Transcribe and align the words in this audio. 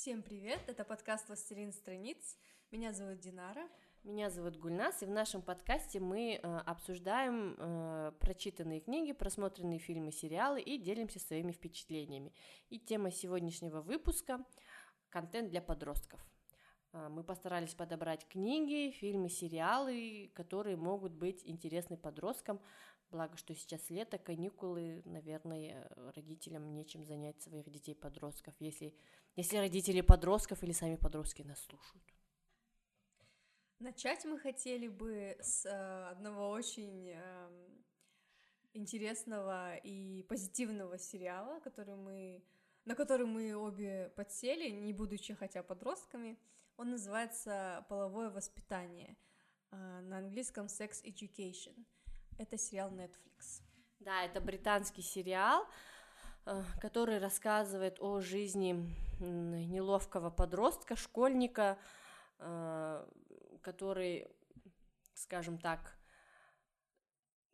Всем 0.00 0.22
привет! 0.22 0.60
Это 0.66 0.82
подкаст 0.82 1.28
«Властелин 1.28 1.74
страниц». 1.74 2.38
Меня 2.70 2.94
зовут 2.94 3.18
Динара. 3.18 3.68
Меня 4.02 4.30
зовут 4.30 4.56
Гульнас, 4.56 5.02
и 5.02 5.04
в 5.04 5.10
нашем 5.10 5.42
подкасте 5.42 6.00
мы 6.00 6.40
э, 6.42 6.56
обсуждаем 6.64 7.54
э, 7.58 8.12
прочитанные 8.18 8.80
книги, 8.80 9.12
просмотренные 9.12 9.78
фильмы, 9.78 10.10
сериалы 10.10 10.62
и 10.62 10.78
делимся 10.78 11.20
своими 11.20 11.52
впечатлениями. 11.52 12.32
И 12.70 12.78
тема 12.78 13.10
сегодняшнего 13.10 13.82
выпуска– 13.82 14.42
контент 15.10 15.50
для 15.50 15.60
подростков. 15.60 16.18
Э, 16.94 17.08
мы 17.10 17.22
постарались 17.22 17.74
подобрать 17.74 18.26
книги, 18.26 18.92
фильмы, 18.92 19.28
сериалы, 19.28 20.32
которые 20.34 20.78
могут 20.78 21.12
быть 21.12 21.42
интересны 21.44 21.98
подросткам, 21.98 22.58
благо, 23.10 23.36
что 23.36 23.54
сейчас 23.54 23.90
лето, 23.90 24.18
каникулы, 24.18 25.02
наверное, 25.04 25.90
родителям 26.14 26.74
нечем 26.74 27.04
занять 27.04 27.40
своих 27.42 27.68
детей-подростков, 27.70 28.54
если, 28.58 28.94
если 29.36 29.56
родители 29.56 30.00
подростков 30.00 30.62
или 30.62 30.72
сами 30.72 30.96
подростки 30.96 31.42
нас 31.42 31.60
слушают. 31.60 32.04
Начать 33.80 34.24
мы 34.26 34.38
хотели 34.38 34.88
бы 34.88 35.36
с 35.40 35.64
э, 35.64 36.10
одного 36.10 36.50
очень 36.50 37.12
э, 37.14 37.48
интересного 38.74 39.76
и 39.76 40.22
позитивного 40.24 40.98
сериала, 40.98 41.60
который 41.60 41.96
мы, 41.96 42.44
на 42.84 42.94
который 42.94 43.24
мы 43.24 43.54
обе 43.56 44.12
подсели, 44.16 44.68
не 44.68 44.92
будучи 44.92 45.32
хотя 45.32 45.62
подростками. 45.62 46.38
Он 46.76 46.90
называется 46.90 47.86
«Половое 47.88 48.28
воспитание», 48.28 49.16
э, 49.70 50.00
на 50.02 50.18
английском 50.18 50.66
«Sex 50.66 51.02
Education». 51.02 51.86
Это 52.40 52.56
сериал 52.56 52.90
Netflix. 52.90 53.60
Да, 53.98 54.24
это 54.24 54.40
британский 54.40 55.02
сериал, 55.02 55.66
э, 56.46 56.62
который 56.80 57.18
рассказывает 57.18 57.98
о 58.00 58.20
жизни 58.20 58.96
неловкого 59.18 60.30
подростка, 60.30 60.96
школьника, 60.96 61.76
э, 62.38 63.06
который, 63.60 64.26
скажем 65.12 65.58
так, 65.58 65.98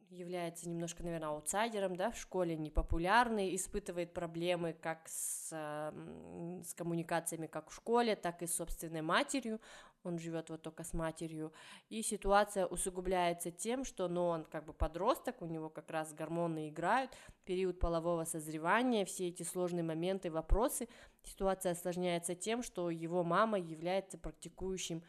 является 0.08 0.68
немножко, 0.68 1.02
наверное, 1.02 1.30
аутсайдером, 1.30 1.96
да, 1.96 2.12
в 2.12 2.16
школе 2.16 2.56
непопулярный, 2.56 3.56
испытывает 3.56 4.14
проблемы 4.14 4.72
как 4.72 5.08
с, 5.08 5.48
с 5.50 6.74
коммуникациями 6.74 7.48
как 7.48 7.70
в 7.70 7.74
школе, 7.74 8.14
так 8.14 8.40
и 8.40 8.46
с 8.46 8.54
собственной 8.54 9.02
матерью, 9.02 9.60
он 10.06 10.18
живет 10.18 10.50
вот 10.50 10.62
только 10.62 10.84
с 10.84 10.92
матерью, 10.92 11.52
и 11.88 12.02
ситуация 12.02 12.66
усугубляется 12.66 13.50
тем, 13.50 13.84
что, 13.84 14.08
ну, 14.08 14.26
он 14.26 14.44
как 14.44 14.64
бы 14.64 14.72
подросток, 14.72 15.42
у 15.42 15.46
него 15.46 15.68
как 15.68 15.90
раз 15.90 16.12
гормоны 16.14 16.68
играют, 16.68 17.10
период 17.44 17.78
полового 17.78 18.24
созревания, 18.24 19.04
все 19.04 19.28
эти 19.28 19.42
сложные 19.42 19.82
моменты, 19.82 20.30
вопросы, 20.30 20.88
ситуация 21.22 21.72
осложняется 21.72 22.34
тем, 22.34 22.62
что 22.62 22.90
его 22.90 23.24
мама 23.24 23.58
является 23.58 24.18
практикующим 24.18 25.02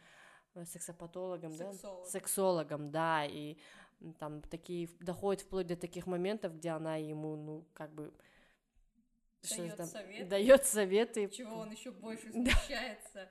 Э, 0.58 0.64
сексопатологом, 0.64 1.52
Сексолог. 1.52 2.04
да? 2.04 2.10
Сексологом, 2.10 2.90
да, 2.90 3.24
и 3.26 3.56
там 4.18 4.42
такие, 4.42 4.88
доходит 5.00 5.42
вплоть 5.42 5.66
до 5.66 5.76
таких 5.76 6.06
моментов, 6.06 6.56
где 6.56 6.70
она 6.70 6.96
ему, 6.96 7.36
ну, 7.36 7.66
как 7.74 7.92
бы... 7.92 8.12
Дает 9.48 9.78
советы. 9.88 10.24
Дает 10.24 10.66
советы. 10.66 11.28
Чего 11.28 11.58
он 11.58 11.70
еще 11.70 11.90
больше 11.92 12.32
смущается. 12.32 13.30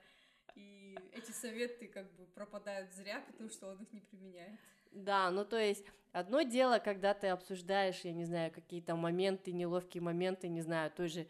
И 0.58 0.98
эти 1.12 1.30
советы 1.30 1.86
как 1.86 2.10
бы 2.14 2.26
пропадают 2.26 2.92
зря, 2.92 3.22
потому 3.26 3.50
что 3.50 3.68
он 3.68 3.82
их 3.82 3.92
не 3.92 4.00
применяет. 4.00 4.58
Да, 4.92 5.30
ну 5.30 5.44
то 5.44 5.58
есть 5.58 5.84
одно 6.12 6.42
дело, 6.42 6.78
когда 6.78 7.14
ты 7.14 7.28
обсуждаешь, 7.28 8.00
я 8.00 8.12
не 8.12 8.24
знаю, 8.24 8.50
какие-то 8.50 8.96
моменты, 8.96 9.52
неловкие 9.52 10.02
моменты, 10.02 10.48
не 10.48 10.62
знаю, 10.62 10.90
той 10.90 11.08
же 11.08 11.26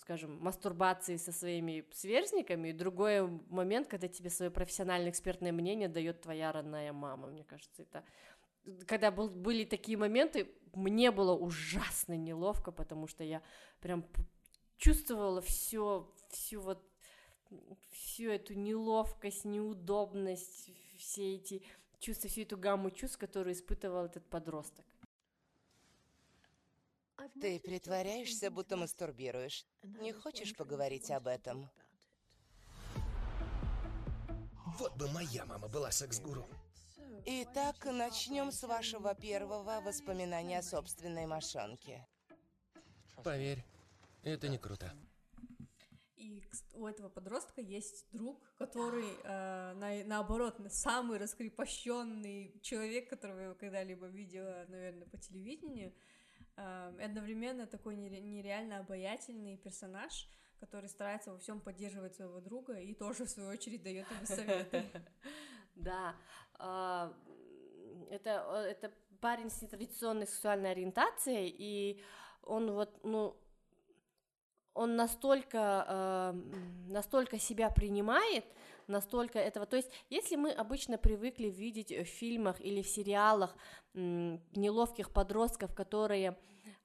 скажем, 0.00 0.38
мастурбации 0.40 1.16
со 1.16 1.30
своими 1.30 1.84
сверстниками, 1.92 2.68
и 2.70 2.72
другой 2.72 3.28
момент, 3.50 3.86
когда 3.86 4.08
тебе 4.08 4.30
свое 4.30 4.50
профессиональное 4.50 5.10
экспертное 5.10 5.52
мнение 5.52 5.90
дает 5.90 6.22
твоя 6.22 6.52
родная 6.52 6.94
мама, 6.94 7.26
мне 7.26 7.44
кажется, 7.44 7.82
это 7.82 8.02
когда 8.86 9.10
был, 9.10 9.28
были 9.28 9.64
такие 9.64 9.96
моменты, 9.96 10.50
мне 10.72 11.10
было 11.10 11.34
ужасно 11.34 12.16
неловко, 12.16 12.72
потому 12.72 13.06
что 13.06 13.24
я 13.24 13.42
прям 13.80 14.04
чувствовала 14.76 15.40
все, 15.40 16.12
всю 16.30 16.60
вот 16.60 16.82
всю 17.92 18.30
эту 18.30 18.54
неловкость, 18.54 19.44
неудобность, 19.44 20.70
все 20.98 21.36
эти 21.36 21.62
чувства, 21.98 22.28
всю 22.28 22.42
эту 22.42 22.56
гамму 22.56 22.90
чувств, 22.90 23.18
которую 23.18 23.54
испытывал 23.54 24.06
этот 24.06 24.28
подросток. 24.28 24.84
Ты 27.40 27.60
притворяешься, 27.60 28.50
будто 28.50 28.76
мастурбируешь. 28.76 29.66
Не 29.82 30.12
хочешь 30.12 30.54
поговорить 30.54 31.10
об 31.10 31.26
этом? 31.26 31.68
Вот 34.78 34.94
бы 34.96 35.08
моя 35.08 35.44
мама 35.46 35.68
была 35.68 35.90
секс-гуру. 35.90 36.46
Итак, 37.24 37.84
начнем 37.86 38.52
с 38.52 38.62
вашего 38.62 39.14
первого 39.14 39.80
воспоминания 39.80 40.58
о 40.58 40.62
собственной 40.62 41.26
мошонке. 41.26 42.06
Поверь, 43.24 43.64
это 44.22 44.48
не 44.48 44.58
круто. 44.58 44.92
И 46.26 46.42
у 46.74 46.86
этого 46.86 47.08
подростка 47.08 47.60
есть 47.60 48.06
друг, 48.12 48.42
который, 48.58 49.06
э, 49.22 49.74
на, 49.74 50.04
наоборот, 50.04 50.60
самый 50.70 51.18
раскрепощенный 51.18 52.58
человек, 52.62 53.08
которого 53.08 53.40
я 53.40 53.54
когда-либо 53.54 54.06
видела, 54.06 54.66
наверное, 54.68 55.06
по 55.06 55.18
телевидению. 55.18 55.92
Одновременно 56.56 57.66
такой 57.66 57.96
нереально 57.96 58.78
обаятельный 58.78 59.58
персонаж, 59.58 60.26
который 60.58 60.88
старается 60.88 61.30
во 61.30 61.38
всем 61.38 61.60
поддерживать 61.60 62.16
своего 62.16 62.40
друга 62.40 62.80
и 62.80 62.94
тоже, 62.94 63.26
в 63.26 63.30
свою 63.30 63.50
очередь, 63.50 63.82
дает 63.82 64.10
ему 64.10 64.26
советы. 64.26 64.84
Да, 65.74 66.16
а, 66.54 67.14
это, 68.10 68.64
это 68.66 68.90
парень 69.20 69.50
с 69.50 69.60
нетрадиционной 69.60 70.26
сексуальной 70.26 70.70
ориентацией, 70.70 71.54
и 71.58 72.02
он 72.42 72.70
вот, 72.70 72.98
ну, 73.04 73.36
он 74.76 74.96
настолько, 74.96 76.34
настолько 76.88 77.38
себя 77.38 77.70
принимает, 77.70 78.44
настолько 78.86 79.38
этого. 79.38 79.66
То 79.66 79.76
есть, 79.76 79.90
если 80.10 80.36
мы 80.36 80.52
обычно 80.52 80.98
привыкли 80.98 81.48
видеть 81.48 81.90
в 81.90 82.04
фильмах 82.04 82.60
или 82.60 82.82
в 82.82 82.88
сериалах 82.88 83.56
неловких 83.94 85.10
подростков, 85.10 85.74
которые 85.74 86.36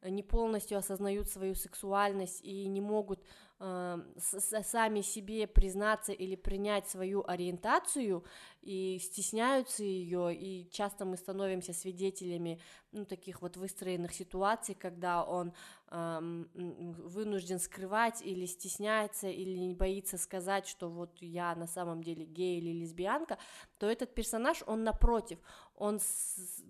не 0.04 0.24
полностью 0.24 0.78
осознают 0.78 1.30
свою 1.30 1.54
сексуальность 1.54 2.42
и 2.44 2.68
не 2.68 2.82
могут 2.82 3.24
э, 3.60 4.00
сами 4.18 5.02
себе 5.02 5.46
признаться 5.46 6.12
или 6.12 6.36
принять 6.36 6.90
свою 6.90 7.24
ориентацию 7.28 8.24
и 8.62 8.98
стесняются 9.00 9.84
ее, 9.84 10.36
и 10.36 10.70
часто 10.72 11.06
мы 11.06 11.18
становимся 11.18 11.74
свидетелями 11.74 12.60
ну, 12.92 13.06
таких 13.06 13.42
вот 13.42 13.58
выстроенных 13.58 14.14
ситуаций, 14.14 14.74
когда 14.74 15.24
он 15.24 15.50
э, 15.50 15.54
вынужден 15.92 17.60
скрывать 17.60 18.22
или 18.22 18.46
стесняется, 18.46 19.28
или 19.28 19.58
не 19.58 19.74
боится 19.74 20.18
сказать, 20.18 20.66
что 20.66 20.90
вот 20.90 21.18
я 21.18 21.54
на 21.56 21.68
самом 21.68 22.02
деле 22.02 22.24
гей 22.24 22.60
или 22.60 22.72
лесбиянка, 22.72 23.38
то 23.78 23.90
этот 23.90 24.14
персонаж, 24.14 24.64
он 24.66 24.86
напротив, 24.86 25.40
он 25.76 26.00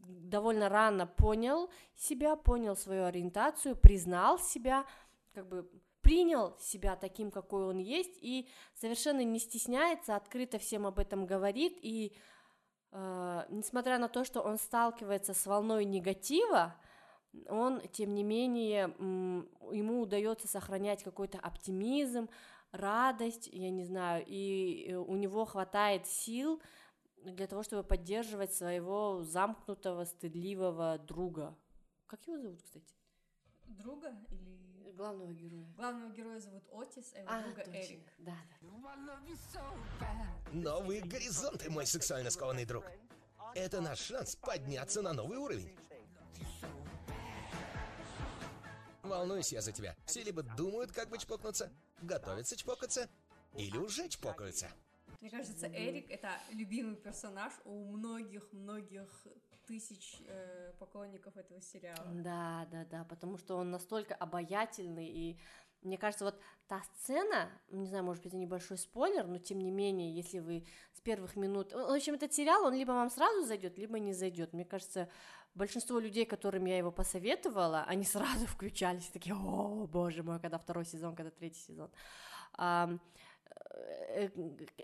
довольно 0.08 0.70
рано 0.70 1.06
понял 1.06 1.70
себя, 1.96 2.36
понял 2.36 2.76
свою 2.76 3.06
ориентацию, 3.06 3.76
признал 3.76 4.40
себя, 4.40 4.86
как 5.36 5.48
бы 5.48 5.70
принял 6.02 6.58
себя 6.60 6.96
таким, 6.96 7.30
какой 7.30 7.66
он 7.66 7.78
есть, 7.78 8.18
и 8.22 8.50
совершенно 8.74 9.24
не 9.24 9.38
стесняется, 9.38 10.16
открыто 10.16 10.58
всем 10.58 10.88
об 10.88 10.98
этом 10.98 11.28
говорит, 11.28 11.78
и 11.84 12.18
э, 12.92 13.46
несмотря 13.50 14.00
на 14.00 14.10
то, 14.10 14.24
что 14.24 14.42
он 14.42 14.58
сталкивается 14.58 15.36
с 15.36 15.46
волной 15.46 15.86
негатива, 15.86 16.76
он, 17.48 17.82
тем 17.92 18.14
не 18.14 18.24
менее, 18.24 18.94
ему 19.00 20.02
удается 20.02 20.48
сохранять 20.48 21.04
какой-то 21.04 21.40
оптимизм, 21.40 22.30
радость, 22.72 23.48
я 23.52 23.70
не 23.70 23.84
знаю, 23.84 24.24
и 24.28 24.88
э, 24.90 24.96
у 24.96 25.16
него 25.16 25.46
хватает 25.46 26.08
сил 26.08 26.62
для 27.24 27.48
того, 27.48 27.64
чтобы 27.64 27.84
поддерживать 27.84 28.54
своего 28.54 29.24
замкнутого, 29.24 30.06
стыдливого 30.06 30.98
друга. 31.00 31.56
Как 32.08 32.26
его 32.28 32.38
зовут, 32.38 32.62
кстати? 32.62 32.96
Друга 33.68 34.14
или 34.30 34.92
главного 34.92 35.34
героя? 35.34 35.66
Главного 35.78 36.12
героя 36.12 36.40
зовут 36.40 36.64
Отис, 36.74 37.14
а 37.16 37.20
его 37.20 37.30
а, 37.32 37.42
друга 37.42 37.64
точно. 37.64 37.78
Эрик. 37.78 38.14
Да, 38.20 38.36
да. 38.50 38.68
Новые 40.52 41.02
горизонты, 41.02 41.70
мой 41.70 41.86
сексуально 41.86 42.30
скованный 42.30 42.66
друг. 42.66 42.86
Это 43.56 43.82
наш 43.82 44.00
шанс 44.00 44.36
подняться 44.36 45.02
на 45.02 45.14
новый 45.14 45.38
уровень. 45.38 45.76
Волнуюсь 49.12 49.52
я 49.52 49.62
за 49.62 49.74
тебя. 49.74 49.94
Все 50.06 50.24
либо 50.24 50.42
думают, 50.42 50.94
как 50.94 51.10
бы 51.10 51.18
чпокнуться, 51.18 51.70
готовятся 52.02 52.56
чпокаться, 52.56 53.10
или 53.58 53.78
уже 53.78 54.08
чпокаются. 54.08 54.70
Мне 55.20 55.30
кажется, 55.30 55.68
Эрик— 55.68 56.06
это 56.10 56.30
любимый 56.52 56.96
персонаж 56.96 57.52
у 57.66 57.92
многих-многих 57.92 59.28
тысяч 59.68 60.22
э, 60.26 60.72
поклонников 60.80 61.36
этого 61.36 61.60
сериала. 61.60 62.08
Да, 62.14 62.66
да, 62.72 62.86
да, 62.86 63.04
потому 63.04 63.38
что 63.38 63.58
он 63.58 63.70
настолько 63.70 64.16
обаятельный 64.16 65.08
и 65.08 65.40
мне 65.82 65.98
кажется, 65.98 66.26
вот 66.26 66.40
та 66.68 66.82
сцена, 66.84 67.50
не 67.70 67.88
знаю, 67.88 68.04
может 68.04 68.22
быть, 68.22 68.32
это 68.32 68.38
небольшой 68.38 68.78
спойлер, 68.78 69.26
но 69.26 69.40
тем 69.40 69.60
не 69.60 69.72
менее, 69.72 70.14
если 70.14 70.38
вы 70.38 70.68
с 70.94 71.02
первых 71.02 71.36
минут... 71.36 71.74
В 71.74 71.96
общем, 71.96 72.14
этот 72.14 72.34
сериал, 72.34 72.66
он 72.66 72.76
либо 72.76 72.92
вам 72.92 73.10
сразу 73.10 73.44
зайдет, 73.44 73.80
либо 73.80 73.98
не 73.98 74.14
зайдет. 74.14 74.54
Мне 74.54 74.64
кажется, 74.64 75.10
большинство 75.56 76.00
людей, 76.00 76.26
которым 76.26 76.66
я 76.66 76.78
его 76.78 76.92
посоветовала, 76.92 77.84
они 77.84 78.04
сразу 78.04 78.46
включались, 78.48 79.08
такие, 79.08 79.36
о, 79.36 79.88
боже 79.88 80.24
мой, 80.24 80.40
когда 80.40 80.58
второй 80.58 80.86
сезон, 80.86 81.16
когда 81.16 81.32
третий 81.32 81.62
сезон. 81.62 81.90
А, 82.54 82.90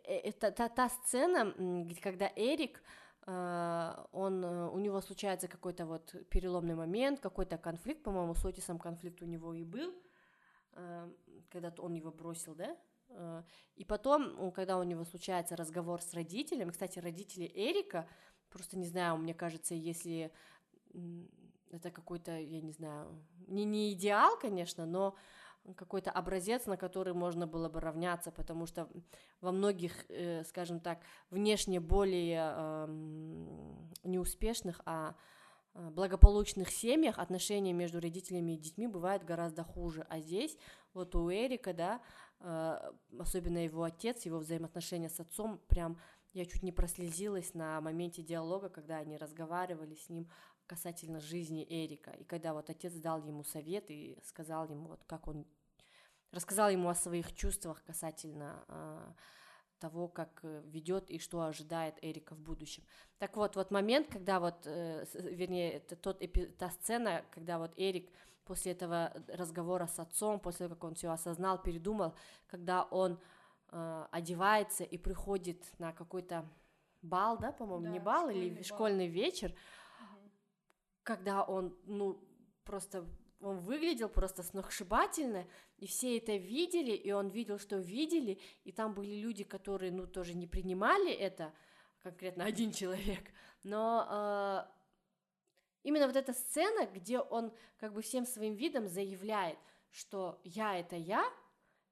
это 0.03 0.51
та, 0.51 0.69
та 0.69 0.89
сцена, 0.89 1.53
когда 2.01 2.31
Эрик 2.35 2.81
он, 3.27 4.43
у 4.45 4.79
него 4.79 5.01
случается 5.01 5.49
какой-то 5.49 5.85
вот 5.85 6.15
переломный 6.29 6.75
момент, 6.75 7.19
какой-то 7.19 7.57
конфликт, 7.57 8.01
по-моему, 8.01 8.33
с 8.35 8.45
Отисом 8.45 8.79
конфликт 8.79 9.21
у 9.21 9.25
него 9.25 9.53
и 9.53 9.65
был, 9.65 9.93
когда 11.49 11.73
он 11.77 11.93
его 11.93 12.09
бросил, 12.09 12.55
да, 12.55 13.43
и 13.75 13.83
потом, 13.83 14.51
когда 14.53 14.77
у 14.77 14.83
него 14.83 15.03
случается 15.03 15.57
разговор 15.57 16.01
с 16.01 16.13
родителями, 16.13 16.71
кстати, 16.71 16.99
родители 16.99 17.51
Эрика, 17.53 18.07
просто 18.49 18.77
не 18.77 18.85
знаю, 18.87 19.17
мне 19.17 19.33
кажется, 19.33 19.75
если 19.75 20.31
это 21.71 21.91
какой-то, 21.91 22.37
я 22.37 22.61
не 22.61 22.71
знаю, 22.71 23.23
не, 23.47 23.65
не 23.65 23.93
идеал, 23.93 24.37
конечно, 24.37 24.85
но 24.85 25.15
какой-то 25.75 26.11
образец, 26.11 26.65
на 26.65 26.77
который 26.77 27.13
можно 27.13 27.45
было 27.45 27.69
бы 27.69 27.81
равняться, 27.81 28.31
потому 28.31 28.65
что 28.65 28.89
во 29.41 29.51
многих, 29.51 30.09
э, 30.09 30.43
скажем 30.45 30.79
так, 30.79 30.99
внешне 31.29 31.79
более 31.79 32.53
э, 32.55 32.87
неуспешных, 34.03 34.81
а 34.85 35.15
э, 35.73 35.89
благополучных 35.89 36.69
семьях 36.69 37.19
отношения 37.19 37.73
между 37.73 37.99
родителями 37.99 38.53
и 38.53 38.57
детьми 38.57 38.87
бывают 38.87 39.23
гораздо 39.23 39.63
хуже. 39.63 40.05
А 40.09 40.19
здесь 40.19 40.57
вот 40.93 41.15
у 41.15 41.29
Эрика, 41.29 41.73
да, 41.73 42.01
э, 42.39 42.91
особенно 43.19 43.57
его 43.57 43.83
отец, 43.83 44.25
его 44.25 44.39
взаимоотношения 44.39 45.09
с 45.09 45.19
отцом, 45.19 45.59
прям 45.67 45.97
я 46.33 46.45
чуть 46.45 46.63
не 46.63 46.71
прослезилась 46.71 47.53
на 47.53 47.81
моменте 47.81 48.21
диалога, 48.21 48.69
когда 48.69 48.97
они 48.97 49.17
разговаривали 49.17 49.95
с 49.95 50.07
ним 50.07 50.29
касательно 50.67 51.19
жизни 51.19 51.65
Эрика. 51.67 52.11
И 52.11 52.23
когда 52.23 52.53
вот 52.53 52.69
отец 52.69 52.93
дал 52.93 53.25
ему 53.25 53.43
совет 53.43 53.89
и 53.89 54.17
сказал 54.23 54.69
ему, 54.69 54.89
вот 54.89 55.03
как 55.05 55.27
он 55.27 55.45
рассказал 56.31 56.69
ему 56.69 56.89
о 56.89 56.95
своих 56.95 57.33
чувствах 57.33 57.83
касательно 57.83 58.63
э, 58.67 59.13
того, 59.79 60.07
как 60.07 60.39
э, 60.43 60.61
ведет 60.65 61.09
и 61.09 61.19
что 61.19 61.41
ожидает 61.41 61.95
Эрика 62.01 62.35
в 62.35 62.39
будущем. 62.39 62.83
Так 63.17 63.37
вот, 63.37 63.55
вот 63.55 63.71
момент, 63.71 64.07
когда 64.11 64.39
вот, 64.39 64.65
э, 64.65 65.05
вернее, 65.13 65.73
это 65.73 65.95
тот 65.95 66.21
эпи- 66.21 66.51
та 66.57 66.69
сцена, 66.69 67.23
когда 67.31 67.57
вот 67.57 67.73
Эрик 67.77 68.11
после 68.43 68.73
этого 68.73 69.13
разговора 69.27 69.87
с 69.87 69.99
отцом, 69.99 70.39
после 70.39 70.67
того, 70.67 70.75
как 70.75 70.83
он 70.83 70.95
все 70.95 71.11
осознал, 71.11 71.61
передумал, 71.61 72.13
когда 72.47 72.83
он 72.83 73.19
э, 73.71 74.05
одевается 74.11 74.83
и 74.83 74.97
приходит 74.97 75.65
на 75.79 75.93
какой-то 75.93 76.45
бал, 77.01 77.37
да, 77.37 77.51
по-моему, 77.51 77.85
да, 77.85 77.91
не 77.91 77.99
бал 77.99 78.29
или 78.29 78.49
бал. 78.49 78.63
школьный 78.63 79.07
вечер. 79.07 79.53
Когда 81.07 81.41
он, 81.41 81.73
ну, 81.85 82.19
просто 82.65 83.07
он 83.39 83.59
выглядел 83.59 84.09
просто 84.09 84.43
сногсшибательно, 84.43 85.47
и 85.77 85.87
все 85.87 86.17
это 86.17 86.35
видели, 86.35 86.91
и 86.91 87.13
он 87.13 87.29
видел, 87.29 87.59
что 87.59 87.77
видели, 87.77 88.39
и 88.65 88.73
там 88.73 88.93
были 88.93 89.15
люди, 89.15 89.45
которые, 89.45 89.93
ну, 89.93 90.05
тоже 90.05 90.33
не 90.33 90.47
принимали 90.47 91.13
это, 91.13 91.53
конкретно 92.03 92.43
один 92.43 92.71
человек, 92.73 93.31
но 93.63 94.05
э, 94.09 94.65
именно 95.83 96.07
вот 96.07 96.17
эта 96.17 96.33
сцена, 96.33 96.85
где 96.87 97.19
он 97.19 97.53
как 97.77 97.93
бы 97.93 98.01
всем 98.01 98.25
своим 98.25 98.55
видом 98.55 98.89
заявляет, 98.89 99.57
что 99.91 100.41
я 100.43 100.77
это 100.77 100.97
я, 100.97 101.23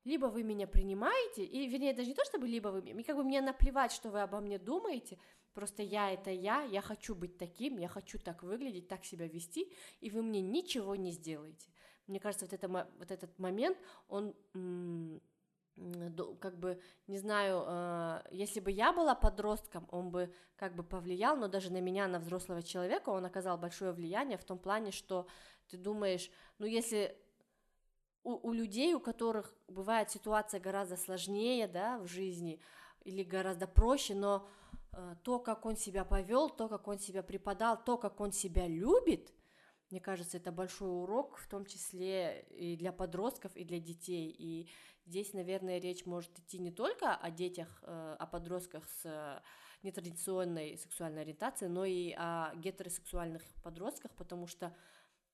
либо 0.03 0.25
вы 0.25 0.43
меня 0.43 0.67
принимаете, 0.67 1.45
и, 1.45 1.67
вернее, 1.67 1.93
даже 1.93 2.09
не 2.09 2.15
то, 2.15 2.25
чтобы 2.25 2.49
либо 2.49 2.67
вы, 2.67 3.03
как 3.03 3.15
бы 3.15 3.23
мне 3.23 3.39
наплевать, 3.39 3.93
что 3.93 4.09
вы 4.09 4.21
обо 4.21 4.41
мне 4.41 4.59
думаете, 4.59 5.17
Просто 5.55 5.83
я 5.83 6.11
это 6.11 6.31
я, 6.31 6.63
я 6.63 6.81
хочу 6.81 7.15
быть 7.15 7.37
таким, 7.37 7.77
я 7.77 7.87
хочу 7.87 8.19
так 8.19 8.43
выглядеть, 8.43 8.89
так 8.89 9.05
себя 9.05 9.25
вести, 9.25 9.71
и 10.01 10.09
вы 10.09 10.21
мне 10.21 10.41
ничего 10.41 10.97
не 10.97 11.11
сделаете. 11.11 11.69
Мне 12.07 12.19
кажется, 12.19 12.45
вот, 12.45 12.53
это, 12.53 12.67
вот 12.67 13.09
этот 13.09 13.39
момент, 13.39 13.77
он 14.09 14.35
как 16.39 16.59
бы, 16.59 16.81
не 17.07 17.17
знаю, 17.17 17.63
э, 17.67 18.21
если 18.31 18.59
бы 18.59 18.69
я 18.69 18.91
была 18.91 19.15
подростком, 19.15 19.87
он 19.91 20.09
бы 20.09 20.33
как 20.57 20.75
бы 20.75 20.83
повлиял, 20.83 21.37
но 21.37 21.47
даже 21.47 21.71
на 21.71 21.79
меня, 21.81 22.07
на 22.07 22.19
взрослого 22.19 22.61
человека, 22.61 23.09
он 23.09 23.25
оказал 23.25 23.57
большое 23.57 23.93
влияние 23.93 24.37
в 24.37 24.43
том 24.43 24.59
плане, 24.59 24.91
что 24.91 25.25
ты 25.69 25.77
думаешь, 25.77 26.29
ну 26.59 26.65
если 26.65 27.17
у, 28.23 28.49
у 28.49 28.53
людей, 28.53 28.93
у 28.93 28.99
которых 28.99 29.53
бывает 29.67 30.09
ситуация 30.11 30.59
гораздо 30.59 30.97
сложнее, 30.97 31.67
да, 31.67 31.97
в 31.99 32.07
жизни, 32.07 32.61
или 33.05 33.23
гораздо 33.23 33.67
проще, 33.67 34.15
но 34.15 34.47
то, 35.23 35.39
как 35.39 35.65
он 35.65 35.75
себя 35.75 36.05
повел, 36.05 36.49
то, 36.49 36.67
как 36.69 36.87
он 36.87 36.99
себя 36.99 37.23
преподал, 37.23 37.83
то, 37.83 37.97
как 37.97 38.19
он 38.19 38.31
себя 38.31 38.67
любит, 38.67 39.33
мне 39.91 39.99
кажется, 39.99 40.37
это 40.37 40.51
большой 40.51 40.89
урок, 40.89 41.37
в 41.37 41.47
том 41.47 41.65
числе 41.65 42.45
и 42.49 42.75
для 42.75 42.91
подростков, 42.91 43.55
и 43.55 43.63
для 43.63 43.79
детей. 43.79 44.33
И 44.37 44.69
здесь, 45.05 45.33
наверное, 45.33 45.79
речь 45.79 46.05
может 46.05 46.37
идти 46.39 46.57
не 46.57 46.71
только 46.71 47.15
о 47.15 47.29
детях, 47.29 47.83
э, 47.83 48.15
о 48.17 48.25
подростках 48.25 48.89
с 48.89 49.43
нетрадиционной 49.83 50.77
сексуальной 50.77 51.21
ориентацией, 51.21 51.71
но 51.71 51.85
и 51.85 52.11
о 52.17 52.55
гетеросексуальных 52.55 53.43
подростках, 53.63 54.11
потому 54.15 54.47
что, 54.47 54.75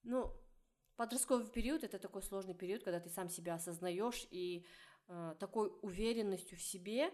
ну, 0.03 0.33
подростковый 0.97 1.47
период 1.47 1.85
это 1.85 1.97
такой 1.97 2.21
сложный 2.21 2.53
период, 2.53 2.83
когда 2.83 2.99
ты 2.99 3.09
сам 3.09 3.29
себя 3.29 3.55
осознаешь 3.55 4.27
и 4.31 4.65
э, 5.07 5.35
такой 5.39 5.71
уверенностью 5.81 6.57
в 6.57 6.61
себе 6.61 7.13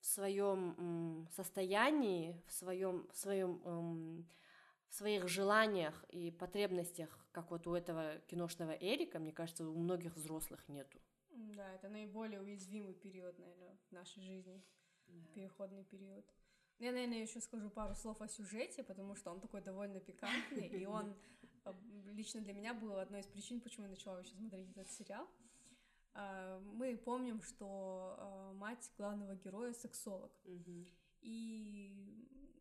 в 0.00 0.06
своем 0.06 1.26
состоянии, 1.36 2.40
в 2.46 2.52
своем, 2.52 3.08
в 3.12 3.16
своем 3.16 4.26
в 4.90 4.94
своих 4.94 5.28
желаниях 5.28 6.04
и 6.08 6.32
потребностях, 6.32 7.16
как 7.30 7.50
вот 7.52 7.66
у 7.66 7.74
этого 7.74 8.18
киношного 8.26 8.72
Эрика, 8.72 9.20
мне 9.20 9.32
кажется, 9.32 9.64
у 9.68 9.78
многих 9.78 10.16
взрослых 10.16 10.68
нету. 10.68 10.98
Да, 11.30 11.72
это 11.74 11.88
наиболее 11.88 12.40
уязвимый 12.40 12.92
период, 12.92 13.38
наверное, 13.38 13.78
в 13.88 13.92
нашей 13.92 14.20
жизни, 14.20 14.62
да. 15.06 15.32
переходный 15.32 15.84
период. 15.84 16.24
Я, 16.80 16.92
наверное, 16.92 17.22
еще 17.22 17.40
скажу 17.40 17.70
пару 17.70 17.94
слов 17.94 18.20
о 18.20 18.28
сюжете, 18.28 18.82
потому 18.82 19.14
что 19.14 19.30
он 19.30 19.40
такой 19.40 19.60
довольно 19.60 20.00
пикантный, 20.00 20.66
и 20.66 20.86
он 20.86 21.14
э, 21.64 21.72
лично 22.06 22.40
для 22.40 22.52
меня 22.52 22.74
был 22.74 22.96
одной 22.96 23.20
из 23.20 23.26
причин, 23.26 23.60
почему 23.60 23.84
я 23.84 23.90
начала 23.90 24.16
вообще 24.16 24.34
смотреть 24.34 24.70
этот 24.70 24.90
сериал. 24.90 25.28
А, 26.14 26.58
мы 26.60 26.96
помним, 26.96 27.42
что 27.42 28.16
а, 28.18 28.52
мать 28.54 28.90
главного 28.96 29.34
героя 29.36 29.72
сексолог. 29.72 30.32
Угу. 30.44 30.86
И 31.22 32.20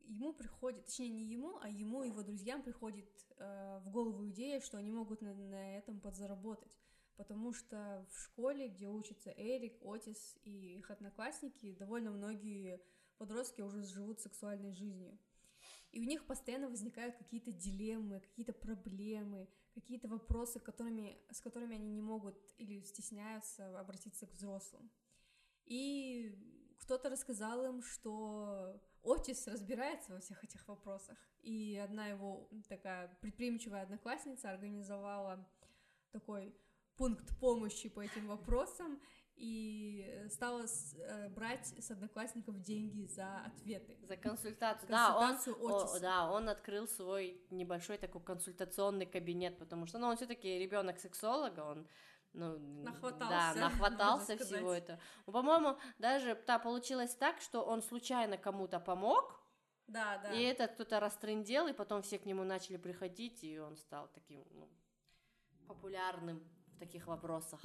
ему 0.09 0.33
приходит, 0.33 0.85
точнее 0.85 1.09
не 1.09 1.23
ему, 1.23 1.57
а 1.61 1.69
ему 1.69 2.03
и 2.03 2.07
его 2.07 2.23
друзьям 2.23 2.61
приходит 2.61 3.09
э, 3.37 3.79
в 3.85 3.89
голову 3.89 4.27
идея, 4.29 4.59
что 4.59 4.77
они 4.77 4.91
могут 4.91 5.21
на, 5.21 5.33
на 5.33 5.77
этом 5.77 5.99
подзаработать. 6.01 6.77
Потому 7.15 7.53
что 7.53 8.05
в 8.11 8.19
школе, 8.19 8.69
где 8.69 8.87
учатся 8.87 9.31
Эрик, 9.37 9.77
Отис 9.83 10.37
и 10.43 10.77
их 10.77 10.89
одноклассники, 10.89 11.73
довольно 11.73 12.11
многие 12.11 12.81
подростки 13.17 13.61
уже 13.61 13.83
живут 13.83 14.19
сексуальной 14.19 14.71
жизнью. 14.71 15.17
И 15.91 15.99
у 15.99 16.03
них 16.03 16.25
постоянно 16.25 16.69
возникают 16.69 17.15
какие-то 17.17 17.51
дилеммы, 17.51 18.19
какие-то 18.19 18.53
проблемы, 18.53 19.47
какие-то 19.73 20.07
вопросы, 20.07 20.59
которыми, 20.59 21.17
с 21.31 21.41
которыми 21.41 21.75
они 21.75 21.89
не 21.89 22.01
могут 22.01 22.37
или 22.57 22.81
стесняются 22.81 23.79
обратиться 23.79 24.27
к 24.27 24.33
взрослым. 24.33 24.89
И 25.65 26.35
кто-то 26.79 27.09
рассказал 27.09 27.65
им, 27.65 27.83
что 27.83 28.81
Отис 29.03 29.47
разбирается 29.47 30.13
во 30.13 30.19
всех 30.19 30.43
этих 30.43 30.67
вопросах. 30.67 31.17
И 31.41 31.79
одна 31.81 32.07
его 32.07 32.49
такая 32.67 33.15
предприимчивая 33.21 33.83
одноклассница 33.83 34.49
организовала 34.49 35.47
такой 36.11 36.55
пункт 36.97 37.37
помощи 37.39 37.87
по 37.87 38.01
этим 38.01 38.27
вопросам, 38.27 38.99
и 39.39 40.27
стала 40.29 40.67
с, 40.67 40.95
э, 40.97 41.29
брать 41.29 41.65
с 41.67 41.91
одноклассников 41.91 42.61
деньги 42.61 43.05
за 43.05 43.39
ответы. 43.45 43.97
За 44.03 44.17
консультацию. 44.17 44.89
консультацию 44.89 45.55
да, 45.55 45.65
он, 45.65 45.71
о, 45.71 45.99
да, 45.99 46.31
он 46.31 46.49
открыл 46.49 46.87
свой 46.87 47.41
небольшой 47.49 47.97
такой 47.97 48.21
консультационный 48.21 49.05
кабинет, 49.05 49.57
потому 49.57 49.85
что, 49.85 49.97
ну, 49.97 50.07
он 50.07 50.17
все-таки 50.17 50.59
ребенок 50.59 50.99
сексолога, 50.99 51.61
он 51.61 51.87
ну, 52.33 52.59
нахватался, 52.83 53.29
да, 53.29 53.53
нахватался 53.55 54.37
всего 54.37 54.73
этого. 54.73 54.99
Ну, 55.25 55.33
по-моему, 55.33 55.77
даже 55.99 56.37
да, 56.45 56.59
получилось 56.59 57.15
так, 57.15 57.39
что 57.39 57.63
он 57.63 57.81
случайно 57.81 58.37
кому-то 58.37 58.79
помог, 58.79 59.39
да, 59.87 60.19
да. 60.19 60.31
И 60.33 60.43
этот 60.43 60.73
кто-то 60.73 60.99
растрындел, 60.99 61.67
и 61.67 61.73
потом 61.73 62.03
все 62.03 62.19
к 62.19 62.25
нему 62.25 62.43
начали 62.43 62.77
приходить, 62.77 63.43
и 63.43 63.57
он 63.57 63.75
стал 63.75 64.07
таким 64.13 64.45
ну, 64.51 64.69
популярным 65.67 66.43
в 66.75 66.77
таких 66.77 67.07
вопросах. 67.07 67.59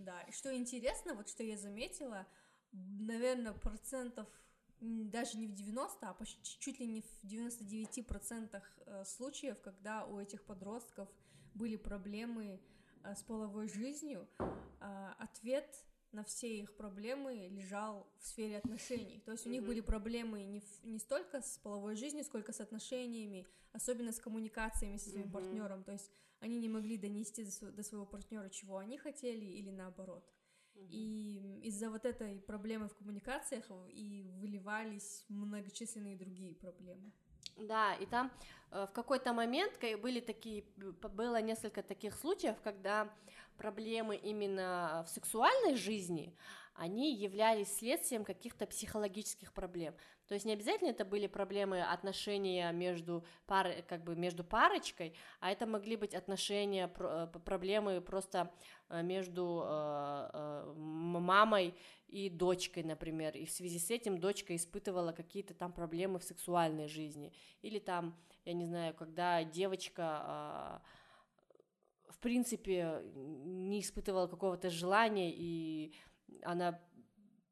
Да, 0.00 0.22
и 0.22 0.32
что 0.32 0.54
интересно, 0.54 1.14
вот 1.14 1.28
что 1.28 1.42
я 1.42 1.58
заметила, 1.58 2.26
наверное, 2.72 3.52
процентов 3.52 4.26
даже 4.80 5.36
не 5.36 5.46
в 5.46 5.52
90, 5.52 6.08
а 6.08 6.14
почти 6.14 6.42
чуть 6.58 6.80
ли 6.80 6.86
не 6.86 7.02
в 7.02 7.24
99% 7.24 8.62
э, 8.86 9.04
случаев, 9.04 9.60
когда 9.60 10.06
у 10.06 10.18
этих 10.18 10.42
подростков 10.42 11.06
были 11.52 11.76
проблемы 11.76 12.62
э, 13.04 13.14
с 13.14 13.22
половой 13.22 13.68
жизнью, 13.68 14.26
э, 14.38 15.12
ответ 15.18 15.84
на 16.12 16.24
все 16.24 16.58
их 16.58 16.74
проблемы 16.76 17.48
лежал 17.48 18.06
в 18.18 18.26
сфере 18.26 18.58
отношений. 18.58 19.22
То 19.24 19.32
есть 19.32 19.46
у 19.46 19.50
них 19.50 19.62
были 19.62 19.80
проблемы 19.80 20.42
не, 20.42 20.60
в, 20.60 20.84
не 20.84 20.98
столько 20.98 21.40
с 21.40 21.58
половой 21.58 21.96
жизнью, 21.96 22.24
сколько 22.24 22.52
с 22.52 22.60
отношениями, 22.60 23.46
особенно 23.72 24.12
с 24.12 24.18
коммуникациями 24.18 24.96
со 24.96 25.10
своим 25.10 25.30
партнером. 25.30 25.84
То 25.84 25.92
есть 25.92 26.10
они 26.40 26.58
не 26.58 26.68
могли 26.68 26.96
донести 26.96 27.44
до, 27.44 27.72
до 27.72 27.82
своего 27.82 28.06
партнера, 28.06 28.48
чего 28.48 28.78
они 28.78 28.98
хотели, 28.98 29.44
или 29.44 29.70
наоборот. 29.70 30.24
И 30.88 31.60
из-за 31.64 31.90
вот 31.90 32.04
этой 32.04 32.40
проблемы 32.40 32.88
в 32.88 32.94
коммуникациях 32.94 33.70
и 33.88 34.24
выливались 34.40 35.24
многочисленные 35.28 36.16
другие 36.16 36.54
проблемы. 36.54 37.12
Да, 37.56 37.94
и 37.94 38.06
там 38.06 38.30
э, 38.70 38.86
в 38.86 38.92
какой-то 38.92 39.32
момент 39.32 39.78
были 40.00 40.20
такие, 40.20 40.64
было 40.76 41.42
несколько 41.42 41.82
таких 41.82 42.14
случаев, 42.14 42.56
когда 42.62 43.12
проблемы 43.60 44.16
именно 44.16 45.04
в 45.06 45.10
сексуальной 45.10 45.76
жизни, 45.76 46.34
они 46.72 47.14
являлись 47.14 47.76
следствием 47.76 48.24
каких-то 48.24 48.66
психологических 48.66 49.52
проблем. 49.52 49.94
То 50.28 50.34
есть 50.34 50.46
не 50.46 50.54
обязательно 50.54 50.88
это 50.88 51.04
были 51.04 51.26
проблемы 51.26 51.82
отношения 51.82 52.72
между 52.72 53.22
пар, 53.46 53.82
как 53.86 54.02
бы 54.02 54.16
между 54.16 54.44
парочкой, 54.44 55.12
а 55.40 55.50
это 55.50 55.66
могли 55.66 55.96
быть 55.96 56.14
отношения, 56.14 56.90
э, 56.98 57.26
проблемы 57.44 58.00
просто 58.00 58.50
э, 58.88 59.02
между 59.02 59.62
э, 59.62 60.72
мамой 60.74 61.74
и 62.08 62.30
дочкой, 62.30 62.84
например, 62.84 63.36
и 63.36 63.44
в 63.44 63.50
связи 63.50 63.78
с 63.78 63.90
этим 63.90 64.18
дочка 64.18 64.56
испытывала 64.56 65.12
какие-то 65.12 65.52
там 65.52 65.72
проблемы 65.72 66.18
в 66.18 66.24
сексуальной 66.24 66.88
жизни, 66.88 67.34
или 67.60 67.78
там, 67.78 68.16
я 68.46 68.54
не 68.54 68.64
знаю, 68.64 68.94
когда 68.94 69.44
девочка 69.44 70.80
в 72.12 72.18
принципе 72.18 73.02
не 73.14 73.80
испытывала 73.80 74.26
какого-то 74.26 74.70
желания 74.70 75.32
и 75.32 75.94
она 76.42 76.80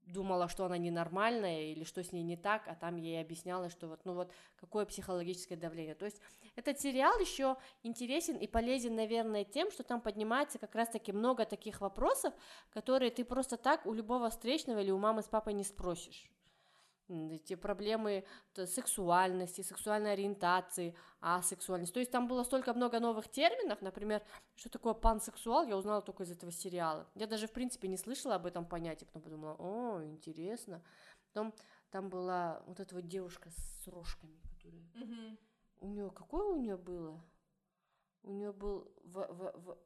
думала, 0.06 0.48
что 0.48 0.64
она 0.64 0.78
ненормальная 0.78 1.72
или 1.72 1.84
что 1.84 2.02
с 2.02 2.12
ней 2.12 2.22
не 2.22 2.36
так, 2.36 2.66
а 2.66 2.74
там 2.74 2.96
ей 2.96 3.20
объяснялось, 3.20 3.72
что 3.72 3.88
вот, 3.88 4.00
ну 4.04 4.14
вот, 4.14 4.32
какое 4.56 4.86
психологическое 4.86 5.56
давление. 5.56 5.94
То 5.94 6.06
есть 6.06 6.20
этот 6.56 6.80
сериал 6.80 7.18
еще 7.18 7.56
интересен 7.82 8.36
и 8.36 8.46
полезен, 8.46 8.94
наверное, 8.94 9.44
тем, 9.44 9.70
что 9.70 9.82
там 9.82 10.00
поднимается 10.00 10.58
как 10.58 10.74
раз-таки 10.74 11.12
много 11.12 11.44
таких 11.44 11.80
вопросов, 11.80 12.32
которые 12.70 13.10
ты 13.10 13.24
просто 13.24 13.56
так 13.56 13.86
у 13.86 13.92
любого 13.92 14.30
встречного 14.30 14.80
или 14.80 14.90
у 14.90 14.98
мамы 14.98 15.22
с 15.22 15.28
папой 15.28 15.52
не 15.52 15.64
спросишь 15.64 16.30
эти 17.08 17.54
проблемы 17.54 18.24
сексуальности, 18.54 19.62
сексуальной 19.62 20.12
ориентации, 20.12 20.94
асексуальности. 21.20 21.94
То 21.94 22.00
есть 22.00 22.12
там 22.12 22.28
было 22.28 22.44
столько 22.44 22.74
много 22.74 23.00
новых 23.00 23.28
терминов, 23.28 23.80
например, 23.82 24.22
что 24.56 24.68
такое 24.68 24.94
пансексуал, 24.94 25.66
я 25.66 25.76
узнала 25.76 26.02
только 26.02 26.24
из 26.24 26.30
этого 26.30 26.52
сериала. 26.52 27.06
Я 27.14 27.26
даже, 27.26 27.46
в 27.46 27.52
принципе, 27.52 27.88
не 27.88 27.96
слышала 27.96 28.34
об 28.34 28.46
этом 28.46 28.66
понятии, 28.66 29.04
потом 29.04 29.22
подумала, 29.22 29.56
о, 29.58 30.02
интересно. 30.04 30.82
Потом 31.32 31.54
там 31.90 32.08
была 32.08 32.62
вот 32.66 32.80
эта 32.80 32.94
вот 32.94 33.06
девушка 33.06 33.50
с 33.50 33.88
рожками, 33.88 34.38
которая... 34.42 34.82
Угу. 34.94 35.38
У 35.80 35.86
нее 35.88 36.10
какое 36.10 36.44
у 36.46 36.56
нее 36.56 36.76
было? 36.76 37.22
У 38.22 38.32
нее 38.32 38.52
был 38.52 38.92
в, 39.04 39.14
в, 39.14 39.52
в... 39.64 39.78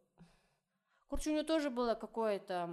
Короче, 1.13 1.29
у 1.29 1.33
нее 1.35 1.43
тоже 1.43 1.69
было 1.69 1.95
какое-то 1.95 2.71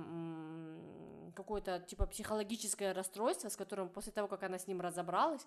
какое-то 1.36 1.82
типа 1.82 2.06
психологическое 2.06 2.94
расстройство, 2.94 3.50
с 3.50 3.58
которым 3.58 3.90
после 3.90 4.14
того, 4.14 4.30
как 4.30 4.44
она 4.44 4.58
с 4.58 4.66
ним 4.66 4.80
разобралась, 4.80 5.46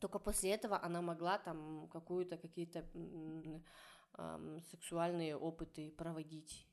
только 0.00 0.18
после 0.18 0.52
этого 0.52 0.82
она 0.82 1.02
могла 1.02 1.38
там 1.38 1.88
какую-то 1.88 2.38
какие-то 2.38 2.86
э, 4.16 4.60
сексуальные 4.70 5.36
опыты 5.36 5.90
проводить. 5.90 6.66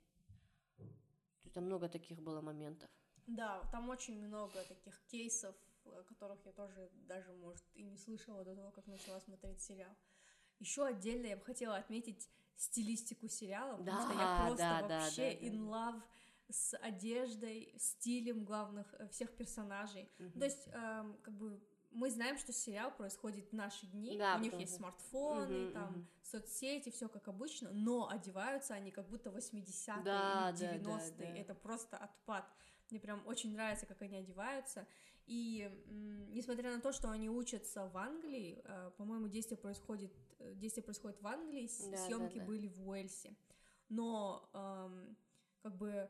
Там 1.53 1.65
много 1.65 1.89
таких 1.89 2.22
было 2.22 2.39
моментов. 2.39 2.89
Да, 3.27 3.62
там 3.70 3.89
очень 3.89 4.25
много 4.25 4.63
таких 4.70 4.98
кейсов, 5.08 5.56
о 5.84 6.03
которых 6.03 6.46
я 6.46 6.53
тоже 6.53 6.89
даже, 6.94 7.34
может, 7.34 7.65
и 7.74 7.84
не 7.84 7.98
слышала 7.98 8.46
до 8.46 8.56
того, 8.56 8.72
как 8.72 8.88
начала 8.88 9.20
смотреть 9.20 9.62
сериал. 9.62 9.94
Еще 10.60 10.86
отдельно 10.86 11.27
я 11.27 11.36
бы 11.36 11.44
хотела 11.44 11.75
отметить 11.75 12.30
стилистику 12.58 13.27
сериала, 13.27 13.77
потому 13.77 13.98
да, 13.98 14.03
что 14.03 14.13
я 14.13 14.46
просто 14.46 14.58
да, 14.58 14.81
вообще 14.81 15.31
да, 15.34 15.39
да, 15.39 15.48
in 15.48 15.70
love 15.70 16.01
с 16.51 16.75
одеждой, 16.77 17.74
стилем 17.77 18.43
главных 18.43 18.93
э, 19.00 19.08
всех 19.10 19.31
персонажей. 19.31 20.10
Mm-hmm. 20.20 20.39
То 20.39 20.46
есть, 20.46 20.67
эм, 20.74 21.17
как 21.24 21.34
бы 21.36 21.60
мы 21.91 22.10
знаем, 22.10 22.38
что 22.38 22.53
сериал 22.53 22.91
происходит 22.91 23.50
в 23.50 23.53
наши 23.53 23.86
дни, 23.88 24.17
да, 24.17 24.38
у 24.38 24.39
них 24.39 24.53
есть 24.53 24.75
смартфоны, 24.75 25.51
mm-hmm, 25.51 25.72
там 25.72 25.93
mm-hmm. 25.93 26.05
соцсети, 26.24 26.89
все 26.89 27.10
как 27.10 27.27
обычно, 27.27 27.72
но 27.72 28.10
одеваются 28.10 28.74
они 28.74 28.91
как 28.91 29.10
будто 29.10 29.29
80-е 29.29 30.03
да, 30.03 30.53
или 30.55 30.79
90-е. 30.79 30.79
Да, 30.79 30.98
да, 30.98 31.12
да. 31.17 31.38
Это 31.38 31.55
просто 31.55 31.98
отпад. 31.98 32.46
Мне 32.89 33.00
прям 33.00 33.25
очень 33.25 33.53
нравится, 33.53 33.86
как 33.86 34.01
они 34.01 34.17
одеваются. 34.17 34.86
И 35.25 35.70
м, 35.88 36.34
несмотря 36.34 36.75
на 36.75 36.81
то, 36.81 36.91
что 36.91 37.10
они 37.10 37.29
учатся 37.29 37.88
в 37.88 37.98
Англии, 37.98 38.62
э, 38.65 38.91
по-моему, 38.98 39.27
действие 39.27 39.58
происходит, 39.58 40.12
действие 40.55 40.83
происходит 40.83 41.21
в 41.21 41.27
Англии, 41.27 41.69
да, 41.91 41.98
съемки 41.98 42.36
да, 42.36 42.39
да. 42.41 42.45
были 42.45 42.67
в 42.67 42.88
Уэльсе. 42.88 43.36
Но 43.89 44.50
эм, 44.53 45.17
как 45.62 45.77
бы 45.77 46.10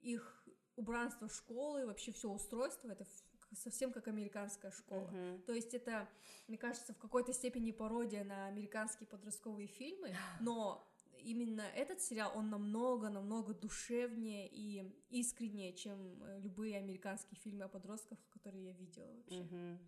их 0.00 0.46
убранство 0.76 1.28
школы, 1.28 1.86
вообще 1.86 2.12
все 2.12 2.30
устройство, 2.30 2.88
это 2.90 3.06
совсем 3.54 3.92
как 3.92 4.08
американская 4.08 4.70
школа. 4.70 5.10
Uh-huh. 5.12 5.42
То 5.42 5.52
есть 5.52 5.74
это, 5.74 6.08
мне 6.48 6.56
кажется, 6.56 6.94
в 6.94 6.98
какой-то 6.98 7.32
степени 7.32 7.72
пародия 7.72 8.24
на 8.24 8.46
американские 8.46 9.06
подростковые 9.06 9.66
фильмы, 9.66 10.14
но 10.40 10.86
именно 11.18 11.62
этот 11.62 12.00
сериал, 12.00 12.32
он 12.34 12.48
намного-намного 12.48 13.52
душевнее 13.54 14.48
и 14.48 14.90
искреннее, 15.10 15.74
чем 15.74 16.22
э, 16.22 16.40
любые 16.40 16.78
американские 16.78 17.38
фильмы 17.38 17.64
о 17.64 17.68
подростках, 17.68 18.18
которые 18.30 18.66
я 18.66 18.72
видела 18.72 19.12
вообще. 19.12 19.40
Uh-huh. 19.40 19.78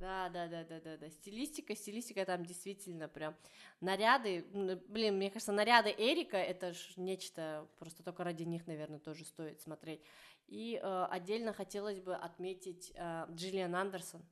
Да, 0.00 0.30
да, 0.30 0.48
да, 0.48 0.64
да, 0.64 0.80
да, 0.80 0.96
да. 0.96 1.10
Стилистика, 1.10 1.76
стилистика 1.76 2.24
там 2.24 2.46
действительно 2.46 3.06
прям 3.06 3.36
наряды. 3.80 4.46
Блин, 4.88 5.16
мне 5.16 5.30
кажется, 5.30 5.52
наряды 5.52 5.94
Эрика 5.96 6.38
это 6.38 6.72
ж 6.72 6.94
нечто, 6.96 7.68
просто 7.78 8.02
только 8.02 8.24
ради 8.24 8.44
них, 8.44 8.66
наверное, 8.66 8.98
тоже 8.98 9.26
стоит 9.26 9.60
смотреть. 9.60 10.00
И 10.46 10.80
э, 10.82 11.06
отдельно 11.10 11.52
хотелось 11.52 12.00
бы 12.00 12.14
отметить 12.16 12.92
э, 12.94 13.26
Джиллиан 13.30 13.76
Андерсон. 13.76 14.22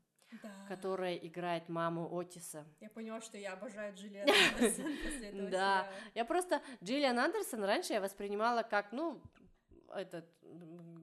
Да. 0.42 0.66
которая 0.68 1.16
играет 1.16 1.70
маму 1.70 2.06
Отиса. 2.14 2.66
Я 2.80 2.90
поняла, 2.90 3.22
что 3.22 3.38
я 3.38 3.54
обожаю 3.54 3.94
Джиллиан 3.94 4.28
Андерсон 4.54 4.92
после 5.02 5.28
этого 5.28 5.48
Да, 5.48 5.90
я 6.14 6.26
просто... 6.26 6.60
Джиллиан 6.84 7.18
Андерсон 7.18 7.64
раньше 7.64 7.94
я 7.94 8.02
воспринимала 8.02 8.62
как, 8.62 8.92
ну, 8.92 9.22
этот, 9.94 10.28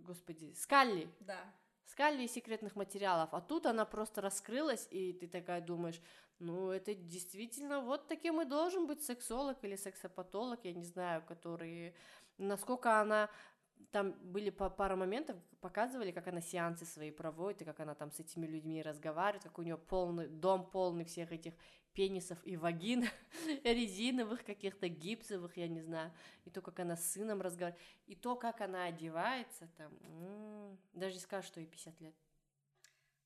господи, 0.06 0.54
Скалли. 0.54 1.10
Да 1.22 1.44
Скалли 1.86 2.28
секретных 2.28 2.76
материалов, 2.76 3.30
а 3.32 3.42
тут 3.42 3.66
она 3.66 3.86
просто 3.86 4.22
раскрылась, 4.22 4.88
и 4.92 5.14
ты 5.14 5.28
такая 5.28 5.62
думаешь, 5.62 6.02
ну, 6.40 6.72
это 6.72 6.94
действительно 6.96 7.80
вот 7.80 8.08
таким 8.08 8.42
и 8.42 8.46
должен 8.46 8.88
быть 8.88 9.04
сексолог 9.04 9.64
или 9.64 9.76
сексопатолог, 9.76 10.60
я 10.64 10.74
не 10.74 10.84
знаю, 10.84 11.24
который... 11.28 11.96
Насколько 12.38 13.00
она 13.00 13.30
там 13.92 14.12
были 14.12 14.50
пара 14.50 14.96
моментов, 14.96 15.38
показывали, 15.62 16.12
как 16.12 16.28
она 16.28 16.42
сеансы 16.42 16.86
свои 16.86 17.12
проводит, 17.12 17.62
и 17.62 17.66
как 17.66 17.80
она 17.80 17.96
там 17.96 18.12
с 18.12 18.20
этими 18.20 18.46
людьми 18.46 18.82
разговаривает, 18.82 19.44
как 19.44 19.58
у 19.58 19.62
нее 19.62 19.78
полный 19.78 20.28
дом 20.28 20.70
полный 20.70 21.06
всех 21.06 21.32
этих 21.32 21.54
пенисов 21.96 22.38
и 22.46 22.58
вагин, 22.58 23.06
резиновых 23.64 24.44
каких-то, 24.44 24.88
гипсовых, 24.90 25.58
я 25.58 25.68
не 25.68 25.82
знаю, 25.82 26.12
и 26.44 26.50
то, 26.50 26.62
как 26.62 26.80
она 26.80 26.96
с 26.96 27.12
сыном 27.12 27.42
разговаривает, 27.42 27.82
и 28.06 28.16
то, 28.16 28.36
как 28.36 28.62
она 28.62 28.86
одевается, 28.86 29.68
там, 29.78 29.94
м-м, 30.02 30.78
даже 30.94 31.16
не 31.16 31.22
скажешь, 31.22 31.48
что 31.48 31.60
ей 31.60 31.68
50 31.68 32.02
лет. 32.02 32.16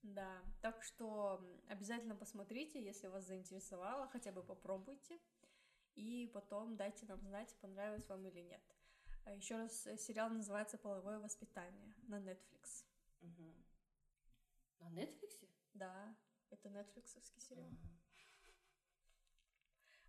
Да, 0.04 0.42
так 0.62 0.82
что 0.84 1.44
обязательно 1.68 2.16
посмотрите, 2.16 2.82
если 2.82 3.08
вас 3.08 3.26
заинтересовало, 3.26 4.08
хотя 4.08 4.32
бы 4.32 4.44
попробуйте, 4.44 5.20
и 5.96 6.30
потом 6.34 6.78
дайте 6.78 7.06
нам 7.06 7.22
знать, 7.22 7.54
понравилось 7.60 8.08
вам 8.08 8.26
или 8.28 8.40
нет. 8.40 8.62
А 9.26 9.34
еще 9.34 9.58
раз, 9.58 9.86
э, 9.88 9.98
сериал 9.98 10.30
называется 10.30 10.78
«Половое 10.78 11.20
воспитание» 11.20 11.94
на 12.08 12.20
Netflix. 12.20 12.86
Угу. 13.22 13.54
На 14.80 14.90
Netflix? 14.92 15.46
Да, 15.74 16.16
это 16.50 16.70
нетфликсовский 16.70 17.42
сериал. 17.42 17.68
Угу. 17.68 18.00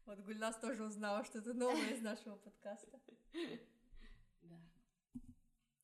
Вот 0.07 0.19
Гульнас 0.21 0.57
тоже 0.59 0.85
узнала 0.85 1.25
что-то 1.25 1.54
новое 1.54 1.95
из 1.95 2.02
нашего 2.02 2.37
подкаста. 2.37 3.00
Да. 4.42 4.59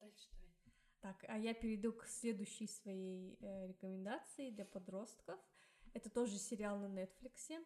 Дальше 0.00 0.28
давай. 0.32 0.56
Так, 1.00 1.24
а 1.28 1.38
я 1.38 1.52
перейду 1.54 1.92
к 1.92 2.06
следующей 2.06 2.66
своей 2.66 3.36
э, 3.40 3.68
рекомендации 3.68 4.50
для 4.50 4.64
подростков. 4.64 5.38
Это 5.92 6.10
тоже 6.10 6.38
сериал 6.38 6.78
на 6.78 6.86
Netflix. 6.86 7.64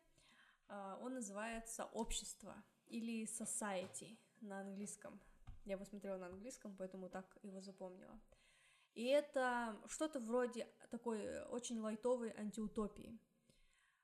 Э, 0.68 0.96
он 1.00 1.14
называется 1.14 1.84
«Общество» 1.86 2.62
или 2.86 3.24
«Society» 3.24 4.18
на 4.40 4.60
английском. 4.60 5.20
Я 5.64 5.74
его 5.74 5.84
смотрела 5.84 6.18
на 6.18 6.26
английском, 6.26 6.76
поэтому 6.76 7.08
так 7.08 7.38
его 7.42 7.60
запомнила. 7.60 8.20
И 8.94 9.04
это 9.04 9.80
что-то 9.86 10.20
вроде 10.20 10.66
такой 10.90 11.42
очень 11.44 11.78
лайтовой 11.78 12.32
антиутопии. 12.36 13.18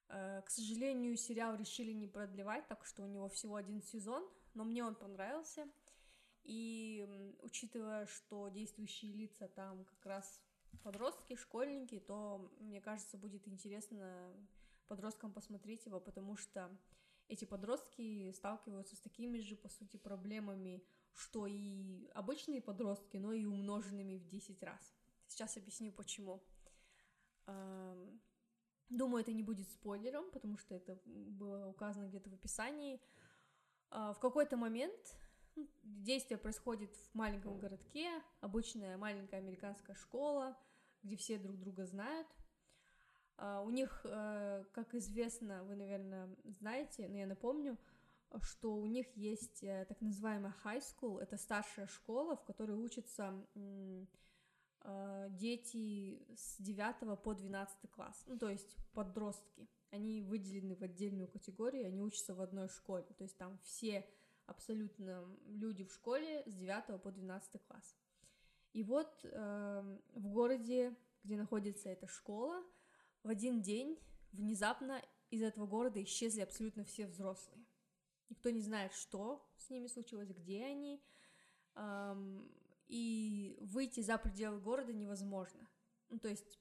Э, 0.09 0.43
к 0.43 0.51
сожалению, 0.51 1.17
сериал 1.17 1.57
решили 1.57 1.93
не 1.93 2.07
продлевать, 2.07 2.67
так 2.69 2.85
что 2.85 3.03
у 3.03 3.07
него 3.07 3.29
всего 3.29 3.57
один 3.57 3.83
сезон, 3.83 4.29
но 4.55 4.65
мне 4.65 4.85
он 4.85 4.95
понравился. 4.95 5.69
И 6.45 7.35
учитывая, 7.43 8.07
что 8.07 8.49
действующие 8.49 9.13
лица 9.13 9.49
там 9.49 9.85
как 9.85 10.07
раз 10.07 10.41
подростки, 10.85 11.35
школьники, 11.35 11.99
то, 11.99 12.53
мне 12.61 12.81
кажется, 12.81 13.19
будет 13.19 13.49
интересно 13.49 14.33
подросткам 14.87 15.33
посмотреть 15.33 15.87
его, 15.87 15.99
потому 15.99 16.37
что 16.37 16.71
эти 17.29 17.45
подростки 17.45 18.31
сталкиваются 18.31 18.95
с 18.95 19.01
такими 19.01 19.41
же, 19.41 19.57
по 19.57 19.69
сути, 19.69 19.97
проблемами, 19.97 20.85
что 21.13 21.47
и 21.49 22.09
обычные 22.15 22.61
подростки, 22.61 23.17
но 23.17 23.33
и 23.33 23.45
умноженными 23.45 24.19
в 24.19 24.29
10 24.29 24.63
раз. 24.63 24.95
Сейчас 25.27 25.57
объясню, 25.57 25.91
почему. 25.91 26.41
Думаю, 28.89 29.23
это 29.23 29.33
не 29.33 29.43
будет 29.43 29.69
спойлером, 29.69 30.31
потому 30.31 30.59
что 30.59 30.75
это 30.75 30.99
было 31.05 31.67
указано 31.67 32.07
где-то 32.07 32.31
в 32.31 32.35
описании. 32.35 33.01
А, 33.91 34.13
в 34.13 34.21
какой-то 34.21 34.57
момент 34.57 35.17
действие 35.83 36.39
происходит 36.39 36.95
в 36.95 37.15
маленьком 37.15 37.59
городке, 37.59 38.11
обычная 38.41 38.97
маленькая 38.97 39.39
американская 39.39 39.97
школа, 39.97 40.57
где 41.03 41.17
все 41.17 41.39
друг 41.39 41.59
друга 41.59 41.85
знают. 41.87 42.29
А, 43.39 43.61
у 43.63 43.71
них, 43.71 44.01
э, 44.05 44.65
как 44.73 44.95
известно, 44.95 45.63
вы, 45.65 45.77
наверное, 45.77 46.35
знаете, 46.45 47.09
но 47.09 47.19
я 47.19 47.27
напомню, 47.27 47.79
что 48.41 48.75
у 48.75 48.87
них 48.87 49.07
есть 49.17 49.63
э, 49.63 49.85
так 49.89 50.01
называемая 50.01 50.55
high 50.65 50.83
school, 50.83 51.21
это 51.21 51.37
старшая 51.37 51.87
школа, 51.87 52.37
в 52.37 52.45
которой 52.45 52.77
учатся 52.77 53.35
а, 54.89 55.29
дети 55.31 56.25
с 56.37 56.59
9 56.61 57.21
по 57.21 57.35
12 57.35 57.91
класс, 57.91 58.23
ну, 58.29 58.39
то 58.39 58.49
есть 58.49 58.77
подростки. 58.93 59.69
Они 59.91 60.23
выделены 60.23 60.77
в 60.77 60.83
отдельную 60.83 61.27
категорию, 61.27 61.87
они 61.87 62.01
учатся 62.01 62.35
в 62.35 62.41
одной 62.41 62.69
школе, 62.69 63.05
то 63.19 63.25
есть 63.25 63.37
там 63.37 63.59
все 63.65 64.09
абсолютно 64.47 65.27
люди 65.49 65.85
в 65.85 65.93
школе 65.93 66.45
с 66.47 66.55
9 66.55 67.03
по 67.03 67.11
12 67.11 67.61
класс. 67.67 67.97
И 68.75 68.85
вот 68.85 69.11
э, 69.25 69.99
в 70.15 70.29
городе, 70.29 70.95
где 71.25 71.37
находится 71.37 71.89
эта 71.89 72.07
школа, 72.07 72.63
в 73.25 73.29
один 73.29 73.63
день 73.63 73.99
внезапно 74.31 75.03
из 75.31 75.43
этого 75.43 75.67
города 75.67 76.01
исчезли 76.01 76.43
абсолютно 76.43 76.85
все 76.85 77.09
взрослые. 77.09 77.67
Никто 78.29 78.51
не 78.51 78.61
знает, 78.61 78.93
что 78.93 79.45
с 79.57 79.69
ними 79.69 79.89
случилось, 79.89 80.31
где 80.31 80.65
они. 80.65 81.03
Эм, 81.75 82.49
и 82.89 83.57
выйти 83.61 84.01
за 84.01 84.19
пределы 84.19 84.61
города 84.61 84.93
невозможно. 84.93 85.69
Ну, 86.09 86.19
то 86.19 86.29
есть 86.29 86.61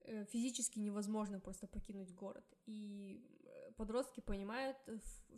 э, 0.00 0.24
физически 0.26 0.78
невозможно 0.78 1.40
просто 1.40 1.66
покинуть 1.66 2.12
город. 2.12 2.44
И 2.66 3.24
э, 3.44 3.72
подростки 3.72 4.20
понимают, 4.20 4.76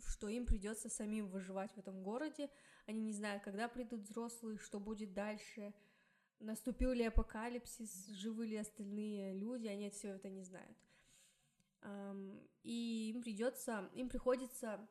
что 0.07 0.27
им 0.27 0.45
придется 0.45 0.89
самим 0.89 1.27
выживать 1.27 1.71
в 1.71 1.77
этом 1.77 2.03
городе. 2.03 2.49
Они 2.85 3.01
не 3.01 3.13
знают, 3.13 3.43
когда 3.43 3.67
придут 3.67 4.01
взрослые, 4.01 4.57
что 4.57 4.79
будет 4.79 5.13
дальше, 5.13 5.73
наступил 6.39 6.91
ли 6.91 7.03
апокалипсис, 7.03 8.07
живы 8.07 8.47
ли 8.47 8.57
остальные 8.57 9.33
люди, 9.33 9.67
они 9.67 9.89
все 9.89 10.09
это 10.09 10.29
не 10.29 10.43
знают. 10.43 10.77
И 12.63 13.11
им 13.13 13.21
придется, 13.21 13.89
им 13.93 14.09
приходится 14.09 14.85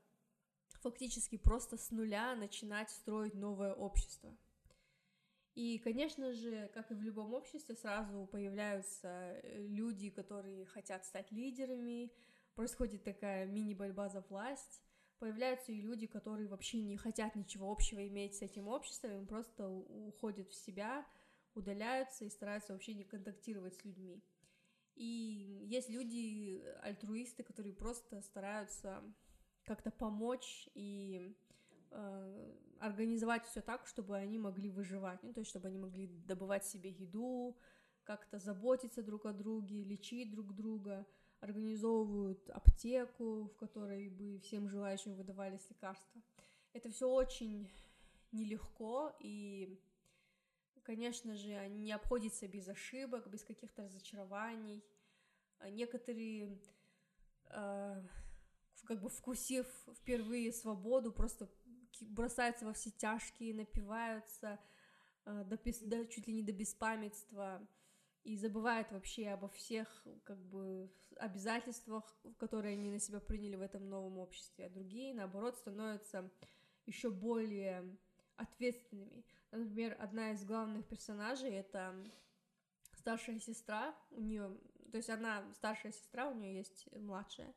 фактически 0.81 1.37
просто 1.37 1.77
с 1.77 1.91
нуля 1.91 2.35
начинать 2.35 2.91
строить 2.91 3.35
новое 3.35 3.75
общество. 3.75 4.37
И, 5.59 5.79
конечно 5.79 6.33
же, 6.35 6.71
как 6.73 6.93
и 6.93 6.95
в 6.95 7.03
любом 7.03 7.35
обществе, 7.35 7.75
сразу 7.75 8.29
появляются 8.31 9.09
э, 9.09 9.67
люди, 9.67 10.09
которые 10.09 10.67
хотят 10.67 11.05
стать 11.05 11.33
лидерами, 11.33 12.13
происходит 12.55 13.03
такая 13.03 13.45
мини-борьба 13.45 14.09
за 14.09 14.21
власть, 14.29 14.81
появляются 15.19 15.73
и 15.73 15.81
люди, 15.81 16.07
которые 16.07 16.47
вообще 16.47 16.81
не 16.81 16.97
хотят 16.97 17.35
ничего 17.35 17.73
общего 17.73 18.07
иметь 18.07 18.37
с 18.37 18.43
этим 18.43 18.69
обществом, 18.69 19.11
им 19.11 19.27
просто 19.27 19.69
уходят 19.69 20.49
в 20.49 20.55
себя, 20.55 21.05
удаляются 21.55 22.25
и 22.25 22.31
стараются 22.31 22.73
вообще 22.73 22.95
не 22.95 23.03
контактировать 23.03 23.75
с 23.75 23.85
людьми. 23.85 24.23
И 24.95 25.65
есть 25.65 25.91
люди, 25.91 26.63
альтруисты, 26.83 27.43
которые 27.43 27.75
просто 27.75 28.21
стараются 28.21 29.03
как-то 29.65 29.91
помочь 29.91 30.69
и 30.75 31.37
э, 31.91 32.55
организовать 32.81 33.47
все 33.47 33.61
так, 33.61 33.87
чтобы 33.87 34.17
они 34.17 34.39
могли 34.39 34.71
выживать, 34.71 35.23
ну, 35.23 35.33
то 35.33 35.41
есть 35.41 35.51
чтобы 35.51 35.69
они 35.69 35.79
могли 35.79 36.07
добывать 36.07 36.65
себе 36.65 36.91
еду, 36.91 37.57
как-то 38.05 38.39
заботиться 38.39 39.03
друг 39.03 39.27
о 39.27 39.33
друге, 39.33 39.85
лечить 39.85 40.31
друг 40.31 40.55
друга, 40.55 41.07
организовывают 41.41 42.49
аптеку, 42.51 43.49
в 43.49 43.57
которой 43.57 44.09
бы 44.09 44.39
всем 44.41 44.69
желающим 44.69 45.15
выдавались 45.15 45.69
лекарства. 45.69 46.23
Это 46.73 46.91
все 46.91 47.09
очень 47.09 47.71
нелегко, 48.33 49.13
и, 49.21 49.79
конечно 50.83 51.37
же, 51.37 51.69
не 51.69 51.93
обходится 51.93 52.49
без 52.49 52.69
ошибок, 52.69 53.29
без 53.29 53.45
каких-то 53.45 53.85
разочарований. 53.85 54.83
А 55.59 55.71
некоторые, 55.71 56.59
э, 57.51 58.03
как 58.85 59.01
бы 59.01 59.09
вкусив 59.09 59.67
впервые 59.97 60.53
свободу, 60.53 61.13
просто 61.13 61.49
бросаются 62.01 62.65
во 62.65 62.73
все 62.73 62.91
тяжкие, 62.91 63.55
напиваются 63.55 64.59
э, 65.25 65.45
до, 65.45 65.59
до, 65.87 66.07
чуть 66.07 66.27
ли 66.27 66.35
не 66.35 66.43
до 66.43 66.53
беспамятства 66.53 67.67
и 68.25 68.37
забывают 68.37 68.91
вообще 68.93 69.29
обо 69.29 69.49
всех 69.49 70.07
как 70.25 70.39
бы 70.39 70.91
обязательствах, 71.17 72.17
которые 72.39 72.75
они 72.75 72.91
на 72.91 72.99
себя 72.99 73.21
приняли 73.21 73.57
в 73.57 73.63
этом 73.63 73.89
новом 73.89 74.19
обществе, 74.19 74.67
а 74.67 74.71
другие, 74.71 75.15
наоборот, 75.15 75.57
становятся 75.57 76.31
еще 76.87 77.11
более 77.11 77.97
ответственными. 78.37 79.25
Например, 79.51 79.97
одна 79.99 80.33
из 80.33 80.45
главных 80.45 80.87
персонажей 80.87 81.51
это 81.51 81.95
старшая 82.93 83.41
сестра, 83.41 83.95
у 84.11 84.21
нее, 84.21 84.57
то 84.91 84.97
есть 84.97 85.11
она 85.11 85.51
старшая 85.55 85.93
сестра, 85.93 86.29
у 86.29 86.35
нее 86.35 86.57
есть 86.57 86.89
младшая, 86.93 87.55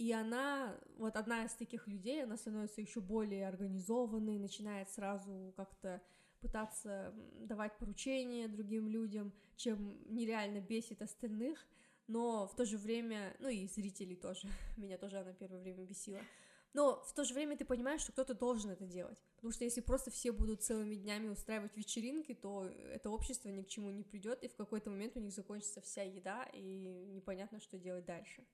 и 0.00 0.12
она, 0.12 0.74
вот 0.96 1.14
одна 1.16 1.44
из 1.44 1.52
таких 1.52 1.86
людей, 1.86 2.24
она 2.24 2.38
становится 2.38 2.80
еще 2.80 3.00
более 3.02 3.46
организованной, 3.46 4.38
начинает 4.38 4.88
сразу 4.88 5.52
как-то 5.58 6.00
пытаться 6.40 7.12
давать 7.40 7.76
поручения 7.76 8.48
другим 8.48 8.88
людям, 8.88 9.30
чем 9.56 9.98
нереально 10.08 10.62
бесит 10.62 11.02
остальных, 11.02 11.66
но 12.06 12.46
в 12.46 12.56
то 12.56 12.64
же 12.64 12.78
время, 12.78 13.36
ну 13.40 13.50
и 13.50 13.66
зрителей 13.66 14.16
тоже, 14.16 14.48
меня 14.78 14.96
тоже 14.96 15.18
она 15.18 15.34
первое 15.34 15.60
время 15.60 15.84
бесила, 15.84 16.22
но 16.72 17.04
в 17.04 17.12
то 17.12 17.22
же 17.22 17.34
время 17.34 17.58
ты 17.58 17.66
понимаешь, 17.66 18.00
что 18.00 18.12
кто-то 18.12 18.32
должен 18.32 18.70
это 18.70 18.86
делать, 18.86 19.22
потому 19.36 19.52
что 19.52 19.64
если 19.64 19.82
просто 19.82 20.10
все 20.10 20.32
будут 20.32 20.62
целыми 20.62 20.94
днями 20.94 21.28
устраивать 21.28 21.76
вечеринки, 21.76 22.32
то 22.32 22.64
это 22.64 23.10
общество 23.10 23.50
ни 23.50 23.60
к 23.60 23.68
чему 23.68 23.90
не 23.90 24.02
придет, 24.02 24.42
и 24.44 24.48
в 24.48 24.54
какой-то 24.54 24.88
момент 24.88 25.18
у 25.18 25.20
них 25.20 25.34
закончится 25.34 25.82
вся 25.82 26.04
еда, 26.04 26.44
и 26.54 26.88
непонятно, 27.12 27.60
что 27.60 27.76
делать 27.76 28.06
дальше 28.06 28.46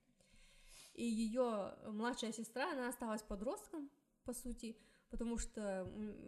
и 0.96 1.04
ее 1.04 1.74
младшая 1.86 2.32
сестра, 2.32 2.72
она 2.72 2.88
осталась 2.88 3.22
подростком, 3.22 3.90
по 4.24 4.32
сути, 4.32 4.76
потому 5.10 5.36
что 5.36 5.82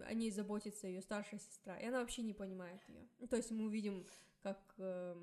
о 0.05 0.15
ней 0.15 0.31
заботится 0.31 0.87
ее 0.87 1.01
старшая 1.01 1.41
сестра, 1.41 1.79
и 1.79 1.87
она 1.87 2.01
вообще 2.01 2.23
не 2.23 2.35
понимает 2.35 2.81
ее. 2.87 3.09
Ну, 3.19 3.27
то 3.27 3.37
есть 3.37 3.51
мы 3.51 3.65
увидим, 3.65 4.07
как 4.43 4.75
э, 4.77 5.17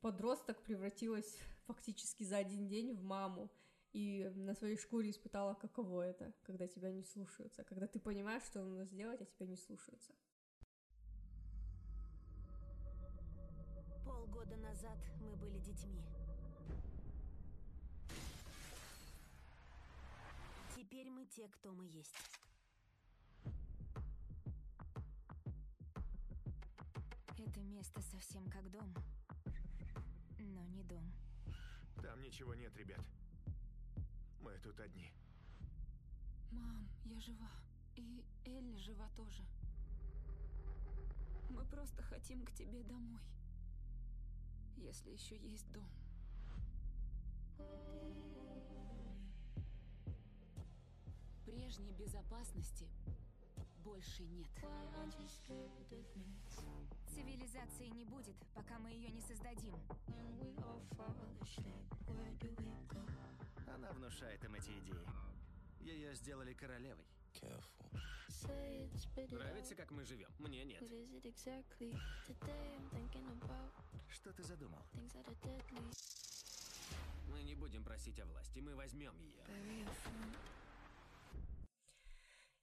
подросток 0.00 0.62
превратилась 0.62 1.38
фактически 1.66 2.24
за 2.24 2.38
один 2.38 2.66
день 2.66 2.94
в 2.94 3.02
маму, 3.02 3.50
и 3.92 4.30
на 4.34 4.54
своей 4.54 4.76
шкуре 4.76 5.10
испытала, 5.10 5.54
каково 5.54 6.02
это, 6.02 6.32
когда 6.42 6.66
тебя 6.66 6.90
не 6.92 7.04
слушаются, 7.04 7.62
когда 7.64 7.86
ты 7.86 8.00
понимаешь, 8.00 8.42
что 8.42 8.62
нужно 8.62 8.84
сделать, 8.84 9.20
а 9.20 9.24
тебя 9.26 9.46
не 9.46 9.56
слушаются. 9.56 10.12
Полгода 14.04 14.56
назад 14.56 14.98
мы 15.20 15.36
были 15.36 15.58
детьми. 15.58 16.02
Теперь 20.96 21.10
мы 21.10 21.26
те, 21.26 21.46
кто 21.48 21.72
мы 21.74 21.84
есть. 21.84 22.16
Это 27.36 27.60
место 27.60 28.00
совсем 28.00 28.48
как 28.48 28.70
дом, 28.70 28.94
но 30.38 30.64
не 30.68 30.82
дом. 30.84 31.12
Там 32.02 32.22
ничего 32.22 32.54
нет, 32.54 32.74
ребят. 32.78 33.04
Мы 34.40 34.58
тут 34.60 34.80
одни. 34.80 35.12
Мам, 36.50 36.88
я 37.04 37.20
жива. 37.20 37.50
И 37.96 38.24
Элли 38.46 38.78
жива 38.78 39.10
тоже. 39.16 39.44
Мы 41.50 41.62
просто 41.66 42.02
хотим 42.04 42.42
к 42.46 42.52
тебе 42.52 42.82
домой. 42.84 43.20
Если 44.78 45.10
еще 45.10 45.36
есть 45.36 45.70
дом. 45.72 45.90
Прежней 51.46 51.92
безопасности 51.92 52.88
больше 53.84 54.24
нет. 54.24 54.50
Цивилизации 57.14 57.86
не 57.86 58.04
будет, 58.04 58.34
пока 58.52 58.80
мы 58.80 58.90
ее 58.90 59.10
не 59.10 59.20
создадим. 59.20 59.74
Она 63.72 63.92
внушает 63.92 64.44
им 64.44 64.54
эти 64.54 64.70
идеи. 64.80 65.06
Ее 65.80 66.14
сделали 66.16 66.52
королевой. 66.52 67.06
Нравится, 69.30 69.76
как 69.76 69.92
мы 69.92 70.04
живем? 70.04 70.30
Мне 70.40 70.64
нет. 70.64 70.82
Что 74.08 74.32
ты 74.32 74.42
задумал? 74.42 74.82
Мы 77.28 77.42
не 77.44 77.54
будем 77.54 77.84
просить 77.84 78.18
о 78.18 78.26
власти, 78.26 78.58
мы 78.58 78.74
возьмем 78.74 79.16
ее. 79.20 79.44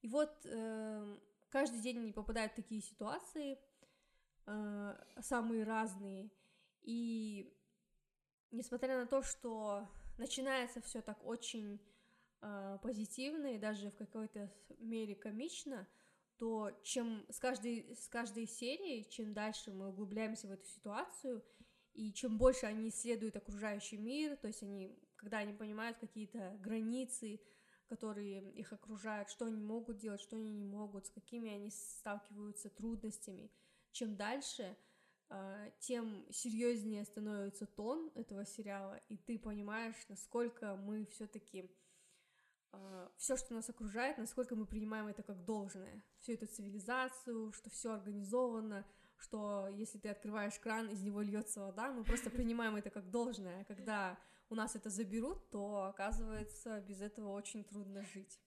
И 0.03 0.07
вот 0.09 0.45
э, 0.45 1.17
каждый 1.49 1.79
день 1.79 1.97
они 1.97 2.11
попадают 2.11 2.51
в 2.51 2.55
такие 2.57 2.81
ситуации, 2.81 3.57
э, 4.45 4.95
самые 5.21 5.63
разные. 5.63 6.29
И 6.81 7.57
несмотря 8.51 8.99
на 8.99 9.07
то, 9.07 9.23
что 9.23 9.87
начинается 10.17 10.81
все 10.81 11.01
так 11.01 11.25
очень 11.25 11.81
э, 12.41 12.77
позитивно 12.83 13.55
и 13.55 13.57
даже 13.57 13.91
в 13.91 13.95
какой-то 13.95 14.53
мере 14.77 15.15
комично, 15.15 15.87
то 16.37 16.69
чем 16.83 17.25
с 17.29 17.39
каждой, 17.39 17.95
с 17.95 18.09
каждой 18.09 18.45
серии, 18.45 19.03
чем 19.03 19.33
дальше 19.33 19.71
мы 19.71 19.87
углубляемся 19.87 20.47
в 20.49 20.51
эту 20.51 20.65
ситуацию, 20.65 21.41
и 21.93 22.11
чем 22.11 22.37
больше 22.37 22.65
они 22.65 22.89
исследуют 22.89 23.37
окружающий 23.37 23.97
мир, 23.97 24.35
то 24.35 24.47
есть 24.47 24.63
они, 24.63 24.99
когда 25.15 25.37
они 25.37 25.53
понимают 25.53 25.97
какие-то 25.99 26.57
границы, 26.59 27.39
которые 27.95 28.51
их 28.51 28.73
окружают, 28.73 29.29
что 29.29 29.45
они 29.45 29.61
могут 29.61 29.97
делать, 29.97 30.21
что 30.21 30.35
они 30.35 30.51
не 30.51 30.65
могут, 30.65 31.05
с 31.05 31.09
какими 31.09 31.51
они 31.51 31.69
сталкиваются 31.69 32.69
трудностями. 32.69 33.51
Чем 33.91 34.15
дальше, 34.15 34.75
а, 35.29 35.69
тем 35.79 36.25
серьезнее 36.31 37.05
становится 37.05 37.65
тон 37.65 38.11
этого 38.15 38.45
сериала, 38.45 38.99
и 39.09 39.17
ты 39.17 39.37
понимаешь, 39.37 39.95
насколько 40.09 40.75
мы 40.75 41.05
все-таки 41.05 41.69
а, 42.71 43.11
все, 43.17 43.37
что 43.37 43.53
нас 43.53 43.69
окружает, 43.69 44.17
насколько 44.17 44.55
мы 44.55 44.65
принимаем 44.65 45.07
это 45.07 45.21
как 45.21 45.45
должное, 45.45 46.03
всю 46.19 46.33
эту 46.33 46.47
цивилизацию, 46.47 47.51
что 47.51 47.69
все 47.69 47.93
организовано, 47.93 48.85
что 49.17 49.67
если 49.67 49.99
ты 49.99 50.09
открываешь 50.09 50.59
кран, 50.59 50.89
из 50.89 51.01
него 51.03 51.21
льется 51.21 51.61
вода, 51.61 51.91
мы 51.91 52.03
просто 52.03 52.29
принимаем 52.39 52.75
это 52.75 52.89
как 52.89 53.11
должное, 53.11 53.61
а 53.61 53.65
когда 53.65 54.17
у 54.53 54.55
нас 54.55 54.75
это 54.75 54.89
заберут, 54.91 55.49
то 55.49 55.85
оказывается 55.85 56.79
без 56.81 57.01
этого 57.01 57.29
очень 57.29 57.63
трудно 57.63 58.03
жить. 58.03 58.39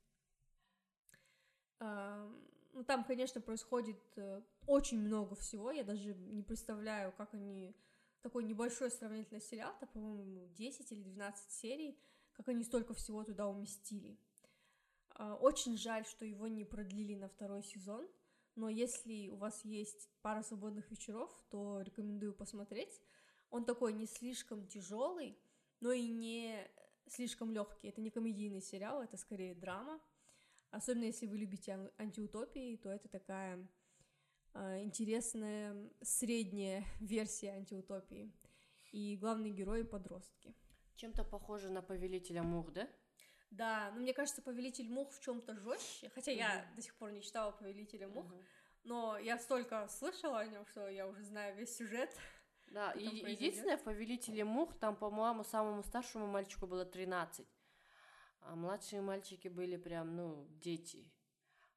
Ну, 1.80 2.84
там, 2.86 3.04
конечно, 3.04 3.40
происходит 3.40 3.98
э, 4.16 4.42
очень 4.66 5.00
много 5.00 5.34
всего, 5.34 5.70
я 5.70 5.82
даже 5.82 6.14
не 6.14 6.42
представляю, 6.42 7.12
как 7.12 7.34
они... 7.34 7.74
Такой 8.22 8.44
небольшой 8.44 8.90
сравнительный 8.90 9.40
сериал, 9.40 9.72
это, 9.76 9.86
по-моему, 9.86 10.48
10 10.48 10.92
или 10.92 11.02
12 11.02 11.50
серий, 11.52 11.98
как 12.32 12.48
они 12.48 12.64
столько 12.64 12.92
всего 12.92 13.24
туда 13.24 13.46
уместили. 13.46 14.18
А, 15.10 15.36
очень 15.36 15.78
жаль, 15.78 16.04
что 16.04 16.24
его 16.24 16.48
не 16.48 16.64
продлили 16.64 17.14
на 17.14 17.28
второй 17.28 17.62
сезон, 17.62 18.06
но 18.56 18.68
если 18.68 19.28
у 19.28 19.36
вас 19.36 19.64
есть 19.64 20.10
пара 20.22 20.42
свободных 20.42 20.90
вечеров, 20.90 21.30
то 21.50 21.80
рекомендую 21.80 22.34
посмотреть. 22.34 23.00
Он 23.50 23.64
такой 23.64 23.92
не 23.92 24.06
слишком 24.06 24.66
тяжелый, 24.66 25.38
но 25.80 25.92
и 25.92 26.08
не 26.08 26.66
слишком 27.08 27.52
легкий. 27.52 27.88
Это 27.88 28.00
не 28.00 28.10
комедийный 28.10 28.60
сериал, 28.60 29.02
это 29.02 29.16
скорее 29.16 29.54
драма. 29.54 30.00
Особенно 30.70 31.04
если 31.04 31.26
вы 31.26 31.38
любите 31.38 31.90
антиутопии, 31.98 32.76
то 32.76 32.90
это 32.90 33.08
такая 33.08 33.66
э, 34.54 34.82
интересная 34.82 35.90
средняя 36.02 36.84
версия 37.00 37.52
антиутопии. 37.52 38.32
И 38.92 39.16
главные 39.16 39.52
герои 39.52 39.82
подростки. 39.82 40.54
Чем-то 40.96 41.24
похоже 41.24 41.70
на 41.70 41.82
Повелителя 41.82 42.42
Мух, 42.42 42.72
да? 42.72 42.88
Да, 43.50 43.90
но 43.94 44.00
мне 44.00 44.12
кажется, 44.12 44.42
Повелитель 44.42 44.88
Мух 44.88 45.12
в 45.12 45.20
чем-то 45.20 45.54
жестче, 45.56 46.10
хотя 46.10 46.32
mm-hmm. 46.32 46.36
я 46.36 46.72
до 46.74 46.82
сих 46.82 46.94
пор 46.96 47.12
не 47.12 47.22
читала 47.22 47.52
Повелителя 47.52 48.08
Мух, 48.08 48.26
mm-hmm. 48.26 48.44
но 48.84 49.18
я 49.18 49.38
столько 49.38 49.86
слышала 49.88 50.40
о 50.40 50.46
нем, 50.46 50.66
что 50.66 50.88
я 50.88 51.06
уже 51.06 51.22
знаю 51.22 51.56
весь 51.56 51.76
сюжет. 51.76 52.10
Да, 52.76 52.92
и 52.92 53.06
единственное, 53.06 53.78
в 53.78 53.84
Повелителе 53.84 54.44
Мух, 54.44 54.74
там, 54.78 54.96
по-моему, 54.96 55.44
самому 55.44 55.82
старшему 55.82 56.26
мальчику 56.26 56.66
было 56.66 56.84
13, 56.84 57.48
а 58.40 58.54
младшие 58.54 59.00
мальчики 59.00 59.48
были 59.48 59.78
прям, 59.78 60.14
ну, 60.14 60.46
дети. 60.60 61.10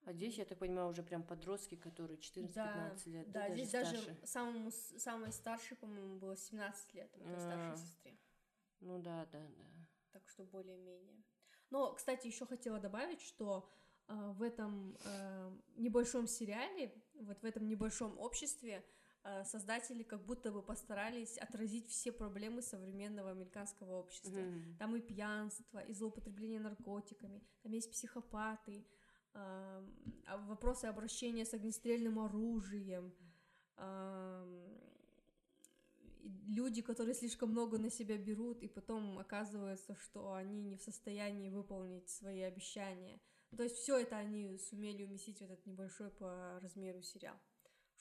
А 0.03 0.11
здесь, 0.11 0.37
я 0.37 0.43
так 0.43 0.59
понимаю, 0.59 0.89
уже 0.89 1.01
прям 1.01 1.23
подростки, 1.23 1.75
которые 1.75 2.19
14-15 2.19 2.53
да, 2.53 2.95
лет. 3.05 3.31
Да, 3.31 3.47
да 3.47 3.53
здесь 3.53 3.71
даже, 3.71 3.95
даже 3.95 4.17
самому, 4.25 4.71
самой 4.71 5.31
старшей, 5.31 5.77
по-моему, 5.77 6.19
было 6.19 6.35
17 6.35 6.93
лет, 6.93 7.17
у 7.17 7.33
а, 7.33 7.39
старшей 7.39 7.77
сестре. 7.77 8.17
Ну 8.81 8.99
да, 8.99 9.25
да, 9.31 9.39
да. 9.39 9.65
Так 10.11 10.27
что 10.27 10.43
более-менее. 10.43 11.23
Но, 11.69 11.93
кстати, 11.93 12.27
еще 12.27 12.45
хотела 12.45 12.77
добавить, 12.77 13.21
что 13.21 13.69
э, 14.09 14.31
в 14.33 14.41
этом 14.41 14.97
э, 15.05 15.51
небольшом 15.77 16.27
сериале, 16.27 16.93
вот 17.13 17.41
в 17.41 17.45
этом 17.45 17.69
небольшом 17.69 18.19
обществе 18.19 18.83
создатели 19.45 20.03
как 20.03 20.25
будто 20.25 20.51
бы 20.51 20.61
постарались 20.61 21.37
отразить 21.37 21.89
все 21.89 22.11
проблемы 22.11 22.61
современного 22.61 23.31
американского 23.31 23.99
общества. 23.99 24.37
Mm-hmm. 24.37 24.77
Там 24.77 24.95
и 24.95 25.01
пьянство, 25.01 25.79
и 25.79 25.93
злоупотребление 25.93 26.59
наркотиками, 26.59 27.43
там 27.61 27.73
есть 27.73 27.91
психопаты, 27.91 28.85
э, 29.33 29.85
вопросы 30.47 30.85
обращения 30.85 31.45
с 31.45 31.53
огнестрельным 31.53 32.19
оружием. 32.19 33.13
Э, 33.77 34.79
люди, 36.47 36.81
которые 36.81 37.15
слишком 37.15 37.49
много 37.51 37.77
на 37.77 37.89
себя 37.89 38.17
берут, 38.17 38.63
и 38.63 38.67
потом 38.67 39.19
оказывается, 39.19 39.95
что 39.95 40.33
они 40.33 40.61
не 40.61 40.77
в 40.77 40.81
состоянии 40.81 41.49
выполнить 41.49 42.09
свои 42.09 42.41
обещания. 42.41 43.19
То 43.55 43.63
есть 43.63 43.77
все 43.77 43.97
это 43.97 44.17
они 44.17 44.57
сумели 44.57 45.03
уместить 45.03 45.39
в 45.39 45.43
этот 45.43 45.65
небольшой 45.65 46.11
по 46.11 46.59
размеру 46.61 47.01
сериал. 47.01 47.35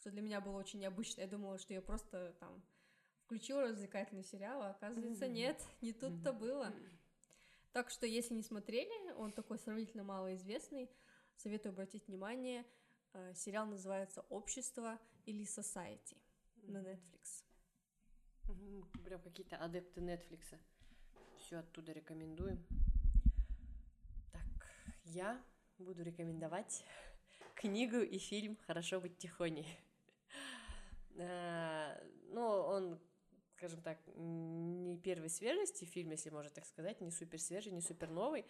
Что 0.01 0.11
для 0.11 0.23
меня 0.23 0.41
было 0.41 0.57
очень 0.57 0.79
необычно. 0.81 1.23
Я 1.23 1.27
думала, 1.27 1.59
что 1.59 1.75
я 1.75 1.83
просто 1.83 2.37
там 2.39 2.63
включила 3.25 3.63
развлекательный 3.63 4.25
сериал, 4.25 4.63
а 4.63 4.71
оказывается, 4.71 5.29
нет, 5.29 5.63
не 5.83 5.93
тут-то 5.93 6.33
было. 6.33 6.73
Так 7.73 7.91
что, 7.91 8.07
если 8.07 8.35
не 8.35 8.43
смотрели, 8.43 9.13
он 9.13 9.33
такой 9.33 9.59
сравнительно 9.59 10.03
малоизвестный, 10.03 10.91
советую 11.37 11.73
обратить 11.73 12.07
внимание. 12.09 12.65
Э, 13.13 13.35
сериал 13.35 13.67
называется 13.67 14.23
«Общество» 14.31 14.99
или 15.27 15.45
«Society» 15.45 16.17
на 16.63 16.79
Netflix. 16.79 17.45
Прям 19.05 19.21
какие-то 19.21 19.57
адепты 19.57 20.01
Нетфликса. 20.01 20.59
Все 21.39 21.59
оттуда 21.59 21.93
рекомендуем. 21.93 22.65
Так, 24.33 24.67
я 25.05 25.43
буду 25.79 26.03
рекомендовать 26.03 26.85
книгу 27.55 27.99
и 27.99 28.19
фильм 28.19 28.57
«Хорошо 28.67 29.01
быть 29.01 29.19
тихоней». 29.19 29.67
А, 31.19 32.01
ну, 32.31 32.43
он, 32.43 33.01
скажем 33.57 33.83
так, 33.83 33.99
не 34.17 34.99
первой 34.99 35.31
свежести 35.31 35.85
фильм, 35.85 36.11
если 36.11 36.31
можно 36.31 36.51
так 36.51 36.65
сказать, 36.65 37.01
не 37.01 37.11
супер 37.11 37.41
свежий, 37.41 37.73
не 37.73 37.81
супер 37.81 38.11
новый. 38.11 38.45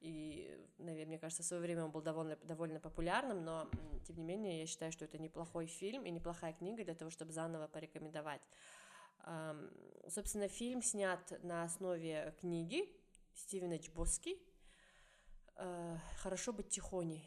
И, 0.00 0.58
наверное, 0.78 1.06
мне 1.06 1.18
кажется, 1.18 1.42
в 1.42 1.46
свое 1.46 1.62
время 1.62 1.84
он 1.84 1.92
был 1.92 2.02
довольно, 2.02 2.36
довольно 2.36 2.80
популярным, 2.80 3.44
но, 3.44 3.70
тем 4.04 4.16
не 4.16 4.24
менее, 4.24 4.60
я 4.60 4.66
считаю, 4.66 4.90
что 4.90 5.04
это 5.04 5.18
неплохой 5.18 5.66
фильм 5.66 6.04
и 6.04 6.10
неплохая 6.10 6.52
книга 6.52 6.84
для 6.84 6.94
того, 6.94 7.10
чтобы 7.10 7.32
заново 7.32 7.68
порекомендовать. 7.68 8.42
Собственно, 10.08 10.48
фильм 10.48 10.82
снят 10.82 11.38
на 11.44 11.62
основе 11.62 12.34
книги 12.40 12.88
Стивена 13.34 13.78
Чбоски 13.78 14.36
э, 15.56 15.96
«Хорошо 16.16 16.52
быть 16.52 16.70
тихоней». 16.70 17.24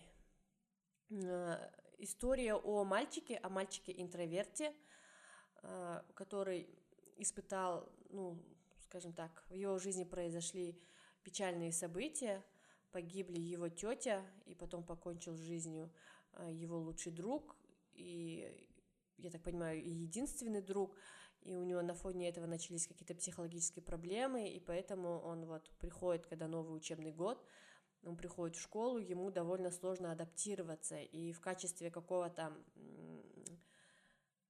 Э, 2.05 2.07
история 2.07 2.55
о 2.55 2.83
мальчике, 2.83 3.37
о 3.37 3.49
мальчике-интроверте, 3.49 4.73
э, 5.63 6.01
который 6.13 6.67
испытал, 7.17 7.89
ну, 8.09 8.37
скажем 8.79 9.13
так, 9.13 9.43
в 9.49 9.53
его 9.53 9.79
жизни 9.79 10.03
произошли 10.03 10.79
печальные 11.23 11.71
события, 11.71 12.43
погибли 12.91 13.39
его 13.39 13.69
тетя, 13.69 14.21
и 14.45 14.55
потом 14.55 14.83
покончил 14.83 15.35
жизнью 15.35 15.89
его 16.49 16.77
лучший 16.77 17.11
друг, 17.11 17.55
и, 17.93 18.67
я 19.17 19.29
так 19.29 19.41
понимаю, 19.41 19.79
единственный 19.79 20.61
друг– 20.61 20.95
и 21.45 21.55
у 21.55 21.63
него 21.63 21.83
на 21.83 21.93
фоне 21.93 22.27
этого 22.27 22.47
начались 22.47 22.87
какие-то 22.87 23.13
психологические 23.13 23.83
проблемы, 23.83 24.49
и 24.49 24.59
поэтому 24.59 25.19
он 25.19 25.45
вот 25.45 25.69
приходит, 25.79 26.25
когда 26.25 26.47
новый 26.47 26.75
учебный 26.75 27.11
год, 27.11 27.45
он 28.05 28.15
приходит 28.15 28.55
в 28.55 28.61
школу, 28.61 28.99
ему 28.99 29.31
довольно 29.31 29.71
сложно 29.71 30.11
адаптироваться, 30.11 30.99
и 30.99 31.33
в 31.33 31.41
качестве 31.41 31.89
какого-то, 31.89 32.53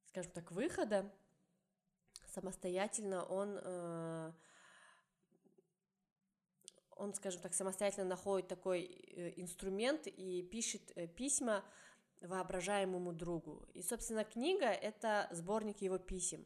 скажем 0.07 0.31
так, 0.31 0.51
выхода 0.51 1.11
самостоятельно 2.33 3.23
он, 3.23 3.57
э, 3.61 4.31
он, 6.91 7.13
скажем 7.13 7.41
так, 7.41 7.53
самостоятельно 7.53 8.05
находит 8.05 8.47
такой 8.47 8.83
э, 8.83 9.33
инструмент 9.37 10.07
и 10.07 10.43
пишет 10.43 10.91
э, 10.95 11.07
письма 11.07 11.63
воображаемому 12.21 13.13
другу. 13.13 13.65
И, 13.73 13.81
собственно, 13.81 14.23
книга— 14.23 14.65
это 14.67 15.27
сборник 15.31 15.81
его 15.81 15.97
писем. 15.97 16.43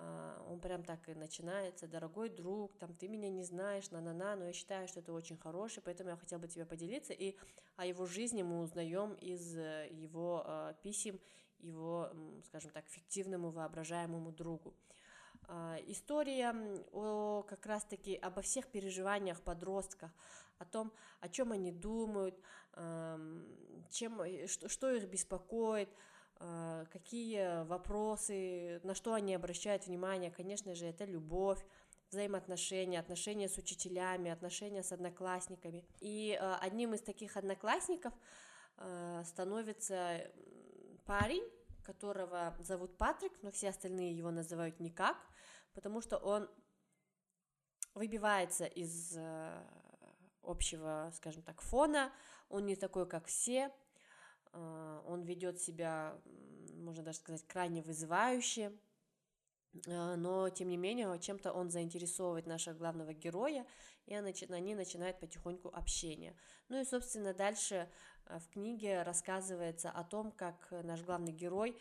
А, 0.00 0.46
он 0.48 0.60
прям 0.60 0.84
так 0.84 1.08
и 1.08 1.14
начинается, 1.14 1.88
дорогой 1.88 2.28
друг, 2.28 2.76
там, 2.78 2.94
ты 2.94 3.08
меня 3.08 3.28
не 3.30 3.42
знаешь, 3.42 3.90
на-на-на, 3.90 4.36
но 4.36 4.46
я 4.46 4.52
считаю, 4.52 4.86
что 4.86 5.00
это 5.00 5.12
очень 5.12 5.36
хороший, 5.36 5.82
поэтому 5.82 6.10
я 6.10 6.16
хотела 6.16 6.38
бы 6.38 6.46
тебе 6.46 6.64
поделиться, 6.64 7.12
и 7.12 7.36
о 7.76 7.84
его 7.84 8.06
жизни 8.06 8.42
мы 8.42 8.60
узнаем 8.60 9.14
из 9.14 9.56
э, 9.56 9.88
его 9.90 10.44
э, 10.46 10.74
писем 10.82 11.18
его, 11.58 12.12
скажем 12.46 12.70
так, 12.70 12.86
фиктивному 12.86 13.50
воображаемому 13.50 14.30
другу. 14.30 14.72
А, 15.48 15.76
история 15.88 16.54
о, 16.92 17.42
как 17.48 17.66
раз-таки 17.66 18.14
обо 18.14 18.42
всех 18.42 18.68
переживаниях 18.68 19.42
подростках, 19.42 20.12
о 20.58 20.64
том, 20.64 20.92
о 21.20 21.28
чем 21.28 21.50
они 21.50 21.72
думают, 21.72 22.36
чем, 23.90 24.20
э, 24.20 24.46
что, 24.46 24.68
что 24.68 24.90
их 24.92 25.08
беспокоит, 25.08 25.88
какие 26.92 27.64
вопросы, 27.64 28.80
на 28.84 28.94
что 28.94 29.14
они 29.14 29.34
обращают 29.34 29.86
внимание. 29.86 30.30
Конечно 30.30 30.74
же, 30.74 30.86
это 30.86 31.04
любовь, 31.04 31.64
взаимоотношения, 32.10 33.00
отношения 33.00 33.48
с 33.48 33.58
учителями, 33.58 34.30
отношения 34.30 34.82
с 34.82 34.92
одноклассниками. 34.92 35.84
И 36.00 36.38
а, 36.40 36.56
одним 36.60 36.94
из 36.94 37.02
таких 37.02 37.36
одноклассников 37.36 38.14
становится 39.24 40.30
парень, 41.04 41.42
которого 41.88 42.54
зовут 42.60 42.98
Патрик, 42.98 43.32
но 43.42 43.50
все 43.50 43.70
остальные 43.70 44.16
его 44.16 44.30
называют 44.30 44.78
никак, 44.78 45.16
потому 45.72 46.02
что 46.02 46.18
он 46.18 46.48
выбивается 47.94 48.66
из 48.66 49.14
э, 49.16 49.64
общего, 50.42 51.10
скажем 51.14 51.42
так, 51.42 51.62
фона, 51.62 52.12
он 52.50 52.66
не 52.66 52.76
такой, 52.76 53.08
как 53.08 53.26
все, 53.26 53.66
э, 53.66 53.70
он 55.06 55.22
ведет 55.22 55.60
себя, 55.60 56.20
можно 56.74 57.02
даже 57.02 57.18
сказать, 57.18 57.46
крайне 57.46 57.82
вызывающе, 57.82 58.72
э, 59.86 60.14
но 60.16 60.48
тем 60.50 60.68
не 60.68 60.76
менее 60.76 61.18
чем-то 61.18 61.52
он 61.52 61.70
заинтересовывает 61.70 62.46
нашего 62.46 62.74
главного 62.74 63.12
героя, 63.12 63.66
и 64.06 64.14
они 64.14 64.74
начинают 64.74 65.20
потихоньку 65.20 65.68
общение. 65.68 66.34
Ну 66.68 66.80
и, 66.80 66.84
собственно, 66.84 67.34
дальше 67.34 67.90
в 68.26 68.48
книге 68.48 69.02
рассказывается 69.02 69.90
о 69.90 70.04
том, 70.04 70.32
как 70.32 70.68
наш 70.70 71.02
главный 71.02 71.32
герой 71.32 71.78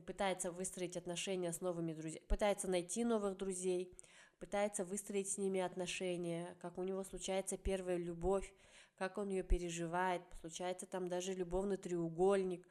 пытается 0.00 0.50
выстроить 0.50 0.96
отношения 0.96 1.52
с 1.52 1.60
новыми 1.60 1.92
друзьями, 1.92 2.24
пытается 2.26 2.68
найти 2.68 3.04
новых 3.04 3.36
друзей, 3.36 3.96
пытается 4.38 4.84
выстроить 4.84 5.30
с 5.30 5.38
ними 5.38 5.60
отношения, 5.60 6.56
как 6.60 6.78
у 6.78 6.82
него 6.82 7.04
случается 7.04 7.56
первая 7.56 7.96
любовь, 7.96 8.52
как 8.96 9.18
он 9.18 9.28
ее 9.28 9.42
переживает, 9.42 10.22
случается 10.40 10.86
там 10.86 11.08
даже 11.08 11.34
любовный 11.34 11.76
треугольник, 11.76 12.68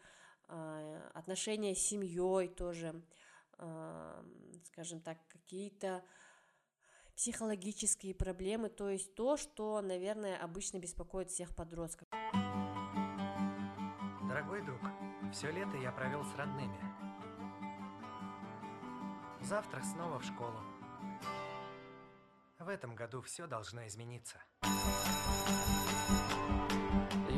а, 0.48 1.10
отношения 1.14 1.76
с 1.76 1.80
семьей 1.80 2.48
тоже, 2.48 3.02
а, 3.58 4.24
скажем 4.66 5.02
так, 5.02 5.18
какие-то 5.28 6.04
психологические 7.16 8.16
проблемы, 8.16 8.70
то 8.70 8.90
есть 8.90 9.16
то, 9.16 9.38
что, 9.38 9.82
наверное, 9.82 10.38
обычно 10.38 10.80
беспокоит 10.80 11.30
всех 11.30 11.56
подростков. 11.56 12.08
Дорогой 14.28 14.64
друг, 14.64 14.80
все 15.32 15.52
лето 15.52 15.78
я 15.78 15.92
провел 15.92 16.24
с 16.24 16.36
родными. 16.36 16.80
Завтра 19.42 19.84
снова 19.84 20.20
в 20.20 20.24
школу. 20.24 20.60
В 22.60 22.70
этом 22.70 22.96
году 22.96 23.22
все 23.22 23.46
должно 23.46 23.86
измениться. 23.88 24.42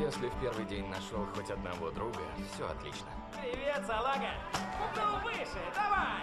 Если 0.05 0.29
в 0.29 0.39
первый 0.39 0.65
день 0.65 0.85
нашел 0.85 1.25
хоть 1.33 1.49
одного 1.49 1.89
друга, 1.89 2.19
все 2.53 2.67
отлично. 2.67 3.07
Привет, 3.41 3.83
салага! 3.87 4.29
Ну 4.95 5.23
выше, 5.23 5.59
давай! 5.73 6.21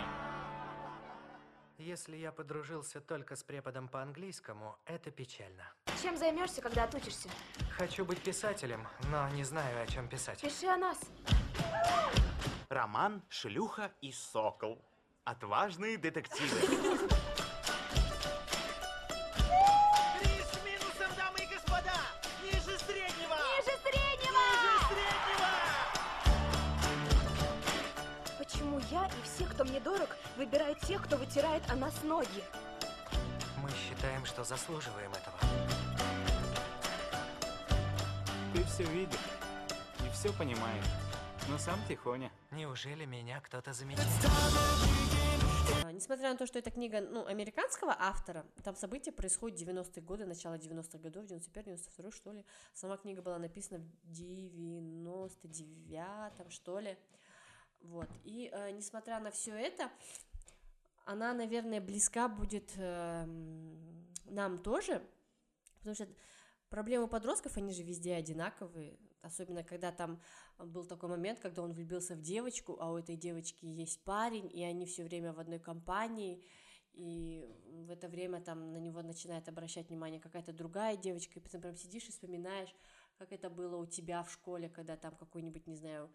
Если 1.79 2.17
я 2.17 2.31
подружился 2.31 3.01
только 3.01 3.35
с 3.35 3.43
преподом 3.43 3.89
по 3.89 4.01
английскому, 4.01 4.77
это 4.85 5.11
печально. 5.11 5.65
Чем 6.01 6.17
займешься, 6.17 6.61
когда 6.61 6.85
отучишься? 6.85 7.29
Хочу 7.77 8.05
быть 8.05 8.23
писателем, 8.23 8.87
но 9.11 9.29
не 9.31 9.43
знаю, 9.43 9.83
о 9.83 9.87
чем 9.89 10.09
писать. 10.09 10.41
Пиши 10.41 10.69
о 10.69 10.77
нас. 10.77 11.01
Роман 12.69 13.21
«Шлюха 13.29 13.91
и 14.01 14.13
сокол». 14.13 14.81
Отважные 15.25 15.99
детективы. 15.99 16.57
я 28.93 29.07
и 29.07 29.23
все, 29.25 29.47
кто 29.47 29.65
мне 29.65 29.81
дорог, 29.81 30.17
выбирают 30.37 30.79
тех, 30.81 31.03
кто 31.03 31.17
вытирает 31.17 31.63
о 31.71 31.77
нас 31.77 32.03
ноги? 32.03 32.45
Мы 33.63 33.71
считаем, 33.71 34.27
что 34.27 34.45
заслуживаем 34.45 35.11
этого. 35.13 35.39
Ты 38.55 38.63
все 38.65 38.85
видишь 38.85 39.19
и 40.07 40.11
все 40.13 40.31
понимаешь, 40.35 40.85
но 41.49 41.57
сам 41.57 41.81
тихоня. 41.89 42.31
Неужели 42.51 43.07
меня 43.07 43.41
кто-то 43.41 43.73
замечает? 43.73 44.07
А, 45.85 45.93
несмотря 45.93 46.31
на 46.31 46.37
то, 46.37 46.47
что 46.47 46.59
эта 46.59 46.71
книга 46.71 47.01
ну, 47.01 47.25
американского 47.25 47.97
автора, 47.99 48.45
там 48.63 48.77
события 48.77 49.13
происходят 49.13 49.59
в 49.59 49.63
90-е 49.63 50.03
годы, 50.03 50.27
начало 50.27 50.57
90-х 50.57 50.99
годов, 50.99 51.25
91-92 51.25 52.15
что 52.15 52.33
ли. 52.33 52.45
Сама 52.75 52.99
книга 52.99 53.23
была 53.23 53.39
написана 53.39 53.79
в 53.79 54.11
99-м, 54.11 56.51
что 56.51 56.79
ли. 56.79 56.99
Вот. 57.83 58.09
И 58.25 58.51
э, 58.53 58.71
несмотря 58.71 59.21
на 59.21 59.31
все 59.31 59.55
это, 59.55 59.91
она, 61.05 61.35
наверное, 61.35 61.81
близка 61.81 62.29
будет 62.29 62.73
э, 62.77 63.27
нам 64.27 64.59
тоже, 64.63 65.03
потому 65.79 65.95
что 65.95 66.09
проблемы 66.69 67.09
подростков, 67.09 67.57
они 67.57 67.73
же 67.73 67.83
везде 67.83 68.15
одинаковые, 68.15 68.99
особенно 69.21 69.63
когда 69.65 69.93
там 69.93 70.21
был 70.59 70.85
такой 70.85 71.09
момент, 71.09 71.41
когда 71.41 71.63
он 71.63 71.73
влюбился 71.73 72.15
в 72.15 72.23
девочку, 72.23 72.77
а 72.81 72.93
у 72.93 72.99
этой 72.99 73.17
девочки 73.17 73.67
есть 73.67 74.03
парень, 74.05 74.51
и 74.53 74.63
они 74.63 74.87
все 74.87 75.05
время 75.05 75.33
в 75.33 75.41
одной 75.41 75.59
компании, 75.59 76.45
и 76.93 77.49
в 77.87 77.91
это 77.91 78.09
время 78.09 78.41
там 78.41 78.73
на 78.73 78.77
него 78.77 79.03
начинает 79.03 79.49
обращать 79.49 79.89
внимание 79.89 80.21
какая-то 80.21 80.53
другая 80.53 80.97
девочка, 80.97 81.39
и 81.39 81.43
потом 81.43 81.63
прям 81.63 81.77
сидишь 81.77 82.09
и 82.09 82.11
вспоминаешь, 82.11 82.75
как 83.19 83.33
это 83.33 83.51
было 83.51 83.77
у 83.77 83.87
тебя 83.87 84.23
в 84.23 84.31
школе, 84.31 84.69
когда 84.69 84.97
там 84.97 85.17
какой-нибудь, 85.17 85.67
не 85.67 85.77
знаю, 85.77 86.11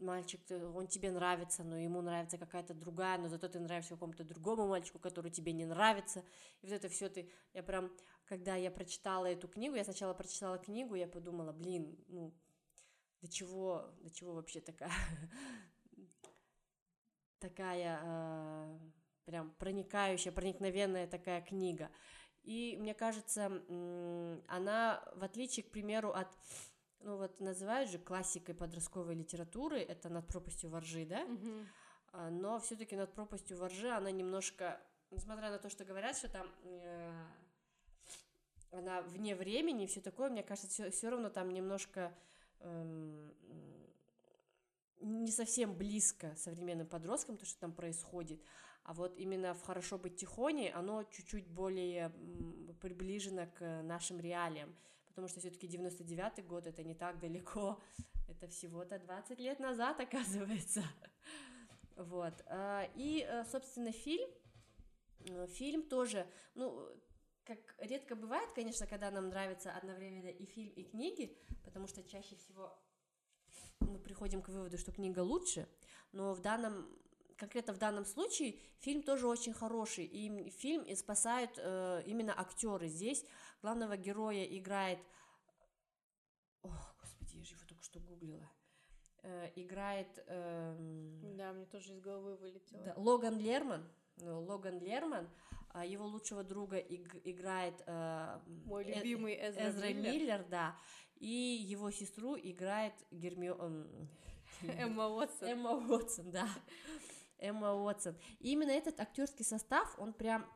мальчик, 0.00 0.40
он 0.74 0.86
тебе 0.86 1.10
нравится, 1.10 1.64
но 1.64 1.76
ему 1.76 2.00
нравится 2.00 2.38
какая-то 2.38 2.74
другая, 2.74 3.18
но 3.18 3.28
зато 3.28 3.48
ты 3.48 3.58
нравишься 3.58 3.94
какому-то 3.94 4.24
другому 4.24 4.66
мальчику, 4.66 4.98
который 4.98 5.30
тебе 5.30 5.52
не 5.52 5.64
нравится, 5.64 6.24
и 6.62 6.66
вот 6.66 6.72
это 6.72 6.88
все 6.88 7.08
ты, 7.08 7.30
я 7.52 7.62
прям, 7.62 7.90
когда 8.24 8.56
я 8.56 8.70
прочитала 8.70 9.26
эту 9.26 9.48
книгу, 9.48 9.76
я 9.76 9.84
сначала 9.84 10.14
прочитала 10.14 10.58
книгу, 10.58 10.94
я 10.94 11.06
подумала, 11.06 11.52
блин, 11.52 11.96
ну, 12.08 12.34
до 13.20 13.28
чего, 13.28 13.90
до 14.00 14.10
чего 14.10 14.34
вообще 14.34 14.60
такая, 14.60 14.92
такая 17.38 18.00
э, 18.02 18.78
прям 19.24 19.50
проникающая, 19.58 20.32
проникновенная 20.32 21.06
такая 21.06 21.40
книга. 21.42 21.90
И 22.42 22.76
мне 22.80 22.94
кажется, 22.94 23.62
она, 24.48 25.04
в 25.14 25.22
отличие, 25.22 25.64
к 25.64 25.70
примеру, 25.70 26.10
от, 26.10 26.28
ну 27.02 27.16
вот 27.16 27.40
называют 27.40 27.90
же 27.90 27.98
классикой 27.98 28.54
подростковой 28.54 29.14
литературы, 29.14 29.80
это 29.80 30.08
«Над 30.08 30.26
пропастью 30.26 30.70
воржи», 30.70 31.06
да? 31.06 31.26
А, 32.12 32.30
Но 32.30 32.58
все-таки 32.58 32.96
«Над 32.96 33.12
пропастью 33.12 33.56
воржи» 33.56 33.88
она 33.88 34.10
немножко, 34.10 34.80
несмотря 35.10 35.50
на 35.50 35.58
то, 35.58 35.70
что 35.70 35.84
говорят, 35.84 36.16
что 36.16 36.28
там 36.28 36.46
э, 36.64 37.12
она 38.72 39.02
вне 39.02 39.34
времени 39.34 39.84
и 39.84 39.86
все 39.86 40.00
такое, 40.00 40.28
мне 40.28 40.42
кажется, 40.42 40.90
все 40.90 41.08
равно 41.08 41.30
там 41.30 41.50
немножко 41.50 42.12
эм, 42.60 43.32
не 45.00 45.30
совсем 45.30 45.74
близко 45.74 46.34
современным 46.36 46.86
подросткам 46.86 47.36
то, 47.36 47.46
что 47.46 47.60
там 47.60 47.72
происходит, 47.72 48.40
а 48.84 48.92
вот 48.92 49.16
именно 49.16 49.54
в 49.54 49.62
«Хорошо 49.62 49.98
быть 49.98 50.16
тихоней» 50.16 50.70
оно 50.70 51.04
чуть-чуть 51.04 51.48
более 51.48 52.10
приближено 52.80 53.46
к 53.46 53.82
нашим 53.82 54.20
реалиям, 54.20 54.74
потому 55.10 55.28
что 55.28 55.40
все-таки 55.40 55.66
99-й 55.66 56.42
год 56.42 56.66
это 56.66 56.82
не 56.82 56.94
так 56.94 57.18
далеко, 57.18 57.80
это 58.28 58.48
всего-то 58.48 58.98
20 58.98 59.38
лет 59.38 59.60
назад, 59.60 60.00
оказывается. 60.06 60.82
Вот. 61.96 62.34
а, 62.46 62.88
И, 62.94 63.26
э, 63.28 63.44
собственно, 63.44 63.92
фильм, 63.92 64.30
э, 65.26 65.46
фильм 65.48 65.82
тоже, 65.82 66.26
ну, 66.54 66.88
как 67.44 67.58
редко 67.78 68.14
бывает, 68.14 68.52
конечно, 68.52 68.86
когда 68.86 69.10
нам 69.10 69.28
нравится 69.28 69.72
одновременно 69.72 70.28
и 70.28 70.46
фильм, 70.46 70.72
и 70.72 70.84
книги, 70.84 71.36
потому 71.64 71.86
что 71.86 72.02
чаще 72.02 72.36
всего 72.36 72.78
мы 73.80 73.98
приходим 73.98 74.40
к 74.40 74.48
выводу, 74.48 74.78
что 74.78 74.92
книга 74.92 75.20
лучше, 75.20 75.68
но 76.12 76.34
в 76.34 76.40
данном 76.40 76.88
конкретно 77.40 77.72
в 77.72 77.78
данном 77.78 78.04
случае 78.04 78.58
фильм 78.78 79.02
тоже 79.02 79.26
очень 79.26 79.54
хороший, 79.54 80.04
и 80.04 80.50
фильм 80.50 80.82
и 80.84 80.94
спасают 80.94 81.50
э, 81.56 82.02
именно 82.06 82.38
актеры. 82.38 82.86
Здесь 82.88 83.24
главного 83.62 83.96
героя 83.96 84.44
играет, 84.44 84.98
о, 86.62 86.68
господи, 87.00 87.36
я 87.38 87.44
же 87.44 87.54
его 87.54 87.64
только 87.66 87.82
что 87.82 87.98
гуглила, 88.00 88.48
э, 89.22 89.50
играет... 89.56 90.22
эм, 90.26 91.36
Да, 91.36 91.52
мне 91.52 91.64
тоже 91.66 91.94
из 91.94 92.00
головы 92.00 92.36
вылетело. 92.36 92.82
да, 92.84 92.94
Логан 92.96 93.38
Лерман. 93.38 93.88
Ну, 94.16 94.42
Логан 94.42 94.78
Лерман, 94.80 95.30
а 95.70 95.86
его 95.86 96.04
лучшего 96.06 96.44
друга 96.44 96.76
иг- 96.76 97.22
играет 97.24 97.82
э, 97.86 98.38
Мой 98.66 98.84
Э- 98.84 98.94
любимый 98.96 99.34
Эзра 99.34 99.88
Миллер. 99.88 100.12
Миллер, 100.12 100.44
да, 100.50 100.76
и 101.16 101.26
его 101.26 101.90
сестру 101.90 102.36
играет 102.36 102.92
Гермиона... 103.10 103.86
Эмма 104.62 105.06
Уотсон. 105.08 105.48
Эмма 105.48 105.70
Уотсон, 105.70 106.30
да. 106.32 106.46
Эмма 107.40 107.74
Уотсон. 107.74 108.16
И 108.38 108.52
именно 108.52 108.70
этот 108.70 109.00
актерский 109.00 109.44
состав, 109.44 109.98
он 109.98 110.12
прям 110.12 110.46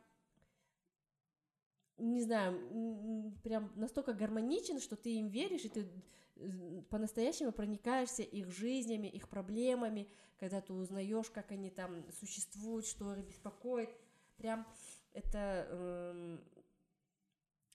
не 1.98 2.22
знаю, 2.22 3.32
прям 3.42 3.70
настолько 3.76 4.14
гармоничен, 4.14 4.80
что 4.80 4.96
ты 4.96 5.14
им 5.16 5.28
веришь, 5.28 5.64
и 5.64 5.68
ты 5.68 5.88
э, 6.36 6.82
по-настоящему 6.90 7.52
проникаешься 7.52 8.22
их 8.22 8.50
жизнями, 8.50 9.06
их 9.06 9.28
проблемами, 9.28 10.08
когда 10.38 10.60
ты 10.60 10.72
узнаешь, 10.72 11.30
как 11.30 11.52
они 11.52 11.70
там 11.70 12.04
существуют, 12.12 12.86
что 12.86 13.14
их 13.14 13.24
беспокоит. 13.24 13.90
Прям 14.36 14.66
это, 15.12 15.68
эм, 15.70 16.44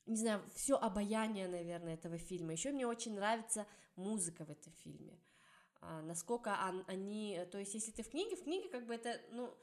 не 0.06 0.18
знаю, 0.18 0.42
все 0.54 0.76
обаяние, 0.76 1.48
наверное, 1.48 1.94
этого 1.94 2.18
фильма. 2.18 2.52
Еще 2.52 2.72
мне 2.72 2.86
очень 2.86 3.16
нравится 3.16 3.66
музыка 3.96 4.44
в 4.44 4.50
этом 4.50 4.74
фильме. 4.74 5.18
А, 5.82 6.02
насколько 6.02 6.50
он- 6.68 6.84
они, 6.88 7.40
то 7.52 7.58
есть, 7.58 7.74
если 7.74 7.92
ты 7.92 8.04
в 8.04 8.10
книге, 8.10 8.36
в 8.36 8.44
книге 8.44 8.70
как 8.70 8.86
бы 8.86 8.94
это, 8.94 9.20
ну, 9.32 9.54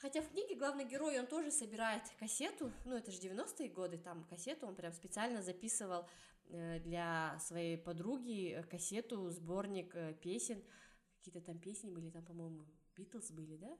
Хотя 0.00 0.22
в 0.22 0.28
книге 0.30 0.54
главный 0.54 0.84
герой, 0.84 1.18
он 1.18 1.26
тоже 1.26 1.50
собирает 1.50 2.02
кассету, 2.20 2.72
ну 2.84 2.94
это 2.96 3.10
же 3.10 3.18
90-е 3.18 3.68
годы, 3.68 3.98
там 3.98 4.24
кассету, 4.26 4.68
он 4.68 4.76
прям 4.76 4.92
специально 4.92 5.42
записывал 5.42 6.06
э, 6.50 6.78
для 6.78 7.36
своей 7.40 7.76
подруги 7.76 8.52
э, 8.52 8.62
кассету, 8.62 9.28
сборник 9.30 9.96
э, 9.96 10.14
песен, 10.22 10.62
какие-то 11.16 11.40
там 11.40 11.58
песни 11.58 11.90
были, 11.90 12.10
там, 12.10 12.24
по-моему, 12.24 12.64
Битлз 12.96 13.32
были, 13.32 13.56
да? 13.56 13.76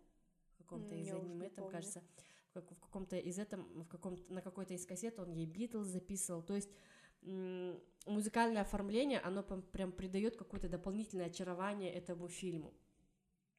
В 0.54 0.56
каком-то 0.58 0.96
из 0.96 1.06
аниме, 1.20 1.50
там, 1.50 1.64
кажется, 1.70 2.02
в, 2.48 2.52
как- 2.54 2.72
в 2.72 2.80
каком-то 2.80 3.16
из 3.16 3.38
этом, 3.38 3.84
в 3.84 3.86
каком 3.86 4.16
на 4.28 4.42
какой-то 4.42 4.74
из 4.74 4.84
кассет 4.86 5.20
он 5.20 5.30
ей 5.30 5.46
Битлз 5.46 5.86
записывал, 5.86 6.42
то 6.42 6.56
есть 6.56 6.70
музыкальное 7.22 8.62
оформление, 8.62 9.20
оно 9.20 9.42
прям 9.42 9.92
придает 9.92 10.36
какое-то 10.36 10.68
дополнительное 10.68 11.26
очарование 11.26 11.92
этому 11.92 12.28
фильму. 12.28 12.72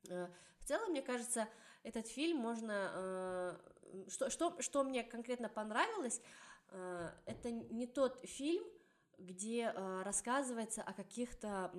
Э, 0.10 0.28
В 0.60 0.66
целом, 0.66 0.92
мне 0.92 1.02
кажется, 1.02 1.48
этот 1.84 2.08
фильм 2.08 2.38
можно... 2.38 2.92
э, 2.94 4.10
Что, 4.10 4.30
что, 4.30 4.62
что 4.62 4.84
мне 4.84 5.04
конкретно 5.04 5.50
понравилось, 5.50 6.22
э, 6.72 7.10
это 7.26 7.52
не 7.52 7.88
тот 7.88 8.20
фильм, 8.24 8.64
где 9.18 9.72
рассказывается 10.04 10.82
о 10.82 10.94
каких-то 10.94 11.72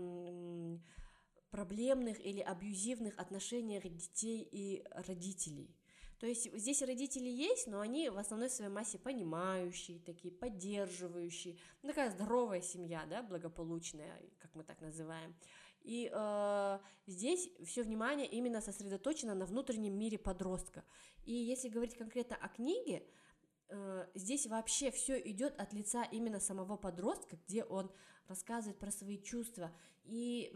проблемных 1.50 2.20
или 2.20 2.40
абьюзивных 2.40 3.18
отношениях 3.18 3.82
детей 3.84 4.46
и 4.52 4.84
родителей. 4.90 5.74
То 6.20 6.26
есть 6.26 6.54
здесь 6.54 6.82
родители 6.82 7.30
есть, 7.30 7.66
но 7.66 7.80
они 7.80 8.10
в 8.10 8.18
основной 8.18 8.50
своей 8.50 8.70
массе 8.70 8.98
понимающие, 8.98 9.98
такие 10.00 10.30
поддерживающие, 10.30 11.56
ну, 11.82 11.88
такая 11.88 12.10
здоровая 12.10 12.60
семья, 12.60 13.06
да, 13.08 13.22
благополучная, 13.22 14.22
как 14.38 14.54
мы 14.54 14.62
так 14.62 14.82
называем. 14.82 15.34
И 15.80 16.10
э, 16.12 16.78
здесь 17.06 17.48
все 17.64 17.82
внимание 17.82 18.26
именно 18.26 18.60
сосредоточено 18.60 19.34
на 19.34 19.46
внутреннем 19.46 19.94
мире 19.98 20.18
подростка. 20.18 20.84
И 21.24 21.32
если 21.32 21.70
говорить 21.70 21.96
конкретно 21.96 22.36
о 22.36 22.50
книге, 22.50 23.02
э, 23.68 24.06
здесь 24.14 24.46
вообще 24.46 24.90
все 24.90 25.18
идет 25.30 25.58
от 25.58 25.72
лица 25.72 26.02
именно 26.02 26.38
самого 26.38 26.76
подростка, 26.76 27.38
где 27.46 27.64
он 27.64 27.90
рассказывает 28.28 28.78
про 28.78 28.90
свои 28.90 29.16
чувства. 29.22 29.72
И 30.04 30.52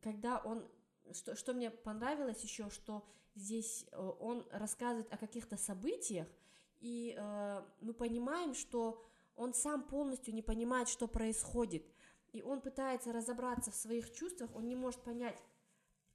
когда 0.00 0.38
он, 0.38 0.64
что, 1.10 1.34
что 1.34 1.54
мне 1.54 1.72
понравилось 1.72 2.44
еще, 2.44 2.70
что 2.70 3.04
здесь 3.34 3.86
э, 3.90 3.96
он 4.20 4.46
рассказывает 4.50 5.12
о 5.12 5.16
каких-то 5.16 5.56
событиях, 5.56 6.26
и 6.80 7.14
э, 7.16 7.62
мы 7.80 7.94
понимаем, 7.94 8.54
что 8.54 9.02
он 9.36 9.54
сам 9.54 9.82
полностью 9.82 10.34
не 10.34 10.42
понимает, 10.42 10.88
что 10.88 11.06
происходит, 11.08 11.84
и 12.32 12.42
он 12.42 12.60
пытается 12.60 13.12
разобраться 13.12 13.70
в 13.70 13.76
своих 13.76 14.12
чувствах, 14.12 14.54
он 14.54 14.68
не 14.68 14.76
может 14.76 15.00
понять, 15.02 15.38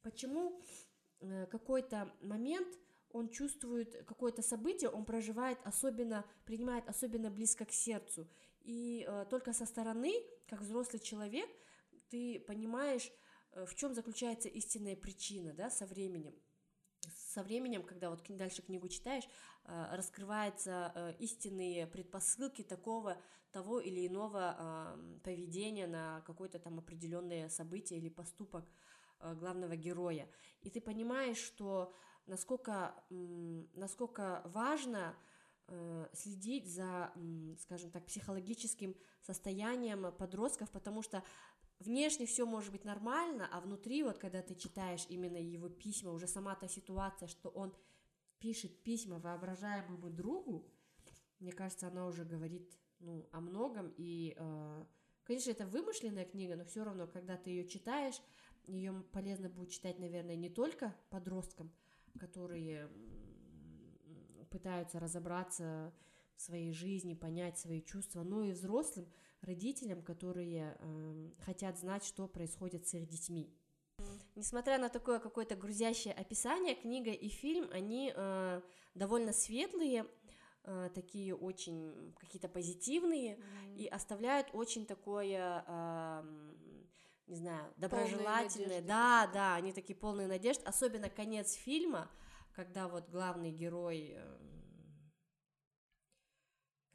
почему 0.01 0.62
э, 1.19 1.45
какой-то 1.47 2.12
момент 2.21 2.67
он 3.12 3.30
чувствует 3.30 4.06
какое-то 4.06 4.41
событие, 4.41 4.89
он 4.89 5.06
проживает 5.06 5.58
особенно, 5.63 6.25
принимает 6.45 6.88
особенно 6.89 7.32
близко 7.32 7.65
к 7.65 7.71
сердцу. 7.71 8.27
И 8.62 9.06
э, 9.08 9.25
только 9.30 9.53
со 9.53 9.65
стороны, 9.65 10.13
как 10.47 10.62
взрослый 10.62 10.99
человек, 10.99 11.49
ты 12.10 12.39
понимаешь, 12.39 13.10
э, 13.53 13.65
в 13.65 13.75
чем 13.75 13.93
заключается 13.93 14.49
истинная 14.49 14.95
причина, 14.95 15.53
да, 15.53 15.69
со 15.69 15.86
временем. 15.86 16.36
Со 17.38 17.43
временем, 17.43 17.84
когда 17.84 18.10
вот 18.10 18.23
дальше 18.30 18.63
книгу 18.63 18.89
читаешь, 18.89 19.30
э, 19.65 19.95
раскрываются 19.95 20.91
э, 20.95 21.13
истинные 21.19 21.86
предпосылки 21.86 22.63
такого, 22.63 23.15
того 23.52 23.80
или 23.80 24.08
иного 24.08 24.56
э, 24.58 25.19
поведения 25.23 25.86
на 25.86 26.21
какое-то 26.21 26.58
там 26.58 26.80
определенное 26.80 27.47
событие 27.50 28.00
или 28.00 28.10
поступок 28.10 28.65
э, 29.19 29.36
главного 29.36 29.76
героя. 29.76 30.28
И 30.62 30.71
ты 30.71 30.82
понимаешь, 30.82 31.38
что 31.38 31.93
насколько, 32.26 32.95
насколько 33.12 34.41
важно 34.45 35.15
э, 35.67 36.08
следить 36.13 36.67
за, 36.67 37.13
скажем 37.60 37.91
так, 37.91 38.04
психологическим 38.08 38.95
состоянием 39.21 40.12
подростков, 40.12 40.71
потому 40.71 41.04
что 41.04 41.21
внешне 41.79 42.25
все 42.25 42.45
может 42.45 42.71
быть 42.71 42.85
нормально, 42.85 43.47
а 43.51 43.61
внутри, 43.61 44.03
вот 44.03 44.17
когда 44.17 44.41
ты 44.41 44.55
читаешь 44.55 45.05
именно 45.09 45.37
его 45.37 45.69
письма, 45.69 46.11
уже 46.11 46.27
сама 46.27 46.55
та 46.55 46.67
ситуация, 46.67 47.27
что 47.27 47.49
он 47.49 47.73
пишет 48.39 48.83
письма 48.83 49.19
воображаемому 49.19 50.09
другу, 50.09 50.71
мне 51.39 51.51
кажется, 51.51 51.87
она 51.87 52.07
уже 52.07 52.25
говорит 52.25 52.77
ну, 52.99 53.27
о 53.31 53.41
многом. 53.41 53.93
И, 53.97 54.35
э, 54.37 54.85
конечно, 55.23 55.51
это 55.51 55.67
вымышленная 55.67 56.25
книга, 56.25 56.55
но 56.55 56.65
все 56.65 56.83
равно, 56.83 57.07
когда 57.07 57.37
ты 57.37 57.51
ее 57.51 57.67
читаешь, 57.67 58.19
ее 58.65 58.93
полезно 59.11 59.49
будет 59.49 59.69
читать, 59.69 59.99
наверное, 59.99 60.35
не 60.35 60.49
только 60.49 60.95
подросткам, 61.09 61.71
которые 62.19 62.89
пытаются 64.49 64.99
разобраться 64.99 65.93
в 66.38 66.41
своей 66.41 66.71
жизни, 66.71 67.13
понять 67.13 67.58
свои 67.58 67.82
чувства, 67.82 68.23
но 68.23 68.43
и 68.43 68.52
взрослым 68.52 69.08
родителям, 69.41 70.02
которые 70.02 70.78
э, 70.80 71.32
хотят 71.39 71.78
знать, 71.80 72.06
что 72.06 72.28
происходит 72.28 72.88
с 72.88 72.93
их 72.93 73.08
детьми. 73.08 73.54
Несмотря 74.36 74.78
на 74.78 74.89
такое 74.89 75.19
какое-то 75.19 75.56
грузящее 75.56 76.13
описание, 76.13 76.76
книга 76.76 77.12
и 77.12 77.28
фильм, 77.28 77.67
они 77.71 78.13
э, 78.15 78.62
довольно 78.93 79.34
светлые, 79.34 80.06
э, 80.63 80.89
такие 80.93 81.36
очень 81.36 82.13
какие-то 82.19 82.47
позитивные 82.47 83.39
и 83.76 83.88
оставляют 83.88 84.50
очень 84.54 84.86
такое, 84.86 85.65
э, 85.67 86.23
не 87.26 87.36
знаю, 87.36 87.73
доброжелательное. 87.78 88.82
Да, 88.82 89.28
да, 89.34 89.56
они 89.56 89.73
такие 89.73 89.95
полные 89.95 90.28
надежд, 90.28 90.62
особенно 90.65 91.10
конец 91.10 91.54
фильма, 91.54 92.08
когда 92.56 92.88
вот 92.88 93.10
главный 93.10 93.52
герой, 93.52 94.13
э, 94.15 94.57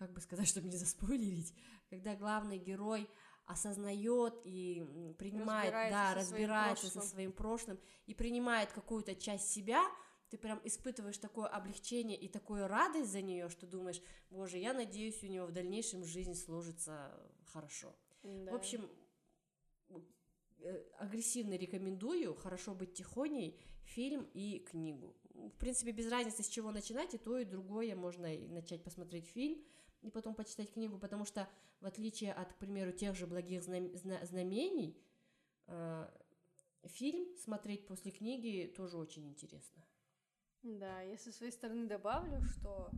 как 0.03 0.13
бы 0.13 0.21
сказать, 0.21 0.49
чтобы 0.53 0.69
не 0.69 0.77
заспойлерить, 0.77 1.55
когда 1.89 2.15
главный 2.17 2.59
герой 2.59 3.09
осознает 3.47 4.35
и 4.45 5.15
принимает, 5.19 5.73
Разбирается 5.73 5.91
да, 5.91 6.21
со 6.21 6.27
своим 6.27 6.43
разбирается 6.43 6.87
со 6.87 6.93
прошлым. 6.93 7.11
своим 7.11 7.33
прошлым 7.33 7.81
и 8.07 8.15
принимает 8.15 8.73
какую-то 8.73 9.15
часть 9.15 9.51
себя, 9.51 9.83
ты 10.31 10.39
прям 10.39 10.61
испытываешь 10.65 11.19
такое 11.19 11.47
облегчение 11.47 12.17
и 12.17 12.29
такую 12.29 12.67
радость 12.67 13.11
за 13.11 13.21
нее, 13.21 13.49
что 13.49 13.67
думаешь, 13.67 14.01
боже, 14.31 14.59
я 14.59 14.73
надеюсь, 14.73 15.23
у 15.23 15.27
него 15.27 15.47
в 15.47 15.53
дальнейшем 15.53 16.05
жизнь 16.05 16.35
сложится 16.35 17.13
хорошо. 17.53 17.95
Да. 18.23 18.53
В 18.53 18.55
общем, 18.55 18.89
э, 20.61 20.85
агрессивно 20.99 21.55
рекомендую 21.55 22.35
«Хорошо 22.35 22.75
быть 22.75 22.95
тихоней» 22.95 23.61
фильм 23.85 24.27
и 24.33 24.61
книгу. 24.61 25.15
В 25.35 25.59
принципе, 25.59 25.91
без 25.91 26.11
разницы, 26.11 26.43
с 26.43 26.49
чего 26.49 26.71
начинать, 26.71 27.15
и 27.15 27.19
то, 27.19 27.39
и 27.39 27.45
другое 27.45 27.95
можно 27.97 28.29
начать 28.49 28.83
посмотреть 28.83 29.27
фильм, 29.27 29.63
и 30.03 30.11
потом 30.11 30.35
почитать 30.35 30.73
книгу, 30.73 30.99
потому 30.99 31.25
что, 31.25 31.49
в 31.81 31.87
отличие 31.87 32.33
от, 32.33 32.53
к 32.53 32.57
примеру, 32.57 32.93
тех 32.93 33.15
же 33.15 33.27
«Благих 33.27 33.63
знам- 33.63 33.97
зна- 33.97 34.25
знамений», 34.25 35.01
э, 35.67 36.09
фильм 36.85 37.35
смотреть 37.37 37.87
после 37.87 38.11
книги 38.11 38.73
тоже 38.77 38.99
очень 38.99 39.29
интересно. 39.29 39.83
Да, 40.63 41.01
я 41.03 41.19
со 41.19 41.33
своей 41.33 41.53
стороны 41.53 41.87
добавлю, 41.87 42.43
что 42.43 42.91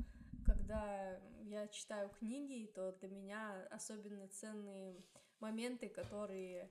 когда 0.45 1.19
я 1.43 1.69
читаю 1.69 2.11
книги, 2.11 2.71
то 2.75 2.93
для 2.93 3.09
меня 3.09 3.67
особенно 3.71 4.29
ценные 4.29 5.03
моменты, 5.41 5.89
которые 5.89 6.71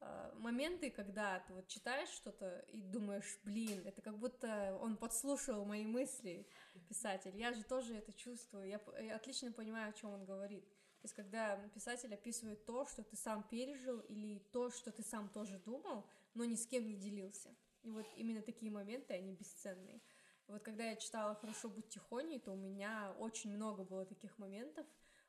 э, 0.00 0.32
моменты, 0.38 0.90
когда 0.90 1.40
ты 1.40 1.54
вот 1.54 1.68
читаешь 1.68 2.08
что-то 2.08 2.64
и 2.68 2.80
думаешь, 2.82 3.38
блин, 3.44 3.82
это 3.84 4.02
как 4.02 4.18
будто 4.18 4.76
он 4.80 4.96
подслушал 4.96 5.64
мои 5.64 5.84
мысли, 5.84 6.46
писатель. 6.80 7.36
Я 7.36 7.52
же 7.52 7.62
тоже 7.64 7.94
это 7.94 8.12
чувствую, 8.12 8.68
я, 8.68 9.16
отлично 9.16 9.52
понимаю, 9.52 9.90
о 9.90 9.92
чем 9.92 10.10
он 10.12 10.24
говорит. 10.24 10.64
есть, 11.02 11.14
когда 11.14 11.56
писатель 11.74 12.12
описывает 12.12 12.64
то, 12.64 12.86
что 12.86 13.02
ты 13.02 13.16
сам 13.16 13.42
пережил, 13.44 14.00
или 14.00 14.38
то, 14.52 14.70
что 14.70 14.90
ты 14.90 15.02
сам 15.02 15.28
тоже 15.28 15.58
думал, 15.58 16.06
но 16.34 16.44
ни 16.44 16.54
с 16.54 16.66
кем 16.66 16.86
не 16.86 16.96
делился. 16.96 17.54
И 17.82 17.90
вот 17.90 18.06
именно 18.16 18.42
такие 18.42 18.70
моменты, 18.70 19.14
они 19.14 19.32
бесценные. 19.32 20.00
Вот 20.48 20.62
когда 20.62 20.84
я 20.84 20.96
читала 20.96 21.34
«Хорошо 21.34 21.68
быть 21.68 21.88
тихоней», 21.88 22.40
то 22.40 22.52
у 22.52 22.56
меня 22.56 23.14
очень 23.18 23.54
много 23.54 23.84
было 23.84 24.04
таких 24.04 24.38
моментов. 24.38 24.86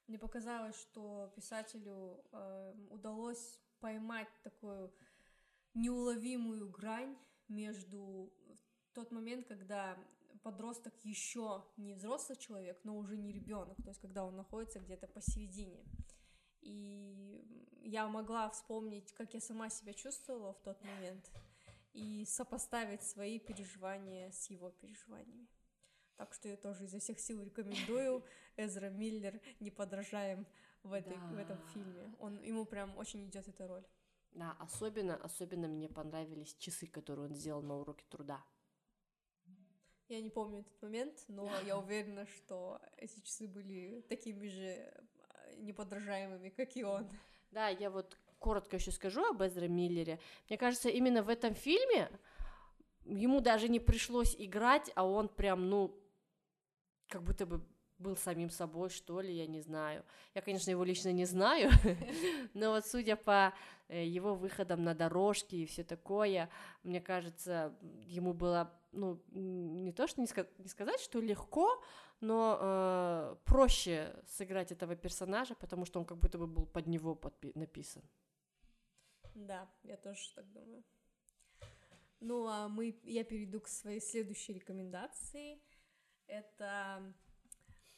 Мне 0.07 0.17
показалось, 0.17 0.79
что 0.79 1.31
писателю 1.35 2.23
э, 2.31 2.73
удалось 2.89 3.59
поймать 3.79 4.29
такую 4.43 4.93
неуловимую 5.73 6.69
грань 6.69 7.17
между 7.47 8.31
тот 8.93 9.11
момент, 9.11 9.45
когда 9.45 9.97
подросток 10.47 10.93
еще 11.03 11.65
не 11.75 11.93
взрослый 11.93 12.37
человек, 12.37 12.79
но 12.85 12.95
уже 12.95 13.17
не 13.17 13.33
ребенок, 13.33 13.75
то 13.83 13.89
есть 13.89 13.99
когда 13.99 14.23
он 14.23 14.37
находится 14.37 14.79
где-то 14.79 15.05
посередине. 15.07 15.83
И 16.61 17.43
я 17.81 18.07
могла 18.07 18.49
вспомнить, 18.49 19.11
как 19.11 19.33
я 19.33 19.41
сама 19.41 19.69
себя 19.69 19.93
чувствовала 19.93 20.53
в 20.53 20.61
тот 20.61 20.81
момент, 20.85 21.29
и 21.91 22.23
сопоставить 22.25 23.03
свои 23.03 23.39
переживания 23.39 24.31
с 24.31 24.49
его 24.49 24.69
переживаниями. 24.69 25.47
Так 26.15 26.33
что 26.33 26.47
я 26.47 26.55
тоже 26.55 26.85
изо 26.85 26.99
всех 26.99 27.19
сил 27.19 27.41
рекомендую. 27.41 28.23
Эзра 28.57 28.89
Миллер 28.89 29.41
не 29.59 29.69
подражаем 29.69 30.47
в, 30.83 30.93
этой, 30.93 31.17
да. 31.17 31.27
в 31.27 31.37
этом 31.37 31.57
фильме. 31.73 32.15
Он, 32.19 32.41
ему 32.41 32.65
прям 32.65 32.97
очень 32.97 33.25
идет 33.25 33.49
эта 33.49 33.67
роль. 33.67 33.85
Да, 34.31 34.55
особенно, 34.59 35.15
особенно 35.17 35.67
мне 35.67 35.89
понравились 35.89 36.55
часы, 36.55 36.87
которые 36.87 37.25
он 37.27 37.35
сделал 37.35 37.61
на 37.61 37.75
уроке 37.75 38.05
труда. 38.09 38.45
Я 40.09 40.21
не 40.21 40.29
помню 40.29 40.59
этот 40.59 40.81
момент, 40.81 41.25
но 41.27 41.49
я 41.65 41.77
уверена, 41.77 42.25
что 42.27 42.79
эти 42.97 43.19
часы 43.19 43.47
были 43.47 44.01
такими 44.07 44.47
же 44.47 44.93
а, 45.29 45.55
неподражаемыми, 45.57 46.49
как 46.49 46.75
и 46.77 46.83
он. 46.83 47.09
Да, 47.51 47.67
я 47.67 47.89
вот 47.89 48.17
коротко 48.39 48.77
еще 48.77 48.91
скажу 48.91 49.23
об 49.25 49.41
Эзре 49.41 49.67
Миллере. 49.67 50.19
Мне 50.47 50.57
кажется, 50.57 50.89
именно 50.89 51.23
в 51.23 51.29
этом 51.29 51.53
фильме 51.53 52.09
ему 53.05 53.41
даже 53.41 53.67
не 53.67 53.79
пришлось 53.79 54.35
играть, 54.37 54.91
а 54.95 55.05
он 55.05 55.27
прям, 55.27 55.69
ну, 55.69 55.97
как 57.09 57.23
будто 57.23 57.45
бы 57.45 57.65
был 57.97 58.15
самим 58.15 58.49
собой, 58.49 58.89
что 58.89 59.21
ли, 59.21 59.33
я 59.33 59.47
не 59.47 59.59
знаю. 59.61 60.03
Я, 60.35 60.41
конечно, 60.41 60.69
его 60.69 60.83
лично 60.83 61.11
не 61.11 61.25
знаю, 61.25 61.71
но 62.53 62.71
вот 62.71 62.85
судя 62.85 63.15
по 63.15 63.53
э, 63.87 64.05
его 64.05 64.35
выходам 64.35 64.83
на 64.83 64.93
дорожки 64.93 65.55
и 65.55 65.65
все 65.65 65.83
такое, 65.83 66.49
мне 66.83 67.01
кажется, 67.01 67.75
ему 68.05 68.33
было, 68.33 68.71
ну, 68.91 69.23
не 69.31 69.91
то, 69.91 70.07
что 70.07 70.21
не, 70.21 70.27
ска- 70.27 70.49
не 70.57 70.69
сказать, 70.69 70.99
что 70.99 71.19
легко, 71.19 71.83
но 72.21 72.57
э, 72.59 73.35
проще 73.45 74.15
сыграть 74.27 74.71
этого 74.71 74.95
персонажа, 74.95 75.55
потому 75.55 75.85
что 75.85 75.99
он 75.99 76.05
как 76.05 76.17
будто 76.17 76.37
бы 76.37 76.47
был 76.47 76.65
под 76.65 76.87
него 76.87 77.15
подпи- 77.15 77.51
написан. 77.55 78.03
Да, 79.35 79.69
я 79.83 79.97
тоже 79.97 80.33
так 80.35 80.51
думаю. 80.51 80.83
Ну, 82.19 82.47
а 82.47 82.67
мы, 82.67 82.99
я 83.03 83.23
перейду 83.23 83.61
к 83.61 83.67
своей 83.67 84.01
следующей 84.01 84.53
рекомендации. 84.53 85.61
Это 86.25 87.13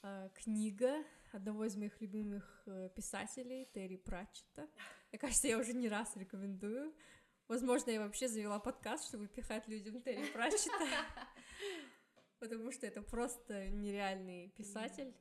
э, 0.03 0.29
книга 0.33 1.03
одного 1.31 1.65
из 1.65 1.77
моих 1.77 2.01
любимых 2.01 2.63
э, 2.65 2.89
писателей, 2.95 3.65
Терри 3.73 3.95
Пратчета. 3.95 4.67
Мне 5.11 5.19
кажется, 5.19 5.47
я 5.47 5.57
уже 5.57 5.73
не 5.73 5.87
раз 5.87 6.15
рекомендую. 6.15 6.93
Возможно, 7.49 7.89
я 7.91 7.99
вообще 7.99 8.29
завела 8.29 8.59
подкаст, 8.59 9.07
чтобы 9.07 9.27
пихать 9.27 9.67
людям 9.67 10.01
Терри 10.01 10.31
Пратчета, 10.31 10.87
потому 12.39 12.71
что 12.71 12.87
это 12.87 13.01
просто 13.01 13.67
нереальный 13.69 14.49
писатель 14.49 15.13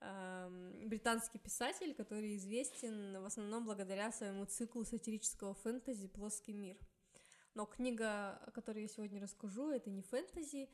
британский 0.00 1.38
писатель, 1.38 1.94
который 1.94 2.36
известен 2.36 3.20
в 3.20 3.24
основном 3.24 3.64
благодаря 3.64 4.10
своему 4.10 4.46
циклу 4.46 4.84
сатирического 4.84 5.54
фэнтези 5.54 6.08
«Плоский 6.08 6.54
мир». 6.54 6.78
Но 7.54 7.66
книга, 7.66 8.38
о 8.38 8.50
которой 8.50 8.82
я 8.82 8.88
сегодня 8.88 9.20
расскажу, 9.20 9.70
это 9.70 9.90
не 9.90 10.02
фэнтези, 10.02 10.70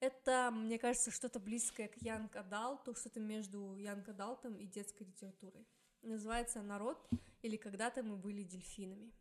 это, 0.00 0.50
мне 0.50 0.78
кажется, 0.78 1.10
что-то 1.10 1.38
близкое 1.38 1.88
к 1.88 1.96
Янг 1.98 2.34
Адалту, 2.34 2.94
что-то 2.94 3.20
между 3.20 3.76
Янг 3.76 4.08
Адалтом 4.08 4.56
и 4.56 4.66
детской 4.66 5.04
литературой. 5.04 5.66
Называется 6.00 6.62
«Народ» 6.62 6.98
или 7.42 7.56
«Когда-то 7.56 8.02
мы 8.02 8.16
были 8.16 8.42
дельфинами». 8.42 9.12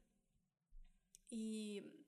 И 1.31 2.05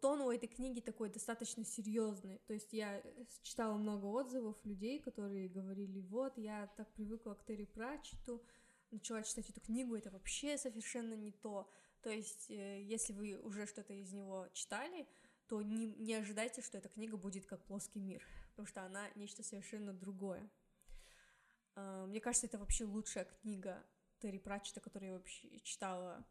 тон 0.00 0.20
у 0.22 0.30
этой 0.30 0.48
книги 0.48 0.80
такой 0.80 1.10
достаточно 1.10 1.64
серьезный. 1.64 2.40
То 2.46 2.54
есть 2.54 2.72
я 2.72 3.02
читала 3.42 3.76
много 3.76 4.06
отзывов 4.06 4.56
людей, 4.64 4.98
которые 4.98 5.48
говорили, 5.48 6.00
вот, 6.00 6.36
я 6.36 6.66
так 6.76 6.92
привыкла 6.92 7.34
к 7.34 7.44
Терри 7.44 7.66
Пратчету, 7.66 8.42
начала 8.90 9.22
читать 9.22 9.48
эту 9.50 9.60
книгу, 9.60 9.94
это 9.94 10.10
вообще 10.10 10.58
совершенно 10.58 11.14
не 11.14 11.30
то. 11.30 11.70
То 12.02 12.10
есть, 12.10 12.50
э, 12.50 12.82
если 12.82 13.12
вы 13.12 13.36
уже 13.36 13.66
что-то 13.66 13.92
из 13.92 14.12
него 14.12 14.48
читали, 14.52 15.06
то 15.46 15.62
не, 15.62 15.88
не 15.88 16.14
ожидайте, 16.14 16.62
что 16.62 16.78
эта 16.78 16.88
книга 16.88 17.16
будет 17.16 17.46
как 17.46 17.64
плоский 17.64 18.00
мир, 18.00 18.22
потому 18.50 18.66
что 18.66 18.82
она 18.82 19.08
нечто 19.14 19.42
совершенно 19.42 19.92
другое. 19.92 20.50
А, 21.74 22.06
мне 22.06 22.20
кажется, 22.20 22.46
это 22.46 22.58
вообще 22.58 22.84
лучшая 22.84 23.26
книга 23.42 23.84
Терри 24.20 24.38
Пратчета, 24.38 24.80
которую 24.80 25.12
я 25.12 25.16
вообще 25.16 25.60
читала 25.60 26.24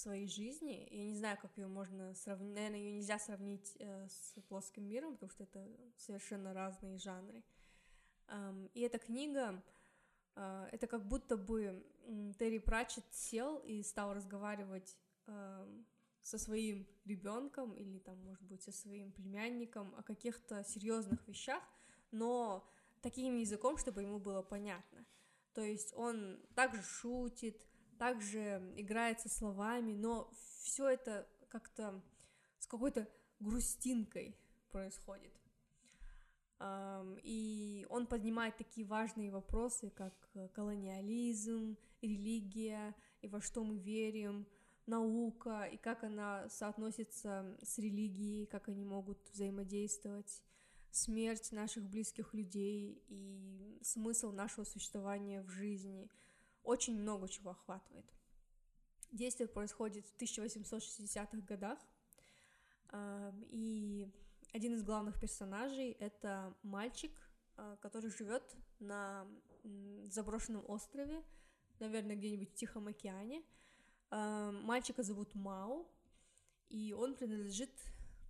своей 0.00 0.26
жизни. 0.26 0.88
Я 0.90 1.04
не 1.04 1.14
знаю, 1.14 1.38
как 1.40 1.56
ее 1.56 1.66
можно 1.66 2.14
сравнить. 2.14 2.54
Наверное, 2.54 2.78
ее 2.78 2.92
нельзя 2.96 3.18
сравнить 3.18 3.76
э, 3.78 4.08
с 4.08 4.40
плоским 4.48 4.84
миром, 4.84 5.14
потому 5.14 5.30
что 5.30 5.44
это 5.44 5.66
совершенно 5.96 6.54
разные 6.54 6.98
жанры. 6.98 7.42
Um, 8.28 8.70
и 8.74 8.80
эта 8.80 8.98
книга, 8.98 9.62
uh, 10.36 10.68
это 10.70 10.86
как 10.86 11.06
будто 11.08 11.36
бы 11.36 11.84
Терри 12.38 12.58
Пратчет 12.58 13.04
сел 13.10 13.58
и 13.58 13.82
стал 13.82 14.14
разговаривать 14.14 14.96
uh, 15.26 15.84
со 16.22 16.38
своим 16.38 16.86
ребенком 17.04 17.72
или 17.74 17.98
там, 17.98 18.18
может 18.24 18.44
быть, 18.44 18.62
со 18.62 18.72
своим 18.72 19.12
племянником 19.12 19.94
о 19.96 20.02
каких-то 20.02 20.62
серьезных 20.64 21.26
вещах, 21.26 21.62
но 22.12 22.68
таким 23.00 23.36
языком, 23.36 23.78
чтобы 23.78 24.02
ему 24.02 24.18
было 24.18 24.42
понятно. 24.42 25.04
То 25.54 25.62
есть 25.62 25.92
он 25.96 26.38
также 26.54 26.82
шутит, 26.82 27.66
также 28.00 28.72
играется 28.76 29.28
словами, 29.28 29.92
но 29.92 30.32
все 30.62 30.88
это 30.88 31.28
как-то 31.50 32.02
с 32.58 32.66
какой-то 32.66 33.06
грустинкой 33.40 34.38
происходит. 34.70 35.34
И 37.22 37.86
он 37.90 38.06
поднимает 38.06 38.56
такие 38.56 38.86
важные 38.86 39.30
вопросы, 39.30 39.90
как 39.90 40.14
колониализм, 40.54 41.76
религия, 42.00 42.94
и 43.20 43.28
во 43.28 43.42
что 43.42 43.64
мы 43.64 43.76
верим, 43.76 44.46
наука, 44.86 45.64
и 45.64 45.76
как 45.76 46.02
она 46.02 46.48
соотносится 46.48 47.54
с 47.62 47.76
религией, 47.76 48.46
как 48.46 48.70
они 48.70 48.82
могут 48.82 49.28
взаимодействовать, 49.30 50.42
смерть 50.90 51.52
наших 51.52 51.84
близких 51.84 52.32
людей 52.32 53.04
и 53.08 53.78
смысл 53.82 54.32
нашего 54.32 54.64
существования 54.64 55.42
в 55.42 55.50
жизни— 55.50 56.08
очень 56.64 57.00
много 57.00 57.28
чего 57.28 57.50
охватывает. 57.50 58.06
Действие 59.12 59.48
происходит 59.48 60.06
в 60.06 60.16
1860-х 60.20 61.38
годах, 61.38 61.78
и 63.50 64.08
один 64.52 64.74
из 64.74 64.82
главных 64.82 65.18
персонажей— 65.20 65.92
это 66.00 66.54
мальчик, 66.62 67.12
а, 67.56 67.76
который 67.76 68.10
живет 68.10 68.42
на 68.78 69.26
заброшенном 70.08 70.64
острове, 70.68 71.22
наверное, 71.78 72.16
где-нибудь 72.16 72.50
в 72.50 72.54
Тихом 72.54 72.88
океане. 72.88 73.42
Мальчика 74.10 75.02
зовут 75.02 75.34
Мау, 75.34 75.86
и 76.68 76.92
он 76.92 77.14
принадлежит 77.14 77.70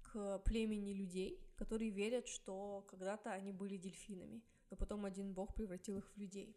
к 0.03 0.39
племени 0.41 0.93
людей, 0.93 1.41
которые 1.57 1.91
верят, 1.91 2.27
что 2.27 2.85
когда-то 2.89 3.33
они 3.33 3.53
были 3.53 3.77
дельфинами, 3.77 4.43
но 4.71 4.77
потом 4.77 5.05
один 5.05 5.33
бог 5.33 5.55
превратил 5.55 5.99
их 5.99 6.11
в 6.15 6.17
людей. 6.19 6.57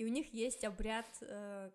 И 0.00 0.04
у 0.06 0.08
них 0.08 0.32
есть 0.32 0.64
обряд, 0.64 1.04
э, 1.20 1.70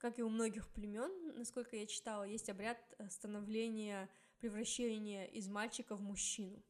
как 0.00 0.18
и 0.18 0.22
у 0.24 0.28
многих 0.28 0.68
племен, 0.72 1.38
насколько 1.38 1.76
я 1.76 1.86
читала, 1.86 2.24
есть 2.24 2.48
обряд 2.48 2.76
становления, 3.08 4.10
превращения 4.38 5.26
из 5.26 5.46
мальчика 5.46 5.94
в 5.94 6.00
мужчину. 6.00 6.60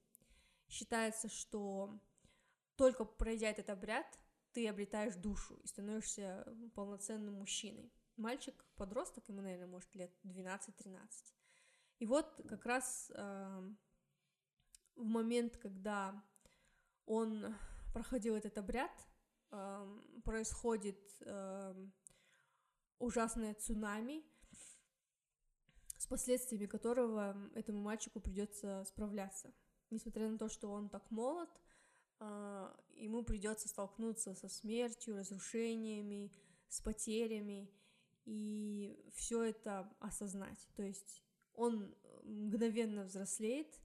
Считается, 0.68 1.30
что 1.30 1.99
только 2.76 3.07
пройдя 3.07 3.49
этот 3.49 3.70
обряд, 3.70 4.20
ты 4.53 4.68
обретаешь 4.68 5.14
душу 5.14 5.55
и 5.62 5.66
становишься 5.66 6.47
полноценным 6.74 7.36
мужчиной. 7.36 7.90
Мальчик, 8.18 8.62
подросток, 8.76 9.26
ему, 9.30 9.40
наверное, 9.40 9.68
может 9.68 9.95
лет 9.95 10.14
12-13. 10.24 10.99
И 12.01 12.05
вот 12.05 12.38
как 12.47 12.66
раз 12.66 13.11
э, 13.14 13.70
в 14.97 15.05
момент, 15.07 15.57
когда 15.57 16.22
он 17.07 17.57
проходил 17.95 18.36
этот 18.36 18.59
обряд, 18.59 18.93
происходит 20.24 20.98
ужасное 22.98 23.55
цунами, 23.55 24.22
с 25.98 26.07
последствиями 26.07 26.66
которого 26.66 27.36
этому 27.55 27.80
мальчику 27.80 28.20
придется 28.20 28.84
справляться. 28.86 29.53
Несмотря 29.90 30.28
на 30.28 30.38
то, 30.38 30.48
что 30.48 30.70
он 30.70 30.88
так 30.88 31.11
молод, 31.11 31.50
а, 32.18 32.76
ему 32.94 33.24
придется 33.24 33.68
столкнуться 33.68 34.34
со 34.34 34.48
смертью, 34.48 35.16
разрушениями, 35.16 36.32
с 36.68 36.80
потерями 36.80 37.68
и 38.24 39.05
все 39.14 39.42
это 39.42 39.92
осознать. 39.98 40.68
То 40.76 40.82
есть 40.82 41.24
он 41.55 41.94
мгновенно 42.22 43.05
взрослеет 43.05 43.80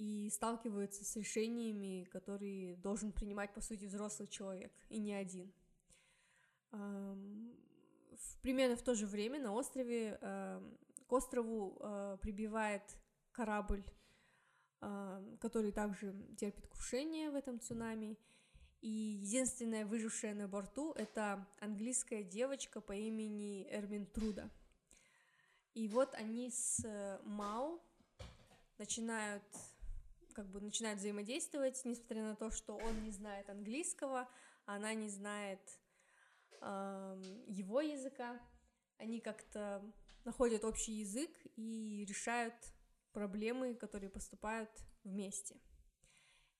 и 0.00 0.30
сталкивается 0.30 1.04
с 1.04 1.14
решениями, 1.16 2.04
которые 2.04 2.76
должен 2.76 3.12
принимать, 3.12 3.52
по 3.52 3.60
сути, 3.60 3.84
взрослый 3.84 4.28
человек, 4.28 4.72
и 4.88 4.98
не 4.98 5.12
один. 5.12 5.52
Примерно 8.40 8.76
в 8.76 8.82
то 8.82 8.94
же 8.94 9.06
время 9.06 9.38
на 9.38 9.52
острове 9.52 10.18
к 11.06 11.12
острову 11.12 11.76
а, 11.80 12.16
прибивает 12.18 12.82
корабль, 13.32 13.84
который 14.78 15.72
также 15.72 16.14
терпит 16.38 16.66
крушение 16.68 17.30
в 17.30 17.34
этом 17.34 17.60
цунами, 17.60 18.16
и 18.80 18.88
единственная 18.88 19.84
выжившая 19.84 20.34
на 20.34 20.48
борту— 20.48 20.92
это 20.96 21.46
английская 21.58 22.22
девочка 22.22 22.80
по 22.80 22.92
имени 22.92 23.66
Эрмин 23.70 24.06
Труда. 24.06 24.48
И 25.74 25.86
вот 25.88 26.14
они 26.14 26.50
с 26.50 26.82
э, 26.84 27.20
Мау 27.24 27.82
начинают 28.78 29.42
как 30.40 30.48
бы 30.48 30.60
начинают 30.62 31.00
взаимодействовать, 31.00 31.84
несмотря 31.84 32.22
на 32.22 32.34
то, 32.34 32.50
что 32.50 32.74
он 32.74 33.02
не 33.02 33.10
знает 33.10 33.50
английского, 33.50 34.26
она 34.64 34.94
не 34.94 35.10
знает 35.10 35.60
э, 36.62 37.22
его 37.46 37.82
языка. 37.82 38.40
Они 38.96 39.20
как-то 39.20 39.84
находят 40.24 40.64
общий 40.64 40.92
язык 40.92 41.30
и 41.56 42.06
решают 42.08 42.54
проблемы, 43.12 43.74
которые 43.74 44.08
поступают 44.08 44.70
вместе. 45.04 45.60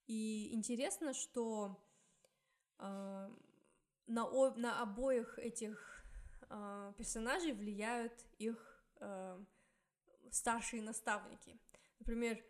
И 0.06 0.54
интересно, 0.54 1.14
что 1.14 1.82
э, 2.80 3.30
на, 4.08 4.26
о, 4.26 4.54
на 4.56 4.82
обоих 4.82 5.38
этих 5.38 6.04
э, 6.50 6.92
персонажей 6.98 7.52
влияют 7.52 8.26
их 8.36 8.84
э, 8.96 9.42
старшие 10.30 10.82
наставники. 10.82 11.58
Например, 11.98 12.44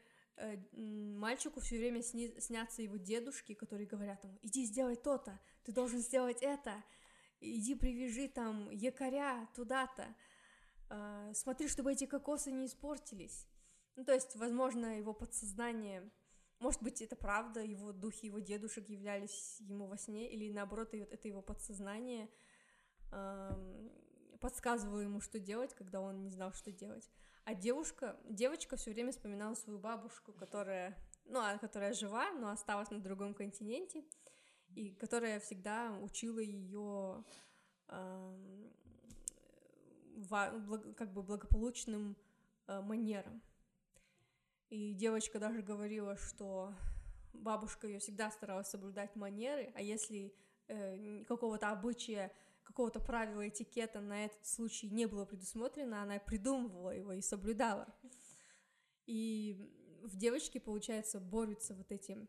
мальчику 0.73 1.61
все 1.61 1.79
время 1.79 2.03
сни, 2.03 2.35
снятся 2.41 2.83
его 2.83 2.97
дедушки, 2.97 3.55
которые 3.55 3.87
говорят 3.87 4.23
ему, 4.25 4.39
иди 4.43 4.65
сделай 4.65 4.97
то-то, 4.97 5.39
ты 5.65 5.73
должен 5.73 6.01
сделать 6.01 6.43
это, 6.43 6.83
иди 7.41 7.75
привяжи 7.75 8.29
там 8.29 8.71
якоря 8.71 9.49
туда-то, 9.55 10.15
э, 10.89 11.33
смотри, 11.35 11.69
чтобы 11.69 11.93
эти 11.93 12.07
кокосы 12.07 12.51
не 12.51 12.67
испортились. 12.67 13.47
Ну, 13.97 14.05
то 14.05 14.13
есть, 14.13 14.37
возможно, 14.37 14.99
его 14.99 15.13
подсознание 15.13 16.11
может 16.61 16.83
быть, 16.83 17.01
это 17.01 17.17
правда, 17.17 17.63
его 17.63 17.91
духи 17.93 18.27
его 18.27 18.39
дедушек 18.39 18.87
являлись 18.91 19.59
ему 19.61 19.87
во 19.87 19.97
сне, 19.97 20.31
или 20.31 20.53
наоборот, 20.53 20.93
это 20.93 21.27
его 21.27 21.41
подсознание 21.41 22.29
эм, 23.13 23.91
подсказывало 24.41 25.01
ему, 25.01 25.21
что 25.21 25.39
делать, 25.39 25.75
когда 25.75 26.01
он 26.01 26.23
не 26.23 26.31
знал, 26.31 26.53
что 26.53 26.73
делать. 26.73 27.09
А 27.45 27.55
девушка, 27.55 28.17
девочка 28.29 28.77
все 28.77 28.91
время 28.91 29.13
вспоминала 29.13 29.55
свою 29.55 29.79
бабушку, 29.79 30.33
которая, 30.33 30.97
ну, 31.27 31.41
а, 31.41 31.59
которая 31.59 31.93
жива, 31.93 32.31
но 32.33 32.51
осталась 32.51 32.91
на 32.91 33.01
другом 33.01 33.35
континенте, 33.35 34.05
и 34.75 34.91
которая 34.93 35.41
всегда 35.41 35.93
учила 36.01 36.39
ее 36.39 37.25
эм, 37.89 38.73
как 40.97 41.13
бы 41.13 41.23
благополучным 41.23 42.17
э, 42.67 42.81
манерам. 42.81 43.43
И 44.69 44.93
девочка 44.95 45.39
даже 45.39 45.63
говорила, 45.63 46.17
что 46.17 46.73
бабушка 47.33 47.87
ее 47.87 47.99
всегда 47.99 48.31
старалась 48.31 48.69
соблюдать 48.69 49.17
манеры, 49.17 49.73
а 49.75 49.83
если 49.83 50.33
э, 50.69 51.25
какого-то 51.25 51.71
обычая, 51.71 52.33
какого-то 52.71 53.01
правила 53.01 53.49
этикета 53.49 54.01
на 54.01 54.25
этот 54.25 54.47
случай 54.47 54.89
не 54.89 55.07
было 55.07 55.25
предусмотрено, 55.25 56.03
она 56.03 56.19
придумывала 56.19 56.91
его 56.91 57.13
и 57.13 57.21
соблюдала. 57.21 57.87
И 59.07 59.57
в 60.03 60.17
девочке, 60.17 60.61
получается, 60.61 61.21
борются 61.21 61.75
вот 61.75 61.91
эти 61.91 62.27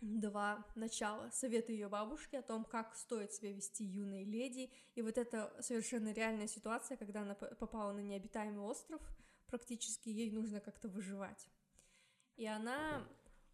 два 0.00 0.66
начала. 0.74 1.30
Советы 1.30 1.72
ее 1.72 1.88
бабушки 1.88 2.36
о 2.36 2.42
том, 2.42 2.64
как 2.64 2.96
стоит 2.96 3.32
себя 3.32 3.52
вести 3.52 3.84
юной 3.84 4.24
леди, 4.24 4.70
и 4.94 5.02
вот 5.02 5.18
эта 5.18 5.54
совершенно 5.60 6.12
реальная 6.12 6.46
ситуация, 6.46 6.96
когда 6.96 7.22
она 7.22 7.34
попала 7.34 7.92
на 7.92 8.00
необитаемый 8.00 8.64
остров, 8.64 9.00
практически 9.46 10.08
ей 10.08 10.30
нужно 10.30 10.60
как-то 10.60 10.88
выживать 10.88 11.48
и 12.38 12.46
она 12.46 13.04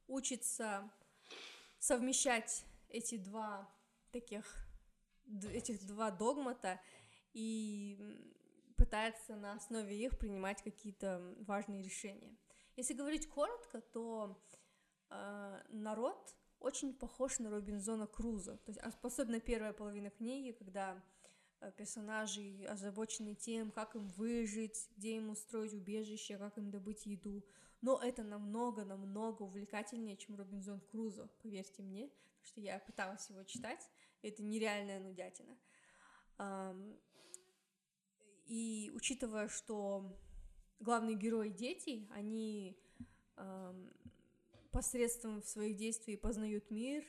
учится 0.07 0.89
совмещать 1.79 2.65
эти 2.91 3.17
два 3.17 3.69
таких, 4.13 4.64
этих 5.53 5.87
два 5.87 6.11
догмата 6.11 6.81
и 7.33 7.99
пытается 8.77 9.37
на 9.37 9.53
основе 9.55 9.97
их 9.97 10.19
принимать 10.19 10.63
какие-то 10.63 11.35
важные 11.41 11.83
решения. 11.83 12.37
Если 12.77 12.95
говорить 12.95 13.29
коротко, 13.29 13.81
то 13.81 14.37
э, 15.11 15.61
народ 15.69 16.37
очень 16.59 16.95
похож 16.95 17.39
на 17.39 17.51
Робинзона 17.51 18.07
Круза. 18.07 18.57
То 18.59 18.73
есть 18.73 18.81
особенно 19.03 19.41
первая 19.41 19.73
половина 19.73 20.11
книги, 20.11 20.53
когда 20.53 21.03
э, 21.61 21.73
персонажи 21.73 22.65
озабочены 22.69 23.35
тем, 23.35 23.71
как 23.71 23.95
им 23.95 24.09
выжить, 24.09 24.89
где 24.97 25.17
им 25.17 25.31
устроить 25.31 25.75
убежище, 25.75 26.37
как 26.37 26.59
им 26.59 26.71
добыть 26.71 27.07
еду 27.07 27.45
но 27.85 28.01
это 28.03 28.23
намного-намного 28.23 29.43
увлекательнее, 29.43 30.17
чем 30.17 30.37
Робинзон 30.37 30.81
Крузо, 30.81 31.29
поверьте 31.43 31.83
мне, 31.83 32.09
потому 32.09 32.45
что 32.45 32.61
я 32.63 32.79
пыталась 32.79 33.29
его 33.29 33.45
читать, 33.45 33.91
это 34.29 34.43
нереальная 34.43 35.01
нудятина. 35.01 35.57
И 38.47 38.91
учитывая, 38.95 39.49
что 39.49 40.19
главные 40.81 41.17
герои 41.17 41.51
дети, 41.51 42.09
они 42.11 42.77
посредством 44.71 45.43
своих 45.43 45.77
действий 45.77 46.17
познают 46.17 46.71
мир 46.71 47.05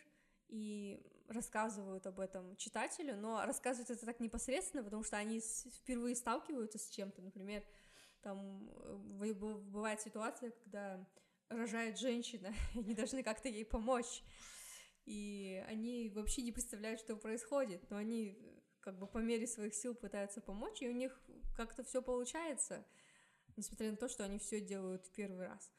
и 0.48 1.02
рассказывают 1.28 2.06
об 2.06 2.20
этом 2.20 2.56
читателю, 2.58 3.18
но 3.18 3.44
рассказывают 3.46 3.90
это 3.90 4.06
так 4.06 4.20
непосредственно, 4.20 4.84
потому 4.84 5.04
что 5.04 5.18
они 5.18 5.42
впервые 5.82 6.16
сталкиваются 6.16 6.78
с 6.78 6.90
чем-то, 6.90 7.22
например, 7.22 7.64
там 8.22 8.70
э, 9.20 9.34
бывает 9.34 10.02
ситуация, 10.02 10.52
когда 10.64 11.04
рожает 11.50 11.98
женщина, 12.00 12.54
и 12.76 12.80
они 12.80 12.94
должны 12.94 13.24
как-то 13.24 13.50
ей 13.50 13.66
помочь. 13.66 14.24
И 15.06 15.64
они 15.68 16.10
вообще 16.10 16.42
не 16.42 16.52
представляют, 16.52 17.00
что 17.00 17.16
происходит, 17.16 17.90
но 17.90 17.98
они 17.98 18.38
э, 18.40 18.60
как 18.80 18.98
бы 18.98 19.06
по 19.08 19.20
мере 19.20 19.46
своих 19.46 19.76
сил 19.76 19.94
пытаются 19.94 20.42
помочь, 20.42 20.82
и 20.82 20.90
у 20.90 20.94
них 20.94 21.20
как-то 21.56 21.84
все 21.84 22.02
получается, 22.02 22.86
несмотря 23.56 23.92
на 23.92 23.98
то, 23.98 24.08
что 24.08 24.26
они 24.26 24.40
все 24.40 24.60
делают 24.60 25.06
в 25.06 25.12
первый 25.12 25.48
раз. 25.48 25.72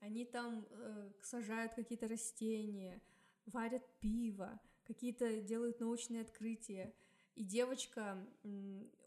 Они 0.00 0.24
там 0.24 0.66
э, 0.70 1.12
сажают 1.22 1.74
какие-то 1.74 2.08
растения, 2.08 3.00
варят 3.46 3.82
пиво, 4.00 4.60
какие-то 4.84 5.40
делают 5.40 5.80
научные 5.80 6.22
открытия. 6.22 6.94
И 7.36 7.42
девочка 7.42 8.24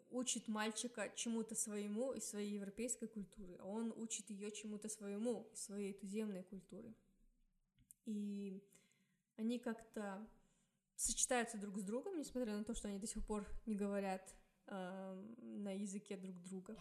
учит 0.10 0.48
мальчика 0.48 1.12
чему-то 1.16 1.56
своему 1.56 2.14
из 2.14 2.26
своей 2.26 2.54
европейской 2.54 3.08
культуры, 3.08 3.58
а 3.60 3.66
он 3.66 3.94
учит 3.98 4.30
ее 4.30 4.52
чему-то 4.52 4.90
своему 4.90 5.48
из 5.54 5.62
своей 5.62 5.94
туземной 5.94 6.44
культуры. 6.44 6.94
И 8.06 8.62
они 9.38 9.60
как-то 9.60 10.28
сочетаются 10.96 11.58
друг 11.58 11.78
с 11.78 11.84
другом, 11.84 12.18
несмотря 12.18 12.58
на 12.58 12.64
то, 12.64 12.74
что 12.74 12.88
они 12.88 13.00
до 13.00 13.08
сих 13.08 13.26
пор 13.26 13.48
не 13.66 13.76
говорят 13.76 14.36
э, 14.66 15.24
на 15.42 15.72
языке 15.76 16.18
друг 16.18 16.42
друга. 16.42 16.78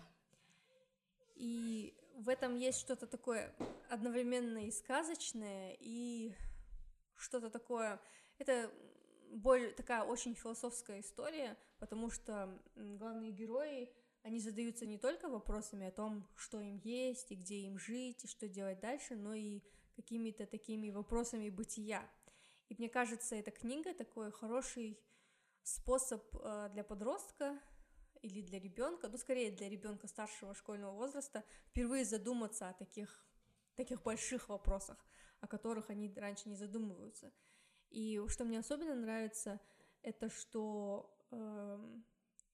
И 1.34 1.94
в 2.14 2.30
этом 2.30 2.56
есть 2.56 2.80
что-то 2.80 3.06
такое 3.06 3.54
одновременно 3.90 4.66
и 4.66 4.70
сказочное, 4.70 5.76
и 5.78 6.34
что-то 7.14 7.50
такое... 7.50 8.00
Это 8.38 8.70
более 9.30 9.72
такая 9.72 10.02
очень 10.02 10.34
философская 10.34 11.00
история, 11.00 11.56
потому 11.78 12.10
что 12.10 12.58
главные 12.74 13.32
герои, 13.32 13.92
они 14.22 14.40
задаются 14.40 14.86
не 14.86 14.98
только 14.98 15.28
вопросами 15.28 15.86
о 15.86 15.92
том, 15.92 16.26
что 16.36 16.60
им 16.60 16.80
есть, 16.84 17.30
и 17.32 17.36
где 17.36 17.60
им 17.60 17.78
жить, 17.78 18.24
и 18.24 18.28
что 18.28 18.48
делать 18.48 18.80
дальше, 18.80 19.14
но 19.14 19.34
и 19.34 19.62
какими-то 19.94 20.46
такими 20.46 20.90
вопросами 20.90 21.50
бытия. 21.50 22.08
И 22.68 22.74
мне 22.74 22.88
кажется, 22.88 23.36
эта 23.36 23.50
книга 23.50 23.94
такой 23.94 24.32
хороший 24.32 24.98
способ 25.62 26.22
э, 26.34 26.68
для 26.72 26.84
подростка 26.84 27.60
или 28.22 28.40
для 28.42 28.58
ребенка, 28.58 29.08
ну 29.08 29.18
скорее 29.18 29.50
для 29.50 29.68
ребенка 29.68 30.08
старшего 30.08 30.54
школьного 30.54 30.92
возраста, 30.92 31.44
впервые 31.68 32.04
задуматься 32.04 32.68
о 32.68 32.72
таких, 32.72 33.26
таких 33.74 34.02
больших 34.02 34.48
вопросах, 34.48 34.96
о 35.40 35.46
которых 35.46 35.90
они 35.90 36.12
раньше 36.16 36.48
не 36.48 36.56
задумываются. 36.56 37.32
И 37.90 38.20
что 38.28 38.44
мне 38.44 38.58
особенно 38.58 38.94
нравится, 38.94 39.60
это 40.02 40.28
что 40.28 41.16
э, 41.30 42.00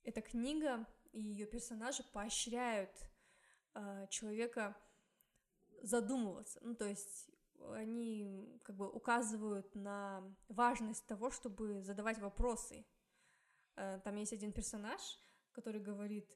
эта 0.05 0.21
книга 0.21 0.87
и 1.13 1.21
ее 1.21 1.47
персонажи 1.47 2.03
поощряют 2.13 2.91
э, 3.75 4.07
человека 4.11 4.77
задумываться. 5.83 6.59
Ну, 6.63 6.75
то 6.75 6.87
есть 6.87 7.31
они 7.73 8.61
как 8.65 8.77
бы 8.77 8.89
указывают 8.89 9.75
на 9.75 10.23
важность 10.49 11.07
того, 11.07 11.31
чтобы 11.31 11.83
задавать 11.83 12.19
вопросы. 12.19 12.85
Э, 13.77 14.01
там 14.05 14.17
есть 14.17 14.33
один 14.33 14.53
персонаж, 14.53 15.01
который 15.53 15.81
говорит, 15.81 16.29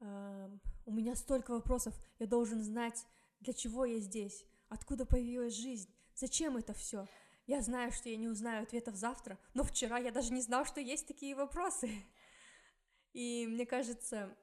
«Эм, 0.00 0.60
у 0.86 0.92
меня 0.92 1.14
столько 1.14 1.52
вопросов, 1.52 1.94
я 2.18 2.26
должен 2.26 2.62
знать, 2.62 3.06
для 3.40 3.52
чего 3.52 3.84
я 3.84 3.98
здесь, 4.00 4.46
откуда 4.68 5.04
появилась 5.06 5.54
жизнь, 5.54 5.94
зачем 6.14 6.56
это 6.56 6.72
все. 6.72 7.06
Я 7.46 7.62
знаю, 7.62 7.92
что 7.92 8.08
я 8.08 8.16
не 8.16 8.28
узнаю 8.28 8.62
ответов 8.62 8.94
завтра, 8.94 9.38
но 9.54 9.64
вчера 9.64 9.98
я 9.98 10.12
даже 10.12 10.32
не 10.32 10.40
знал, 10.40 10.64
что 10.64 10.80
есть 10.80 11.06
такие 11.06 11.34
вопросы. 11.34 11.90
И 13.12 13.46
мне 13.48 13.66
кажется, 13.66 14.36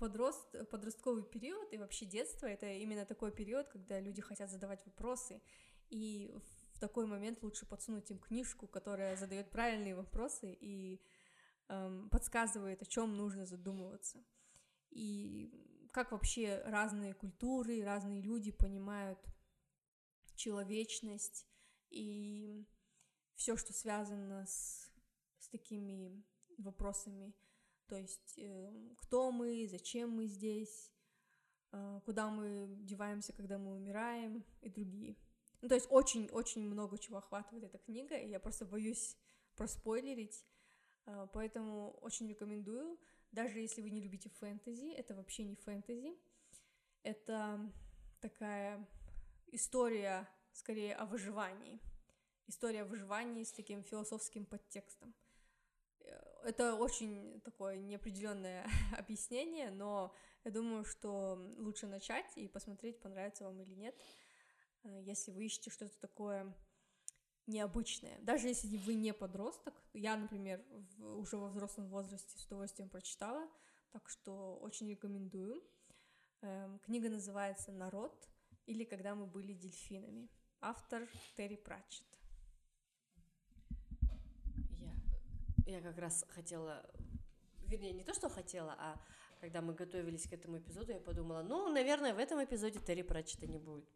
подрост, 0.00 0.68
подростковый 0.70 1.22
период 1.22 1.72
и 1.72 1.78
вообще 1.78 2.06
детство— 2.06 2.46
это 2.48 2.66
именно 2.66 3.04
такой 3.04 3.30
период, 3.30 3.68
когда 3.68 4.00
люди 4.00 4.22
хотят 4.22 4.50
задавать 4.50 4.84
вопросы, 4.86 5.40
и 5.90 6.34
в 6.72 6.80
такой 6.80 7.06
момент 7.06 7.42
лучше 7.42 7.66
подсунуть 7.66 8.10
им 8.10 8.18
книжку, 8.18 8.66
которая 8.66 9.16
задает 9.16 9.50
правильные 9.50 9.94
вопросы 9.94 10.56
и 10.60 11.02
эм, 11.68 12.08
подсказывает, 12.08 12.82
о 12.82 12.86
чем 12.86 13.16
нужно 13.16 13.44
задумываться. 13.44 14.24
И 14.90 15.88
как 15.92 16.12
вообще 16.12 16.62
разные 16.64 17.12
культуры, 17.12 17.84
разные 17.84 18.22
люди 18.22 18.50
понимают 18.50 19.18
человечность 20.34 21.46
и 21.90 22.66
все, 23.34 23.56
что 23.56 23.72
связано 23.74 24.46
с, 24.46 24.90
с 25.38 25.48
такими 25.48 26.24
вопросами. 26.56 27.34
То 27.90 27.96
есть, 27.96 28.38
э, 28.38 28.72
кто 28.98 29.32
мы, 29.32 29.66
зачем 29.68 30.10
мы 30.10 30.26
здесь, 30.26 30.92
э, 31.72 32.00
куда 32.04 32.30
мы 32.30 32.68
деваемся, 32.82 33.32
когда 33.32 33.58
мы 33.58 33.74
умираем 33.74 34.44
и 34.60 34.70
другие. 34.70 35.16
Ну, 35.60 35.68
то 35.68 35.74
есть 35.74 35.88
очень-очень 35.90 36.62
много 36.68 36.98
чего 36.98 37.18
охватывает 37.18 37.64
эта 37.64 37.78
книга, 37.78 38.16
и 38.16 38.28
я 38.28 38.38
просто 38.38 38.64
боюсь 38.64 39.16
проспойлерить, 39.56 40.46
э, 41.06 41.26
поэтому 41.32 41.90
очень 42.00 42.28
рекомендую. 42.28 42.96
Даже 43.32 43.58
если 43.58 43.82
вы 43.82 43.90
не 43.90 44.00
любите 44.00 44.28
фэнтези, 44.28 44.92
это 44.92 45.16
вообще 45.16 45.42
не 45.42 45.56
фэнтези, 45.56 46.16
это 47.02 47.72
такая 48.20 48.88
история 49.48 50.28
скорее 50.52 50.94
о 50.94 51.06
выживании. 51.06 51.80
История 52.46 52.82
о 52.82 52.84
выживании 52.84 53.42
с 53.42 53.50
таким 53.50 53.82
философским 53.82 54.46
подтекстом 54.46 55.12
это 56.44 56.74
очень 56.74 57.40
такое 57.42 57.76
неопределенное 57.76 58.66
объяснение, 58.98 59.70
но 59.70 60.14
я 60.44 60.50
думаю, 60.50 60.84
что 60.84 61.34
лучше 61.58 61.86
начать 61.86 62.30
и 62.36 62.48
посмотреть, 62.48 63.00
понравится 63.00 63.44
вам 63.44 63.60
или 63.60 63.74
нет, 63.74 63.94
э, 64.84 65.02
если 65.04 65.30
вы 65.30 65.46
ищете 65.46 65.70
что-то 65.70 65.98
такое 66.00 66.54
необычное. 67.46 68.18
Даже 68.20 68.48
если 68.48 68.76
вы 68.78 68.94
не 68.94 69.12
подросток, 69.12 69.74
я, 69.92 70.16
например, 70.16 70.64
в, 70.70 71.18
уже 71.18 71.36
во 71.36 71.48
взрослом 71.48 71.88
возрасте 71.88 72.38
с 72.38 72.46
удовольствием 72.46 72.88
прочитала, 72.88 73.48
так 73.90 74.08
что 74.08 74.56
очень 74.58 74.88
рекомендую. 74.88 75.62
Эм, 76.42 76.78
книга 76.78 77.08
называется 77.10 77.72
«Народ» 77.72 78.28
или 78.66 78.84
«Когда 78.84 79.14
мы 79.14 79.26
были 79.26 79.52
дельфинами». 79.52 80.28
Автор 80.60 81.08
Терри 81.36 81.56
Пратчетт. 81.56 82.09
Я 85.70 85.80
как 85.80 85.98
раз 85.98 86.26
хотела, 86.30 86.84
вернее, 87.68 87.92
не 87.92 88.02
то, 88.02 88.12
что 88.12 88.28
хотела, 88.28 88.74
а 88.76 89.00
когда 89.40 89.62
мы 89.62 89.72
готовились 89.72 90.26
к 90.26 90.32
этому 90.32 90.58
эпизоду, 90.58 90.90
я 90.90 90.98
подумала, 90.98 91.42
ну, 91.42 91.68
наверное, 91.68 92.12
в 92.12 92.18
этом 92.18 92.42
эпизоде 92.42 92.80
Терри 92.80 93.02
Пратчета 93.02 93.46
не 93.46 93.58
будет. 93.58 93.88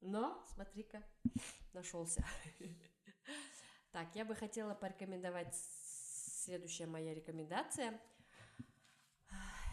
Но, 0.00 0.44
смотри-ка, 0.52 1.02
нашелся. 1.72 2.24
Так, 3.92 4.16
я 4.16 4.24
бы 4.24 4.34
хотела 4.34 4.74
порекомендовать 4.74 5.54
следующая 5.54 6.86
моя 6.86 7.14
рекомендация. 7.14 8.00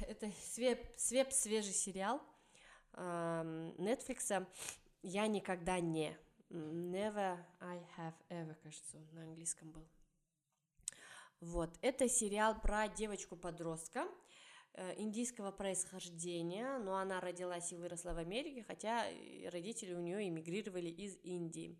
Это 0.01 0.29
свеп, 0.33 0.85
свеп 0.97 1.31
свежий 1.31 1.71
сериал 1.71 2.21
Netflix. 2.91 4.45
Я 5.01 5.25
никогда 5.27 5.79
не. 5.79 6.17
Never 6.49 7.41
I 7.61 7.81
have 7.97 8.15
ever, 8.27 8.55
кажется, 8.61 8.97
на 9.13 9.23
английском 9.23 9.71
был. 9.71 9.87
Вот, 11.41 11.77
это 11.81 12.07
сериал 12.09 12.59
про 12.59 12.89
девочку-подростка 12.89 14.05
э, 14.73 14.99
индийского 14.99 15.51
происхождения, 15.51 16.77
но 16.79 16.97
она 16.97 17.21
родилась 17.21 17.71
и 17.71 17.77
выросла 17.77 18.13
в 18.13 18.17
Америке, 18.17 18.65
хотя 18.67 19.05
родители 19.49 19.93
у 19.93 20.01
нее 20.01 20.27
эмигрировали 20.27 20.89
из 20.89 21.17
Индии. 21.23 21.79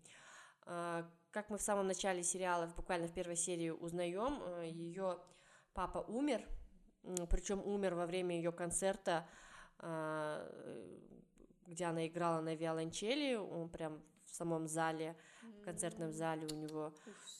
Э, 0.64 1.04
как 1.30 1.50
мы 1.50 1.58
в 1.58 1.62
самом 1.62 1.86
начале 1.86 2.22
сериала, 2.22 2.72
буквально 2.74 3.06
в 3.06 3.12
первой 3.12 3.36
серии 3.36 3.68
узнаем, 3.68 4.42
э, 4.42 4.70
ее 4.70 5.18
папа 5.74 5.98
умер, 5.98 6.48
причем 7.28 7.60
умер 7.62 7.96
во 7.96 8.06
время 8.06 8.36
ее 8.36 8.52
концерта, 8.52 9.26
где 9.78 9.84
она 11.86 12.06
играла 12.06 12.42
на 12.42 12.54
виолончели, 12.54 13.36
он 13.36 13.70
прям 13.70 14.02
в 14.30 14.34
самом 14.34 14.66
зале, 14.68 15.16
в 15.42 15.64
концертном 15.64 16.12
зале 16.12 16.46
у 16.50 16.54
него 16.54 16.94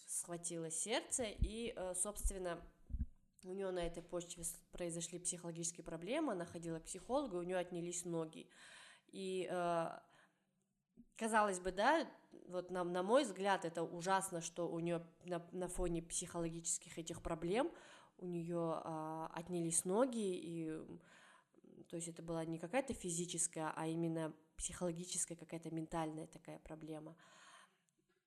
схватило 0.07 0.71
сердце, 0.71 1.25
и, 1.25 1.73
э, 1.75 1.95
собственно, 1.95 2.61
у 3.45 3.53
нее 3.53 3.71
на 3.71 3.81
этой 3.81 4.03
почве 4.03 4.45
произошли 4.73 5.19
психологические 5.19 5.85
проблемы, 5.85 6.33
она 6.33 6.45
ходила 6.45 6.79
к 6.79 6.85
психологу, 6.85 7.39
у 7.39 7.43
нее 7.43 7.57
отнялись 7.57 8.05
ноги. 8.05 8.49
И, 9.09 9.49
э, 9.51 9.89
казалось 11.17 11.61
бы, 11.61 11.73
да, 11.73 12.07
вот 12.49 12.71
на, 12.71 12.85
на 12.85 13.03
мой 13.03 13.25
взгляд, 13.25 13.65
это 13.65 13.83
ужасно, 13.83 14.41
что 14.41 14.69
у 14.69 14.81
нее 14.81 15.07
на, 15.25 15.47
на 15.53 15.69
фоне 15.69 16.03
психологических 16.03 16.99
этих 16.99 17.23
проблем 17.23 17.71
у 18.19 18.27
нее 18.27 18.83
э, 18.85 19.29
отнялись 19.33 19.85
ноги, 19.85 20.19
и 20.19 20.83
то 21.89 21.97
есть 21.97 22.09
это 22.09 22.23
была 22.23 22.45
не 22.45 22.59
какая-то 22.59 22.95
физическая, 22.95 23.73
а 23.75 23.87
именно 23.87 24.33
психологическая, 24.61 25.37
какая-то 25.37 25.71
ментальная 25.71 26.27
такая 26.27 26.59
проблема 26.61 27.17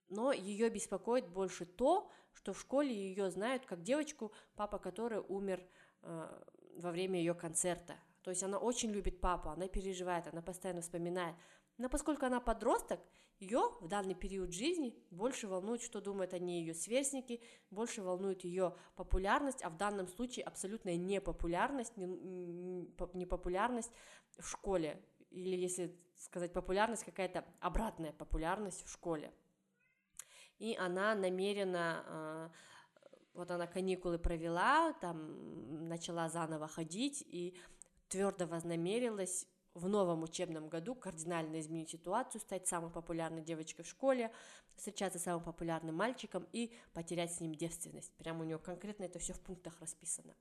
но 0.09 0.31
ее 0.31 0.69
беспокоит 0.69 1.27
больше 1.27 1.65
то, 1.65 2.09
что 2.33 2.53
в 2.53 2.59
школе 2.59 2.93
ее 2.93 3.29
знают 3.31 3.65
как 3.65 3.83
девочку, 3.83 4.31
папа 4.55 4.77
которой 4.79 5.19
умер 5.27 5.65
э, 6.01 6.43
во 6.77 6.91
время 6.91 7.19
ее 7.19 7.33
концерта. 7.33 7.95
То 8.21 8.31
есть 8.31 8.43
она 8.43 8.57
очень 8.57 8.91
любит 8.91 9.19
папу, 9.19 9.49
она 9.49 9.67
переживает, 9.67 10.27
она 10.27 10.41
постоянно 10.41 10.81
вспоминает. 10.81 11.35
Но 11.77 11.89
поскольку 11.89 12.25
она 12.25 12.39
подросток, 12.39 12.99
ее 13.39 13.61
в 13.81 13.87
данный 13.87 14.15
период 14.15 14.53
жизни 14.53 14.95
больше 15.09 15.47
волнует, 15.47 15.81
что 15.81 15.99
думают 15.99 16.33
о 16.33 16.39
ней 16.39 16.61
ее 16.61 16.73
сверстники, 16.73 17.41
больше 17.71 18.01
волнует 18.01 18.43
ее 18.45 18.77
популярность, 18.95 19.61
а 19.63 19.69
в 19.69 19.77
данном 19.77 20.07
случае 20.07 20.45
абсолютная 20.45 20.95
непопулярность, 20.95 21.97
непопулярность 21.97 23.91
в 24.37 24.47
школе. 24.47 25.03
Или, 25.31 25.55
если 25.57 25.99
сказать 26.23 26.53
популярность, 26.53 27.03
какая-то 27.03 27.45
обратная 27.59 28.11
популярность 28.13 28.85
в 28.85 28.91
школе 28.91 29.31
и 30.63 30.77
она 30.77 31.13
намеренно 31.13 32.03
а, 32.07 32.51
вот 33.33 33.51
она 33.51 33.67
каникулы 33.67 34.17
провела, 34.17 34.93
там 34.93 35.87
начала 35.89 36.29
заново 36.29 36.69
ходить 36.69 37.21
и 37.27 37.59
твердо 38.07 38.45
вознамерилась 38.45 39.45
в 39.73 39.89
новом 39.89 40.23
учебном 40.23 40.69
году 40.69 40.95
кардинально 40.95 41.59
изменить 41.59 41.89
ситуацию, 41.89 42.39
стать 42.39 42.65
самой 42.65 42.91
популярной 42.91 43.41
девочкой 43.41 43.83
в 43.83 43.89
школе, 43.89 44.31
встречаться 44.75 45.19
с 45.19 45.23
самым 45.23 45.43
популярным 45.43 45.95
мальчиком 45.95 46.47
и 46.53 46.71
потерять 46.93 47.33
с 47.33 47.41
ним 47.41 47.55
девственность. 47.55 48.13
Прямо 48.17 48.41
у 48.41 48.43
нее 48.43 48.57
конкретно 48.57 49.03
это 49.03 49.19
все 49.19 49.33
в 49.33 49.41
пунктах 49.41 49.79
расписано. 49.81 50.33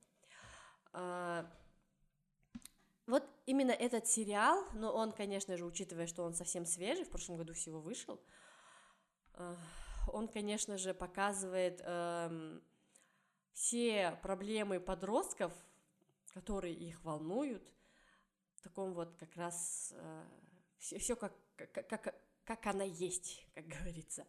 Вот 3.05 3.23
именно 3.45 3.71
этот 3.71 4.07
сериал, 4.07 4.65
но 4.73 4.93
он, 4.93 5.11
конечно 5.11 5.57
же, 5.57 5.65
учитывая, 5.65 6.07
что 6.07 6.23
он 6.23 6.33
совсем 6.33 6.65
свежий, 6.65 7.03
в 7.03 7.09
прошлом 7.09 7.37
году 7.37 7.53
всего 7.53 7.81
вышел, 7.81 8.21
а, 9.33 9.57
он, 10.07 10.27
конечно 10.27 10.77
же, 10.77 10.93
показывает 10.93 11.81
э, 11.83 12.59
все 13.53 14.17
проблемы 14.21 14.79
подростков, 14.79 15.53
которые 16.33 16.73
их 16.73 17.03
волнуют, 17.03 17.71
в 18.55 18.61
таком 18.61 18.93
вот 18.93 19.15
как 19.17 19.35
раз 19.35 19.93
э, 19.95 20.25
все, 20.77 20.97
все 20.99 21.15
как, 21.15 21.33
как, 21.55 21.87
как, 21.87 22.15
как 22.43 22.65
она 22.67 22.83
есть, 22.83 23.45
как 23.53 23.65
говорится. 23.67 24.25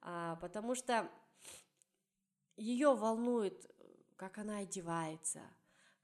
А, 0.00 0.36
потому 0.36 0.74
что 0.74 1.10
ее 2.56 2.94
волнует, 2.94 3.70
как 4.16 4.38
она 4.38 4.58
одевается, 4.58 5.42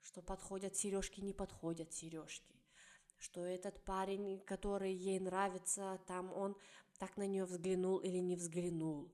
что 0.05 0.21
подходят 0.21 0.75
сережки, 0.75 1.19
не 1.19 1.33
подходят 1.33 1.91
сережки, 1.91 2.55
что 3.17 3.43
этот 3.43 3.83
парень, 3.83 4.39
который 4.45 4.93
ей 4.93 5.19
нравится, 5.19 5.99
там 6.05 6.31
он 6.31 6.55
так 6.99 7.17
на 7.17 7.25
нее 7.25 7.45
взглянул 7.45 7.97
или 7.97 8.19
не 8.19 8.35
взглянул, 8.35 9.11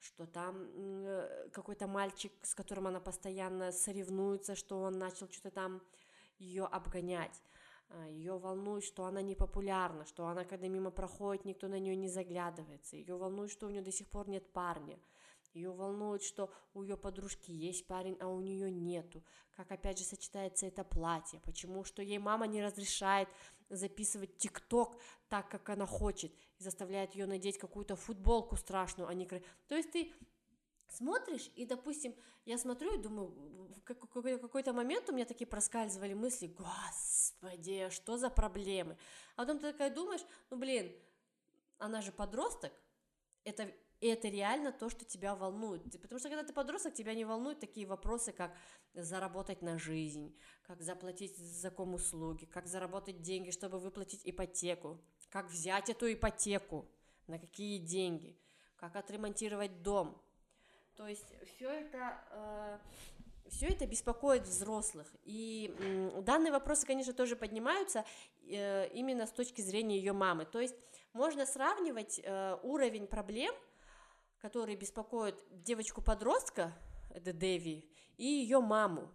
что 0.00 0.26
там 0.26 0.68
э, 1.06 1.48
какой-то 1.50 1.86
мальчик, 1.86 2.32
с 2.42 2.54
которым 2.54 2.86
она 2.86 3.00
постоянно 3.00 3.72
соревнуется, 3.72 4.54
что 4.54 4.82
он 4.82 4.98
начал 4.98 5.28
что-то 5.30 5.50
там 5.50 5.82
ее 6.38 6.66
обгонять. 6.66 7.42
ее 8.08 8.38
волнует, 8.38 8.84
что 8.84 9.04
она 9.04 9.22
не 9.22 9.34
популярна, 9.34 10.04
что 10.04 10.26
она, 10.26 10.44
когда 10.44 10.68
мимо 10.68 10.90
проходит, 10.90 11.46
никто 11.46 11.68
на 11.68 11.78
нее 11.78 11.96
не 11.96 12.08
заглядывается, 12.08 12.96
ее 12.96 13.16
волнует, 13.16 13.50
что 13.50 13.66
у 13.66 13.70
нее 13.70 13.82
до 13.82 13.92
сих 13.92 14.08
пор 14.08 14.28
нет 14.28 14.52
парня, 14.52 14.98
ее 15.54 15.70
волнует, 15.70 16.22
что 16.22 16.52
у 16.74 16.82
ее 16.82 16.96
подружки 16.96 17.50
есть 17.50 17.86
парень, 17.86 18.16
а 18.20 18.28
у 18.28 18.40
нее 18.40 18.70
нету, 18.70 19.22
как 19.56 19.70
опять 19.72 19.98
же 19.98 20.04
сочетается 20.04 20.66
это 20.66 20.84
платье, 20.84 21.40
почему, 21.44 21.84
что 21.84 22.02
ей 22.02 22.18
мама 22.18 22.46
не 22.46 22.62
разрешает 22.62 23.28
записывать 23.70 24.36
тикток 24.36 25.00
так, 25.28 25.48
как 25.48 25.68
она 25.68 25.86
хочет, 25.86 26.32
и 26.58 26.62
заставляет 26.62 27.14
ее 27.14 27.26
надеть 27.26 27.58
какую-то 27.58 27.96
футболку 27.96 28.56
страшную, 28.56 29.08
а 29.08 29.14
не... 29.14 29.26
То 29.26 29.74
есть 29.74 29.90
ты 29.92 30.12
смотришь, 30.88 31.50
и, 31.56 31.64
допустим, 31.66 32.14
я 32.44 32.58
смотрю 32.58 32.94
и 32.94 33.02
думаю, 33.02 33.28
в 33.86 34.38
какой-то 34.38 34.72
момент 34.72 35.08
у 35.08 35.12
меня 35.12 35.24
такие 35.24 35.46
проскальзывали 35.46 36.14
мысли, 36.14 36.46
господи, 36.46 37.88
что 37.90 38.16
за 38.16 38.30
проблемы? 38.30 38.96
А 39.36 39.42
потом 39.42 39.58
ты 39.58 39.72
такая 39.72 39.90
думаешь, 39.90 40.24
ну, 40.50 40.58
блин, 40.58 40.92
она 41.78 42.02
же 42.02 42.12
подросток, 42.12 42.72
это, 43.44 43.70
это 44.00 44.28
реально 44.28 44.72
то, 44.72 44.88
что 44.90 45.04
тебя 45.04 45.34
волнует. 45.34 45.82
Потому 46.00 46.18
что 46.18 46.28
когда 46.28 46.44
ты 46.44 46.52
подросток, 46.52 46.94
тебя 46.94 47.14
не 47.14 47.24
волнуют 47.24 47.60
такие 47.60 47.86
вопросы, 47.86 48.32
как 48.32 48.56
заработать 48.94 49.62
на 49.62 49.78
жизнь, 49.78 50.36
как 50.62 50.82
заплатить 50.82 51.36
за 51.36 51.70
услуги, 51.70 52.44
как 52.44 52.66
заработать 52.66 53.22
деньги, 53.22 53.50
чтобы 53.50 53.78
выплатить 53.78 54.22
ипотеку, 54.24 55.00
как 55.30 55.50
взять 55.50 55.88
эту 55.90 56.12
ипотеку, 56.12 56.86
на 57.26 57.38
какие 57.38 57.78
деньги, 57.78 58.38
как 58.76 58.96
отремонтировать 58.96 59.82
дом, 59.82 60.20
то 60.96 61.08
есть 61.08 61.26
все 61.54 61.70
это, 61.70 62.20
э, 62.30 62.78
все 63.48 63.66
это 63.66 63.86
беспокоит 63.86 64.42
взрослых. 64.42 65.12
И 65.24 65.74
данные 66.22 66.52
вопросы, 66.52 66.86
конечно, 66.86 67.12
тоже 67.12 67.36
поднимаются 67.36 68.04
э, 68.46 68.88
именно 68.94 69.26
с 69.26 69.32
точки 69.32 69.60
зрения 69.60 69.98
ее 69.98 70.12
мамы. 70.12 70.44
То 70.44 70.60
есть 70.60 70.76
можно 71.12 71.46
сравнивать 71.46 72.20
э, 72.22 72.58
уровень 72.62 73.06
проблем, 73.06 73.54
которые 74.44 74.76
беспокоят 74.76 75.42
девочку-подростка, 75.50 76.74
это 77.08 77.32
Дэви, 77.32 77.90
и 78.18 78.26
ее 78.26 78.60
маму 78.60 79.10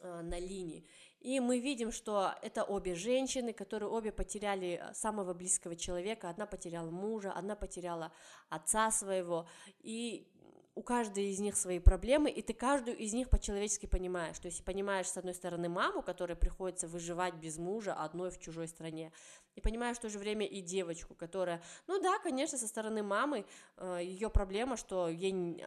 э, 0.00 0.20
на 0.20 0.38
линии. 0.38 0.86
И 1.20 1.40
мы 1.40 1.60
видим, 1.60 1.90
что 1.90 2.34
это 2.42 2.62
обе 2.62 2.94
женщины, 2.94 3.54
которые 3.54 3.88
обе 3.88 4.12
потеряли 4.12 4.84
самого 4.92 5.32
близкого 5.32 5.76
человека. 5.76 6.28
Одна 6.28 6.44
потеряла 6.44 6.90
мужа, 6.90 7.32
одна 7.32 7.56
потеряла 7.56 8.12
отца 8.50 8.90
своего. 8.90 9.48
И 9.80 10.30
у 10.74 10.82
каждой 10.82 11.26
из 11.26 11.38
них 11.38 11.56
свои 11.56 11.78
проблемы, 11.78 12.30
и 12.30 12.40
ты 12.40 12.54
каждую 12.54 12.96
из 12.96 13.12
них 13.12 13.28
по-человечески 13.28 13.86
понимаешь. 13.86 14.38
То 14.38 14.46
есть 14.46 14.64
понимаешь, 14.64 15.06
с 15.06 15.16
одной 15.16 15.34
стороны, 15.34 15.68
маму, 15.68 16.02
которой 16.02 16.34
приходится 16.34 16.88
выживать 16.88 17.34
без 17.34 17.58
мужа 17.58 17.92
одной 17.92 18.30
в 18.30 18.38
чужой 18.38 18.68
стране, 18.68 19.12
и 19.54 19.60
понимаешь 19.60 19.98
в 19.98 20.00
то 20.00 20.08
же 20.08 20.18
время 20.18 20.46
и 20.46 20.62
девочку, 20.62 21.14
которая, 21.14 21.62
ну 21.86 22.00
да, 22.00 22.18
конечно, 22.18 22.56
со 22.56 22.66
стороны 22.66 23.02
мамы 23.02 23.44
э, 23.76 23.98
ее 24.02 24.30
проблема, 24.30 24.76
что 24.78 25.08
ей, 25.08 25.62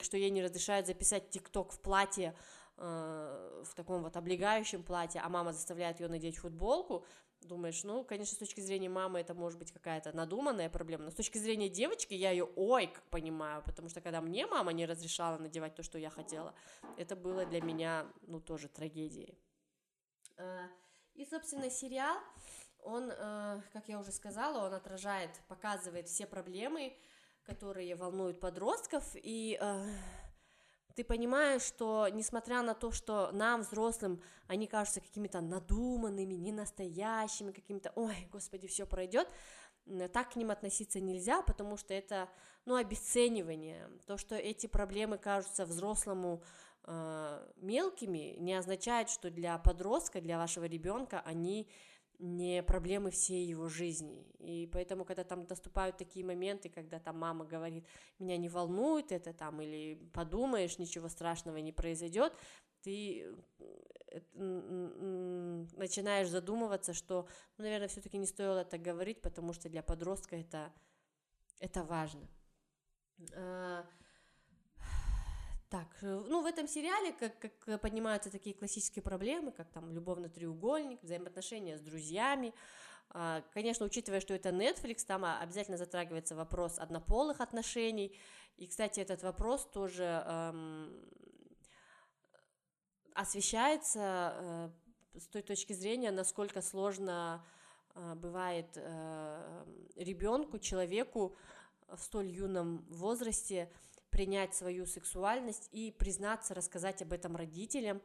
что 0.00 0.16
ей 0.16 0.30
не 0.30 0.42
разрешают 0.42 0.86
записать 0.86 1.30
тикток 1.30 1.72
в 1.72 1.80
платье, 1.80 2.36
э, 2.76 3.62
в 3.64 3.74
таком 3.74 4.04
вот 4.04 4.16
облегающем 4.16 4.84
платье, 4.84 5.20
а 5.20 5.28
мама 5.28 5.52
заставляет 5.52 5.98
ее 5.98 6.06
надеть 6.06 6.38
футболку, 6.38 7.04
думаешь, 7.44 7.84
ну, 7.84 8.04
конечно, 8.04 8.34
с 8.34 8.38
точки 8.38 8.60
зрения 8.60 8.88
мамы 8.88 9.20
это 9.20 9.34
может 9.34 9.58
быть 9.58 9.72
какая-то 9.72 10.14
надуманная 10.16 10.68
проблема, 10.68 11.04
но 11.04 11.10
с 11.10 11.14
точки 11.14 11.38
зрения 11.38 11.68
девочки 11.68 12.14
я 12.14 12.30
ее 12.30 12.44
ой 12.56 12.88
как 12.88 13.04
понимаю, 13.04 13.62
потому 13.62 13.88
что 13.88 14.00
когда 14.00 14.20
мне 14.20 14.46
мама 14.46 14.72
не 14.72 14.86
разрешала 14.86 15.38
надевать 15.38 15.74
то, 15.74 15.82
что 15.82 15.98
я 15.98 16.10
хотела, 16.10 16.54
это 16.96 17.16
было 17.16 17.44
для 17.46 17.60
меня, 17.60 18.06
ну, 18.22 18.40
тоже 18.40 18.68
трагедией. 18.68 19.38
А, 20.36 20.68
и, 21.14 21.24
собственно, 21.24 21.70
сериал, 21.70 22.16
он, 22.82 23.10
э, 23.10 23.62
как 23.72 23.88
я 23.88 23.98
уже 23.98 24.12
сказала, 24.12 24.66
он 24.66 24.74
отражает, 24.74 25.30
показывает 25.48 26.08
все 26.08 26.26
проблемы, 26.26 26.96
которые 27.44 27.94
волнуют 27.94 28.40
подростков, 28.40 29.04
и 29.14 29.58
э, 29.60 29.86
ты 30.94 31.04
понимаешь, 31.04 31.62
что 31.62 32.08
несмотря 32.12 32.62
на 32.62 32.74
то, 32.74 32.92
что 32.92 33.30
нам, 33.32 33.62
взрослым, 33.62 34.22
они 34.46 34.66
кажутся 34.66 35.00
какими-то 35.00 35.40
надуманными, 35.40 36.34
ненастоящими, 36.34 37.52
какими-то, 37.52 37.92
ой, 37.96 38.28
господи, 38.30 38.68
все 38.68 38.86
пройдет, 38.86 39.28
так 40.12 40.32
к 40.32 40.36
ним 40.36 40.50
относиться 40.50 41.00
нельзя, 41.00 41.42
потому 41.42 41.76
что 41.76 41.92
это, 41.92 42.28
ну, 42.64 42.76
обесценивание. 42.76 43.90
То, 44.06 44.16
что 44.16 44.34
эти 44.34 44.66
проблемы 44.66 45.18
кажутся 45.18 45.66
взрослому 45.66 46.42
э, 46.84 47.52
мелкими, 47.56 48.36
не 48.38 48.54
означает, 48.54 49.10
что 49.10 49.30
для 49.30 49.58
подростка, 49.58 50.20
для 50.20 50.38
вашего 50.38 50.64
ребенка 50.64 51.20
они 51.24 51.68
не 52.18 52.62
проблемы 52.62 53.10
всей 53.10 53.46
его 53.46 53.68
жизни. 53.68 54.26
И 54.38 54.68
поэтому, 54.72 55.04
когда 55.04 55.24
там 55.24 55.46
наступают 55.48 55.96
такие 55.96 56.24
моменты, 56.24 56.68
когда 56.68 56.98
там 56.98 57.18
мама 57.18 57.44
говорит, 57.44 57.86
меня 58.18 58.36
не 58.36 58.48
волнует 58.48 59.12
это 59.12 59.32
там, 59.32 59.60
или 59.60 59.94
подумаешь, 60.12 60.78
ничего 60.78 61.08
страшного 61.08 61.56
не 61.58 61.72
произойдет, 61.72 62.32
ты 62.82 63.34
э, 63.58 64.20
начинаешь 65.76 66.28
задумываться, 66.28 66.92
что, 66.92 67.26
ну, 67.56 67.64
наверное, 67.64 67.88
все-таки 67.88 68.18
не 68.18 68.26
стоило 68.26 68.58
это 68.60 68.78
говорить, 68.78 69.22
потому 69.22 69.52
что 69.52 69.68
для 69.68 69.82
подростка 69.82 70.36
это, 70.36 70.72
это 71.60 71.82
важно. 71.82 72.28
А, 75.74 75.78
так, 75.78 75.88
э, 76.02 76.24
ну 76.28 76.42
в 76.42 76.46
этом 76.46 76.68
сериале 76.68 77.12
как, 77.12 77.38
как 77.38 77.80
поднимаются 77.80 78.30
такие 78.30 78.54
классические 78.54 79.02
проблемы, 79.02 79.50
как 79.50 79.70
там 79.70 79.92
любовный 79.92 80.28
треугольник, 80.28 81.02
взаимоотношения 81.02 81.76
с 81.76 81.80
друзьями. 81.80 82.54
А, 83.10 83.42
конечно, 83.52 83.84
учитывая, 83.86 84.20
что 84.20 84.34
это 84.34 84.50
Netflix, 84.50 85.04
там 85.06 85.24
обязательно 85.24 85.76
затрагивается 85.76 86.36
вопрос 86.36 86.78
однополых 86.78 87.40
отношений. 87.40 88.16
И, 88.56 88.66
кстати, 88.66 89.00
этот 89.00 89.22
вопрос 89.22 89.66
тоже 89.66 90.24
эм, 90.26 91.10
освещается 93.14 94.70
э, 95.14 95.18
с 95.18 95.26
той 95.26 95.42
точки 95.42 95.72
зрения, 95.72 96.12
насколько 96.12 96.62
сложно 96.62 97.44
э, 97.94 98.14
бывает 98.14 98.68
э, 98.76 99.64
ребенку, 99.96 100.58
человеку 100.58 101.36
в 101.88 101.98
столь 102.00 102.28
юном 102.28 102.84
возрасте 102.88 103.70
принять 104.14 104.54
свою 104.54 104.86
сексуальность 104.86 105.68
и 105.72 105.90
признаться, 105.90 106.54
рассказать 106.54 107.02
об 107.02 107.12
этом 107.12 107.34
родителям, 107.34 108.00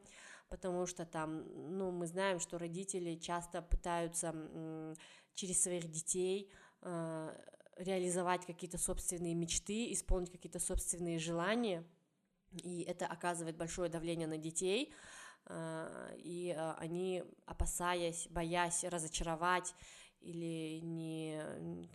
потому 0.48 0.84
что 0.86 1.06
там, 1.06 1.44
ну, 1.78 1.92
мы 1.92 2.08
знаем, 2.08 2.40
что 2.40 2.58
родители 2.58 3.14
часто 3.14 3.62
пытаются 3.62 4.34
через 5.34 5.62
своих 5.62 5.88
детей 5.88 6.50
э, 6.82 7.36
реализовать 7.76 8.44
какие-то 8.44 8.76
собственные 8.76 9.36
мечты, 9.36 9.92
исполнить 9.92 10.32
какие-то 10.32 10.58
собственные 10.58 11.20
желания, 11.20 11.84
и 12.50 12.82
это 12.82 13.06
оказывает 13.06 13.56
большое 13.56 13.88
давление 13.88 14.26
на 14.26 14.36
детей, 14.36 14.92
э, 15.46 16.16
и 16.18 16.52
э, 16.58 16.72
они, 16.78 17.22
опасаясь, 17.46 18.26
боясь 18.30 18.82
разочаровать 18.82 19.76
или 20.20 20.80
не, 20.80 21.42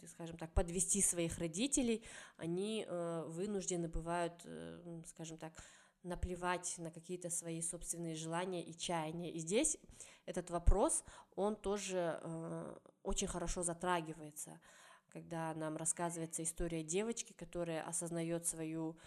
скажем 0.08 0.38
так, 0.38 0.52
подвести 0.54 1.02
своих 1.02 1.38
родителей, 1.38 2.04
они 2.38 2.86
э, 2.88 3.24
вынуждены 3.28 3.88
бывают, 3.88 4.34
э, 4.46 5.02
скажем 5.08 5.38
так, 5.38 5.54
наплевать 6.04 6.76
на 6.78 6.92
какие-то 6.92 7.30
свои 7.30 7.62
собственные 7.62 8.16
желания 8.16 8.64
и 8.64 8.76
чаяния. 8.78 9.32
И 9.32 9.40
здесь 9.40 9.78
этот 10.26 10.50
вопрос, 10.50 11.04
он 11.36 11.56
тоже 11.56 12.20
э, 12.22 12.76
очень 13.04 13.28
хорошо 13.28 13.64
затрагивается, 13.64 14.60
когда 15.10 15.54
нам 15.54 15.78
рассказывается 15.78 16.44
история 16.44 16.84
девочки, 16.84 17.34
которая 17.34 17.84
осознает 17.84 18.46
свою 18.46 18.98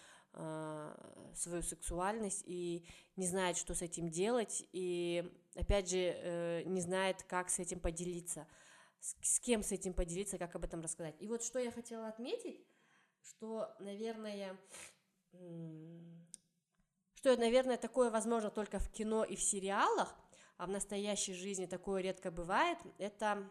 свою 1.34 1.62
сексуальность 1.62 2.44
и 2.46 2.84
не 3.16 3.26
знает, 3.26 3.56
что 3.56 3.74
с 3.74 3.80
этим 3.80 4.10
делать, 4.10 4.62
и 4.72 5.24
опять 5.56 5.88
же 5.88 6.62
не 6.66 6.82
знает, 6.82 7.22
как 7.22 7.48
с 7.48 7.58
этим 7.58 7.80
поделиться 7.80 8.46
с, 9.00 9.16
с 9.22 9.40
кем 9.40 9.62
с 9.62 9.72
этим 9.72 9.94
поделиться, 9.94 10.38
как 10.38 10.54
об 10.54 10.64
этом 10.64 10.80
рассказать. 10.80 11.16
И 11.20 11.26
вот 11.26 11.42
что 11.42 11.58
я 11.58 11.70
хотела 11.70 12.08
отметить, 12.08 12.66
что, 13.22 13.74
наверное, 13.78 14.58
что, 17.14 17.36
наверное, 17.36 17.76
такое 17.76 18.10
возможно 18.10 18.50
только 18.50 18.78
в 18.78 18.90
кино 18.90 19.24
и 19.24 19.36
в 19.36 19.42
сериалах, 19.42 20.14
а 20.56 20.66
в 20.66 20.70
настоящей 20.70 21.34
жизни 21.34 21.66
такое 21.66 22.02
редко 22.02 22.30
бывает, 22.30 22.78
это, 22.98 23.48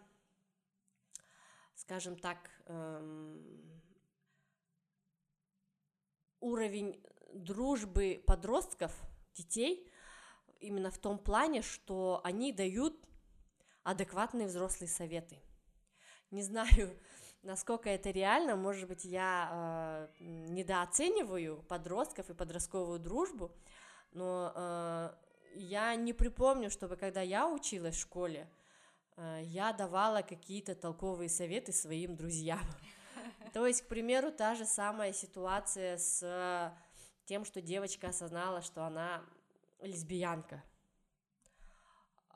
скажем 1.75 2.17
так, 2.17 2.49
эм, 2.65 3.81
уровень 6.39 7.01
дружбы 7.33 8.23
подростков, 8.25 8.93
детей, 9.33 9.89
именно 10.59 10.91
в 10.91 10.97
том 10.97 11.17
плане, 11.19 11.61
что 11.61 12.21
они 12.23 12.51
дают 12.51 13.06
адекватные 13.88 14.47
взрослые 14.47 14.89
советы. 14.89 15.39
Не 16.29 16.43
знаю, 16.43 16.99
насколько 17.41 17.89
это 17.89 18.09
реально, 18.09 18.57
может 18.57 18.89
быть, 18.89 19.05
я 19.05 19.49
э, 19.49 20.07
недооцениваю 20.19 21.63
подростков 21.63 22.29
и 22.29 22.33
подростковую 22.33 22.99
дружбу, 22.99 23.49
но 24.11 24.51
э, 24.53 25.13
я 25.55 25.95
не 25.95 26.11
припомню, 26.11 26.69
чтобы 26.69 26.97
когда 26.97 27.21
я 27.21 27.47
училась 27.47 27.95
в 27.95 28.01
школе, 28.01 28.49
э, 29.15 29.39
я 29.43 29.71
давала 29.71 30.21
какие-то 30.21 30.75
толковые 30.75 31.29
советы 31.29 31.71
своим 31.71 32.17
друзьям. 32.17 32.59
То 33.53 33.65
есть, 33.65 33.83
к 33.83 33.88
примеру, 33.88 34.33
та 34.33 34.55
же 34.55 34.65
самая 34.65 35.13
ситуация 35.13 35.97
с 35.97 36.73
тем, 37.23 37.45
что 37.45 37.61
девочка 37.61 38.09
осознала, 38.09 38.61
что 38.61 38.83
она 38.83 39.23
лесбиянка. 39.79 40.61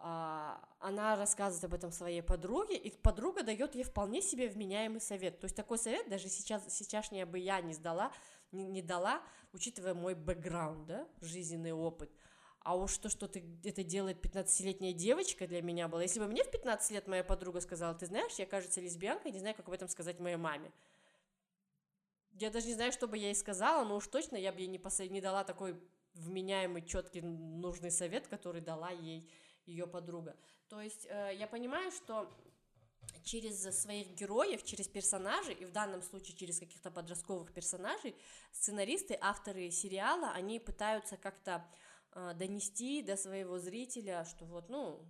А, 0.03 0.59
она 0.79 1.15
рассказывает 1.15 1.63
об 1.63 1.73
этом 1.75 1.91
своей 1.91 2.23
подруге, 2.23 2.75
и 2.75 2.89
подруга 2.89 3.43
дает 3.43 3.75
ей 3.75 3.83
вполне 3.83 4.21
себе 4.21 4.49
вменяемый 4.49 4.99
совет. 4.99 5.39
То 5.39 5.45
есть 5.45 5.55
такой 5.55 5.77
совет 5.77 6.09
даже 6.09 6.27
сейчас, 6.27 6.63
сейчасшняя 6.73 7.27
бы 7.27 7.37
я 7.37 7.61
не 7.61 7.73
сдала, 7.73 8.11
не, 8.51 8.65
не 8.65 8.81
дала, 8.81 9.21
учитывая 9.53 9.93
мой 9.93 10.15
бэкграунд, 10.15 10.87
да, 10.87 11.07
жизненный 11.21 11.71
опыт. 11.71 12.11
А 12.61 12.75
уж 12.75 12.97
то, 12.97 13.09
что 13.09 13.27
ты, 13.27 13.43
это 13.63 13.83
делает 13.83 14.25
15-летняя 14.25 14.93
девочка 14.93 15.47
для 15.47 15.61
меня 15.61 15.87
было. 15.87 15.99
Если 15.99 16.19
бы 16.19 16.25
мне 16.25 16.43
в 16.43 16.49
15 16.49 16.91
лет 16.91 17.07
моя 17.07 17.23
подруга 17.23 17.59
сказала, 17.59 17.93
ты 17.93 18.07
знаешь, 18.07 18.33
я, 18.39 18.47
кажется, 18.47 18.81
лесбиянка, 18.81 19.29
не 19.29 19.39
знаю, 19.39 19.55
как 19.55 19.67
об 19.67 19.73
этом 19.73 19.87
сказать 19.87 20.19
моей 20.19 20.35
маме. 20.35 20.71
Я 22.31 22.49
даже 22.49 22.65
не 22.65 22.73
знаю, 22.73 22.91
что 22.91 23.07
бы 23.07 23.19
я 23.19 23.27
ей 23.27 23.35
сказала, 23.35 23.85
но 23.85 23.97
уж 23.97 24.07
точно 24.07 24.35
я 24.35 24.51
бы 24.51 24.59
ей 24.61 24.67
не, 24.67 24.79
посо... 24.79 25.07
не 25.07 25.21
дала 25.21 25.43
такой 25.43 25.79
вменяемый, 26.13 26.83
четкий, 26.83 27.21
нужный 27.21 27.91
совет, 27.91 28.27
который 28.27 28.61
дала 28.61 28.89
ей 28.89 29.29
ее 29.71 29.87
подруга. 29.87 30.35
То 30.69 30.81
есть 30.81 31.07
э, 31.09 31.31
я 31.35 31.47
понимаю, 31.47 31.91
что 31.91 32.29
через 33.23 33.61
своих 33.81 34.09
героев, 34.09 34.63
через 34.63 34.87
персонажей, 34.87 35.55
и 35.55 35.65
в 35.65 35.71
данном 35.71 36.01
случае 36.01 36.35
через 36.37 36.59
каких-то 36.59 36.91
подростковых 36.91 37.53
персонажей, 37.53 38.15
сценаристы, 38.51 39.17
авторы 39.19 39.71
сериала, 39.71 40.31
они 40.31 40.59
пытаются 40.59 41.17
как-то 41.17 41.65
э, 42.13 42.33
донести 42.35 43.01
до 43.01 43.17
своего 43.17 43.59
зрителя, 43.59 44.25
что 44.25 44.45
вот, 44.45 44.69
ну, 44.69 45.05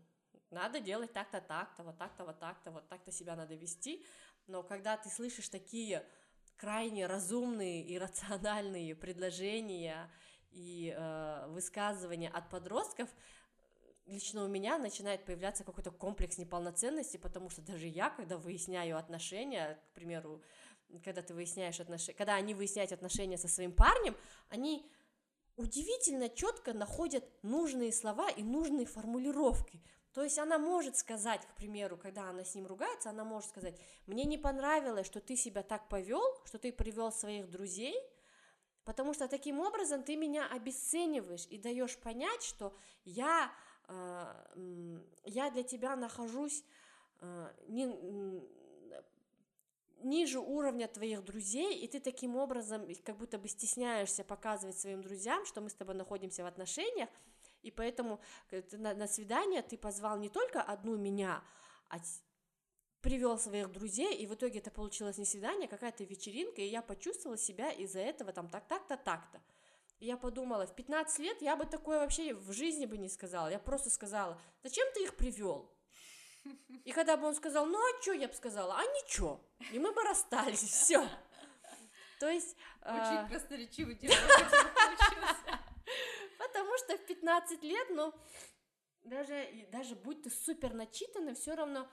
надо 0.49 0.80
делать 0.80 1.14
так-то, 1.14 1.41
так-то, 1.41 1.84
вот 1.84 1.97
так-то, 1.97 2.26
вот 2.26 2.39
так-то, 2.39 2.72
вот 2.72 2.88
так-то 2.89 3.12
себя 3.12 3.36
надо 3.36 3.55
вести, 3.55 4.05
но 4.47 4.64
когда 4.64 4.97
ты 4.97 5.09
слышишь 5.09 5.49
такие 5.49 6.05
крайне 6.57 7.07
разумные 7.07 7.84
и 7.84 7.97
рациональные 7.97 8.95
предложения 8.95 10.12
и 10.51 10.93
э, 10.95 11.47
высказывания 11.47 12.30
от 12.30 12.49
подростков, 12.49 13.09
лично 14.12 14.43
у 14.43 14.47
меня 14.47 14.78
начинает 14.78 15.26
появляться 15.26 15.64
какой-то 15.64 15.91
комплекс 15.91 16.38
неполноценности, 16.38 17.18
потому 17.18 17.49
что 17.49 17.62
даже 17.62 17.88
я, 17.88 18.09
когда 18.09 18.38
выясняю 18.38 18.97
отношения, 18.97 19.80
к 19.91 19.95
примеру, 19.95 20.41
когда 21.03 21.22
ты 21.22 21.34
выясняешь 21.34 21.80
отношения, 21.80 22.18
когда 22.18 22.36
они 22.36 22.53
выясняют 22.53 22.91
отношения 22.91 23.38
со 23.38 23.47
своим 23.47 23.72
парнем, 23.72 24.16
они 24.49 24.86
удивительно 25.55 26.30
четко 26.30 26.74
находят 26.74 27.24
нужные 27.43 27.91
слова 27.91 28.30
и 28.30 28.43
нужные 28.43 28.86
формулировки. 28.86 29.82
То 30.14 30.24
есть 30.24 30.38
она 30.38 30.59
может 30.59 30.97
сказать, 30.97 31.45
к 31.45 31.55
примеру, 31.55 31.97
когда 31.97 32.30
она 32.30 32.43
с 32.43 32.53
ним 32.53 32.68
ругается, 32.68 33.09
она 33.09 33.24
может 33.24 33.49
сказать, 33.49 33.80
мне 34.07 34.26
не 34.26 34.38
понравилось, 34.38 35.07
что 35.07 35.22
ты 35.22 35.38
себя 35.38 35.64
так 35.64 35.88
повел, 35.88 36.22
что 36.45 36.57
ты 36.57 36.74
привел 36.74 37.14
своих 37.14 37.49
друзей, 37.49 37.95
потому 38.84 39.14
что 39.14 39.30
таким 39.30 39.59
образом 39.59 40.03
ты 40.03 40.18
меня 40.18 40.47
обесцениваешь 40.47 41.47
и 41.49 41.57
даешь 41.57 41.97
понять, 41.97 42.43
что 42.43 42.76
я, 43.05 43.53
я 45.26 45.50
для 45.52 45.64
тебя 45.64 45.96
нахожусь 45.96 46.64
э, 47.20 47.54
не, 47.68 47.88
ниже 50.04 50.40
уровня 50.40 50.88
твоих 50.88 51.24
друзей, 51.24 51.78
и 51.80 51.88
ты 51.88 52.00
таким 52.00 52.36
образом 52.36 52.88
как 53.04 53.18
будто 53.18 53.38
бы 53.38 53.48
стесняешься 53.48 54.24
показывать 54.24 54.80
своим 54.80 55.02
друзьям, 55.02 55.46
что 55.46 55.62
мы 55.62 55.70
с 55.70 55.74
тобой 55.74 55.96
находимся 55.96 56.44
в 56.44 56.48
отношениях, 56.48 57.10
и 57.62 57.72
поэтому 57.72 58.20
э, 58.50 58.64
на, 58.72 58.94
на 58.94 59.08
свидание 59.08 59.62
ты 59.62 59.78
позвал 59.78 60.18
не 60.18 60.30
только 60.30 60.62
одну 60.62 60.98
меня, 60.98 61.44
а 61.90 62.00
привел 63.02 63.38
своих 63.38 63.72
друзей, 63.72 64.16
и 64.16 64.28
в 64.28 64.36
итоге 64.36 64.60
это 64.60 64.72
получилось 64.72 65.18
не 65.18 65.26
свидание, 65.26 65.68
а 65.68 65.70
какая-то 65.70 66.04
вечеринка, 66.04 66.62
и 66.62 66.68
я 66.68 66.82
почувствовала 66.82 67.38
себя 67.38 67.72
из-за 67.72 68.00
этого 68.00 68.32
там 68.32 68.48
так, 68.48 68.68
так-то, 68.68 68.98
так-то. 68.98 69.42
И 70.02 70.08
я 70.08 70.18
подумала, 70.18 70.66
в 70.66 70.74
15 70.76 71.20
лет 71.20 71.41
я 71.43 71.56
бы 71.56 71.66
такое 71.68 71.99
вообще 71.99 72.34
в 72.34 72.52
жизни 72.52 72.88
бы 72.88 72.97
не 72.97 73.08
сказала. 73.08 73.49
Я 73.49 73.60
просто 73.60 73.91
сказала, 73.91 74.41
зачем 74.64 74.88
ты 74.95 75.04
их 75.04 75.16
привел? 75.16 75.72
И 76.86 76.91
когда 76.91 77.18
бы 77.18 77.28
он 77.28 77.36
сказал, 77.36 77.68
ну 77.68 77.78
а 77.78 78.02
что, 78.02 78.14
я 78.14 78.28
бы 78.28 78.34
сказала, 78.34 78.80
а 78.80 78.84
ничего. 78.84 79.39
И 79.72 79.78
мы 79.78 79.93
бы 79.93 80.02
расстались, 80.02 80.64
все. 80.64 81.08
То 82.20 82.28
есть... 82.28 82.58
Очень 82.82 83.26
э... 83.26 83.28
красноречивый 83.30 83.93
диалог 83.93 84.28
получился. 84.74 85.60
Потому 86.39 86.78
что 86.80 86.97
в 86.97 87.06
15 87.06 87.64
лет, 87.64 87.88
ну, 87.91 88.12
даже, 89.04 89.68
даже 89.72 89.95
будь 89.95 90.24
ты 90.24 90.32
супер 90.32 90.74
начитанный, 90.74 91.36
все 91.36 91.54
равно 91.54 91.88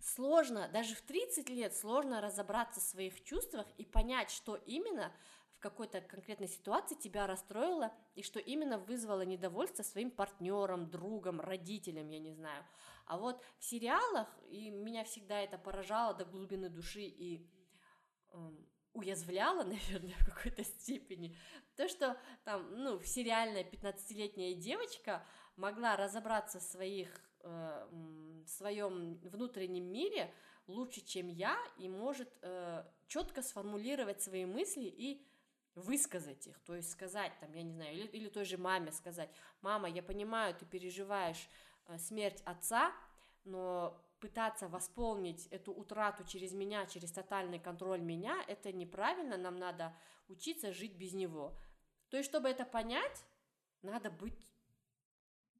сложно, 0.00 0.68
даже 0.72 0.96
в 0.96 1.02
30 1.02 1.48
лет 1.50 1.76
сложно 1.76 2.20
разобраться 2.20 2.80
в 2.80 2.82
своих 2.82 3.22
чувствах 3.22 3.68
и 3.78 3.84
понять, 3.84 4.32
что 4.32 4.56
именно 4.56 5.12
какой-то 5.60 6.00
конкретной 6.00 6.48
ситуации 6.48 6.94
тебя 6.94 7.26
расстроило 7.26 7.92
и 8.14 8.22
что 8.22 8.38
именно 8.38 8.78
вызвало 8.78 9.22
недовольство 9.22 9.82
своим 9.82 10.10
партнером, 10.10 10.90
другом, 10.90 11.40
родителям, 11.40 12.08
я 12.08 12.18
не 12.18 12.32
знаю. 12.32 12.64
А 13.06 13.18
вот 13.18 13.42
в 13.58 13.64
сериалах, 13.64 14.28
и 14.48 14.70
меня 14.70 15.04
всегда 15.04 15.40
это 15.40 15.58
поражало 15.58 16.14
до 16.14 16.24
глубины 16.24 16.68
души 16.68 17.02
и 17.02 17.46
уязвляло, 18.92 19.62
наверное, 19.64 20.14
в 20.20 20.24
какой-то 20.24 20.64
степени, 20.64 21.36
то, 21.76 21.88
что 21.88 22.16
там, 22.44 22.74
ну, 22.82 23.02
сериальная 23.02 23.64
15-летняя 23.64 24.54
девочка 24.54 25.24
могла 25.56 25.96
разобраться 25.96 26.58
в 26.60 26.62
своих, 26.62 27.08
э, 27.40 27.88
в 27.90 28.48
своем 28.48 29.16
внутреннем 29.18 29.84
мире 29.84 30.32
лучше, 30.66 31.00
чем 31.00 31.28
я, 31.28 31.56
и 31.78 31.88
может 31.88 32.32
э, 32.42 32.84
четко 33.06 33.42
сформулировать 33.42 34.22
свои 34.22 34.44
мысли 34.44 34.84
и 34.84 35.26
высказать 35.74 36.46
их, 36.46 36.58
то 36.60 36.74
есть 36.74 36.90
сказать 36.90 37.32
там, 37.40 37.52
я 37.52 37.62
не 37.62 37.72
знаю, 37.72 37.94
или, 37.94 38.06
или 38.08 38.28
той 38.28 38.44
же 38.44 38.58
маме 38.58 38.92
сказать, 38.92 39.30
мама, 39.62 39.88
я 39.88 40.02
понимаю, 40.02 40.54
ты 40.54 40.66
переживаешь 40.66 41.48
э, 41.86 41.98
смерть 41.98 42.42
отца, 42.44 42.92
но 43.44 44.04
пытаться 44.20 44.68
восполнить 44.68 45.46
эту 45.46 45.72
утрату 45.72 46.24
через 46.24 46.52
меня, 46.52 46.86
через 46.86 47.10
тотальный 47.12 47.58
контроль 47.58 48.00
меня, 48.00 48.36
это 48.48 48.72
неправильно, 48.72 49.36
нам 49.36 49.56
надо 49.56 49.96
учиться 50.28 50.72
жить 50.72 50.96
без 50.96 51.14
него. 51.14 51.56
То 52.10 52.16
есть, 52.16 52.28
чтобы 52.28 52.48
это 52.48 52.64
понять, 52.64 53.24
надо 53.82 54.10
быть 54.10 54.38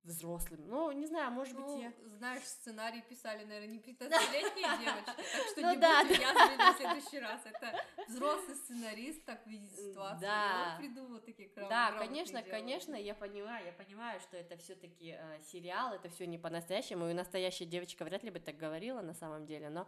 взрослым. 0.04 0.66
Ну, 0.66 0.90
не 0.92 1.06
знаю, 1.06 1.30
может 1.30 1.54
ну, 1.54 1.66
быть, 1.66 1.82
я... 1.82 1.92
знаешь, 2.08 2.42
сценарий 2.44 3.02
писали, 3.02 3.44
наверное, 3.44 3.68
не 3.68 3.78
15-летние 3.80 4.78
девочки, 4.78 5.04
так 5.04 5.46
что 5.50 5.60
ну, 5.60 5.70
не 5.70 5.76
будь 5.76 6.18
уязвлены 6.18 6.72
в 6.72 6.76
следующий 6.76 7.18
раз. 7.18 7.40
Это 7.44 7.84
взрослый 8.08 8.56
сценарист 8.56 9.24
так 9.24 9.46
видит 9.46 9.72
ситуацию, 9.72 10.20
Да. 10.20 10.72
он 10.72 10.78
придумал 10.78 11.20
такие 11.20 11.50
Да, 11.54 11.92
конечно, 11.92 12.42
конечно, 12.42 12.94
я 12.94 13.14
понимаю, 13.14 13.66
я 13.66 13.72
понимаю, 13.72 14.20
что 14.20 14.36
это 14.36 14.56
все-таки 14.56 15.16
э, 15.18 15.40
сериал, 15.42 15.94
это 15.94 16.08
все 16.08 16.26
не 16.26 16.38
по-настоящему, 16.38 17.08
и 17.08 17.12
настоящая 17.12 17.66
девочка 17.66 18.04
вряд 18.04 18.22
ли 18.22 18.30
бы 18.30 18.40
так 18.40 18.56
говорила 18.56 19.00
на 19.02 19.14
самом 19.14 19.46
деле, 19.46 19.68
но 19.68 19.86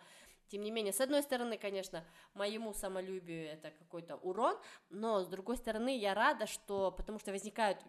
тем 0.48 0.62
не 0.62 0.70
менее, 0.70 0.92
с 0.92 1.00
одной 1.00 1.22
стороны, 1.22 1.56
конечно, 1.56 2.04
моему 2.34 2.74
самолюбию 2.74 3.48
это 3.48 3.70
какой-то 3.70 4.16
урон, 4.16 4.58
но 4.90 5.22
с 5.22 5.26
другой 5.26 5.56
стороны, 5.56 5.96
я 5.96 6.12
рада, 6.12 6.46
что, 6.46 6.92
потому 6.92 7.18
что 7.18 7.30
возникают 7.30 7.82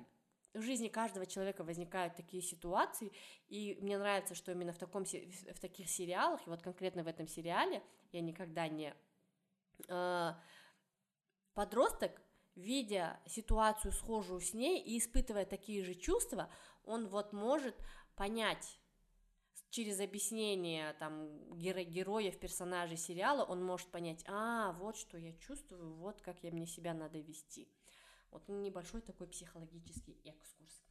в 0.54 0.62
жизни 0.62 0.88
каждого 0.88 1.26
человека 1.26 1.64
возникают 1.64 2.16
такие 2.16 2.42
ситуации, 2.42 3.12
и 3.48 3.78
мне 3.82 3.98
нравится, 3.98 4.36
что 4.36 4.52
именно 4.52 4.72
в, 4.72 4.78
таком, 4.78 5.06
в 5.06 5.60
таких 5.60 5.90
сериалах, 5.90 6.46
и 6.46 6.50
вот 6.50 6.62
конкретно 6.62 7.04
в 7.04 7.08
этом 7.08 7.28
сериале, 7.28 7.82
я 8.12 8.22
никогда 8.22 8.68
не... 8.68 8.94
э, 9.88 10.34
подросток, 11.54 12.22
видя 12.56 13.20
ситуацию 13.26 13.92
схожую 13.92 14.42
с 14.42 14.54
ней 14.54 14.82
и 14.82 15.00
испытывая 15.00 15.46
такие 15.46 15.84
же 15.84 15.96
чувства, 15.96 16.50
он 16.84 17.08
вот 17.08 17.34
может 17.34 17.76
понять 18.16 18.80
через 19.70 20.00
объяснение 20.00 20.94
там 20.94 21.30
геро- 21.54 21.84
героев, 21.84 22.40
персонажей 22.40 22.98
сериала, 22.98 23.44
он 23.44 23.64
может 23.64 23.88
понять, 23.88 24.24
а, 24.28 24.74
вот 24.74 24.98
что 24.98 25.18
я 25.18 25.34
чувствую, 25.34 25.96
вот 25.96 26.22
как 26.22 26.44
я 26.44 26.52
мне 26.52 26.68
себя 26.68 26.94
надо 26.94 27.18
вести. 27.18 27.68
Вот 28.34 28.48
небольшой 28.48 29.02
такой 29.02 29.28
психологический 29.28 30.20
экскурс. 30.26 30.84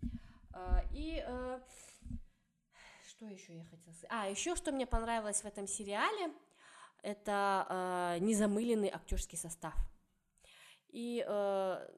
А, 0.53 0.85
И 0.93 1.23
э, 1.27 1.61
что 3.09 3.27
еще 3.27 3.57
я 3.57 3.65
хотела 3.65 3.93
сказать? 3.93 4.11
А, 4.11 4.29
еще 4.29 4.55
что 4.55 4.71
мне 4.71 4.87
понравилось 4.87 5.43
в 5.43 5.45
этом 5.45 5.67
сериале, 5.67 6.33
это 7.03 7.67
э, 7.69 8.19
незамыленный 8.21 8.91
актерский 8.91 9.37
состав. 9.37 9.75
И 10.89 11.25
э, 11.27 11.89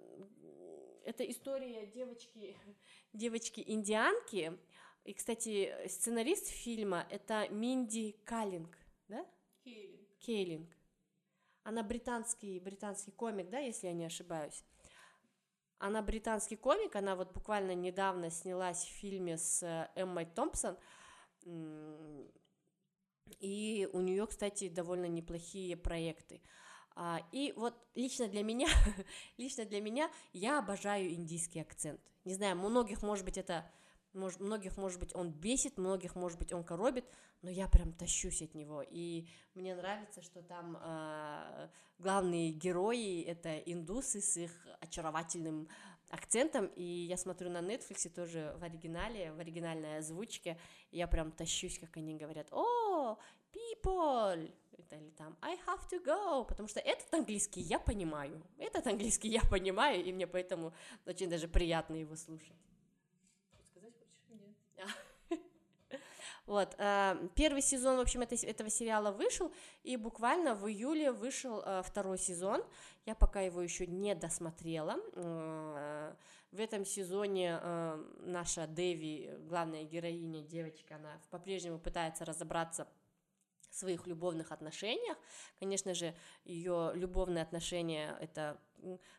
это 1.04 1.30
история 1.30 1.86
девочки, 1.88 2.56
девочки-индианки. 3.12 4.58
И, 5.04 5.12
кстати, 5.12 5.74
сценарист 5.88 6.48
фильма 6.48 7.06
это 7.10 7.48
Минди 7.50 8.12
Каллинг, 8.24 8.78
да? 9.08 9.26
Кейлин. 9.62 10.06
Кейлинг. 10.20 10.70
Она 11.64 11.82
британский, 11.82 12.58
британский 12.60 13.10
комик, 13.10 13.50
да, 13.50 13.58
если 13.58 13.88
я 13.88 13.92
не 13.92 14.06
ошибаюсь. 14.06 14.64
Она 15.78 16.02
британский 16.02 16.56
комик, 16.56 16.96
она 16.96 17.16
вот 17.16 17.32
буквально 17.32 17.74
недавно 17.74 18.30
снялась 18.30 18.84
в 18.84 18.88
фильме 18.88 19.36
с 19.36 19.62
э, 19.62 19.88
Эммой 19.94 20.26
Томпсон. 20.26 20.76
И 23.40 23.88
у 23.92 24.00
нее, 24.00 24.26
кстати, 24.26 24.68
довольно 24.68 25.06
неплохие 25.06 25.76
проекты. 25.76 26.40
А, 26.96 27.20
и 27.32 27.52
вот 27.56 27.74
лично 27.94 28.28
для 28.28 28.42
меня, 28.42 28.68
лично 29.36 29.64
для 29.64 29.80
меня, 29.80 30.10
я 30.32 30.58
обожаю 30.58 31.12
индийский 31.12 31.60
акцент. 31.60 32.00
Не 32.24 32.34
знаю, 32.34 32.56
многих, 32.56 33.02
может 33.02 33.24
быть, 33.24 33.36
это, 33.36 33.70
может, 34.14 34.40
многих, 34.40 34.76
может 34.76 35.00
быть, 35.00 35.14
он 35.14 35.30
бесит, 35.30 35.78
многих, 35.78 36.14
может 36.14 36.38
быть, 36.38 36.52
он 36.52 36.64
коробит, 36.64 37.04
но 37.42 37.50
я 37.50 37.68
прям 37.68 37.92
тащусь 37.92 38.42
от 38.42 38.54
него. 38.54 38.82
И 38.82 39.26
мне 39.54 39.74
нравится, 39.74 40.22
что 40.22 40.42
там 40.42 40.78
э, 40.80 41.68
главные 41.98 42.52
герои 42.52 43.22
это 43.22 43.58
индусы 43.58 44.20
с 44.20 44.36
их 44.36 44.52
очаровательным 44.80 45.68
акцентом, 46.10 46.66
и 46.76 46.82
я 46.82 47.16
смотрю 47.16 47.50
на 47.50 47.58
Netflix 47.58 48.08
тоже 48.08 48.54
в 48.58 48.62
оригинале, 48.62 49.32
в 49.32 49.40
оригинальной 49.40 49.98
озвучке, 49.98 50.58
и 50.90 50.98
я 50.98 51.06
прям 51.06 51.32
тащусь, 51.32 51.78
как 51.78 51.96
они 51.96 52.14
говорят, 52.14 52.46
о, 52.52 53.18
people, 53.52 54.50
или 54.90 55.10
там 55.10 55.36
I 55.40 55.56
have 55.66 55.88
to 55.90 56.04
go, 56.04 56.46
потому 56.46 56.68
что 56.68 56.80
этот 56.80 57.12
английский 57.12 57.60
я 57.60 57.78
понимаю, 57.78 58.42
этот 58.58 58.86
английский 58.86 59.28
я 59.28 59.40
понимаю, 59.50 60.04
и 60.04 60.12
мне 60.12 60.26
поэтому 60.26 60.72
очень 61.06 61.28
даже 61.28 61.48
приятно 61.48 61.96
его 61.96 62.16
слушать. 62.16 62.56
Сказать 63.70 63.94
хочешь? 63.98 64.48
Нет. 64.76 65.40
Вот, 66.46 66.74
э, 66.78 67.28
первый 67.34 67.62
сезон, 67.62 67.96
в 67.96 68.00
общем, 68.00 68.20
это, 68.20 68.34
этого 68.34 68.68
сериала 68.68 69.12
вышел, 69.12 69.50
и 69.82 69.96
буквально 69.96 70.54
в 70.54 70.68
июле 70.68 71.10
вышел 71.10 71.62
э, 71.64 71.82
второй 71.82 72.18
сезон, 72.18 72.62
я 73.06 73.14
пока 73.14 73.40
его 73.40 73.62
еще 73.62 73.86
не 73.86 74.14
досмотрела, 74.14 74.96
э, 75.14 76.14
в 76.50 76.60
этом 76.60 76.84
сезоне 76.84 77.58
наша 78.20 78.68
Дэви, 78.68 79.28
главная 79.48 79.82
героиня, 79.82 80.40
девочка, 80.40 80.94
она 80.94 81.20
по-прежнему 81.30 81.80
пытается 81.80 82.24
разобраться 82.24 82.86
в 83.70 83.74
своих 83.74 84.06
любовных 84.06 84.52
отношениях. 84.52 85.18
Конечно 85.58 85.94
же, 85.94 86.14
ее 86.44 86.92
любовные 86.94 87.42
отношения 87.42 88.16
это 88.20 88.56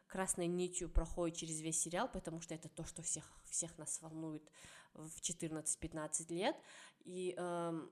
красной 0.07 0.47
нитью 0.47 0.87
проходит 0.87 1.35
через 1.35 1.59
весь 1.59 1.81
сериал, 1.81 2.07
потому 2.07 2.39
что 2.39 2.55
это 2.55 2.69
то, 2.69 2.85
что 2.85 3.01
всех, 3.01 3.29
всех 3.43 3.77
нас 3.77 4.01
волнует 4.01 4.49
в 4.95 5.21
14-15 5.21 6.33
лет. 6.33 6.55
И 7.03 7.35
э, 7.37 7.87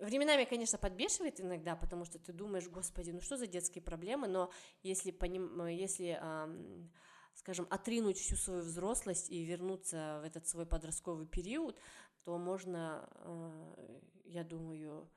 временами, 0.00 0.44
конечно, 0.44 0.78
подбешивает 0.78 1.40
иногда, 1.40 1.76
потому 1.76 2.04
что 2.04 2.18
ты 2.18 2.32
думаешь, 2.32 2.68
господи, 2.68 3.10
ну 3.10 3.20
что 3.20 3.36
за 3.36 3.46
детские 3.46 3.82
проблемы, 3.82 4.28
но 4.28 4.50
если, 4.82 5.10
поним... 5.10 5.66
если 5.66 6.18
э, 6.20 6.86
скажем, 7.34 7.66
отринуть 7.70 8.18
всю 8.18 8.36
свою 8.36 8.62
взрослость 8.62 9.30
и 9.30 9.44
вернуться 9.44 10.20
в 10.22 10.26
этот 10.26 10.46
свой 10.46 10.66
подростковый 10.66 11.26
период, 11.26 11.78
то 12.24 12.38
можно, 12.38 13.08
э, 13.16 14.00
я 14.24 14.44
думаю, 14.44 15.10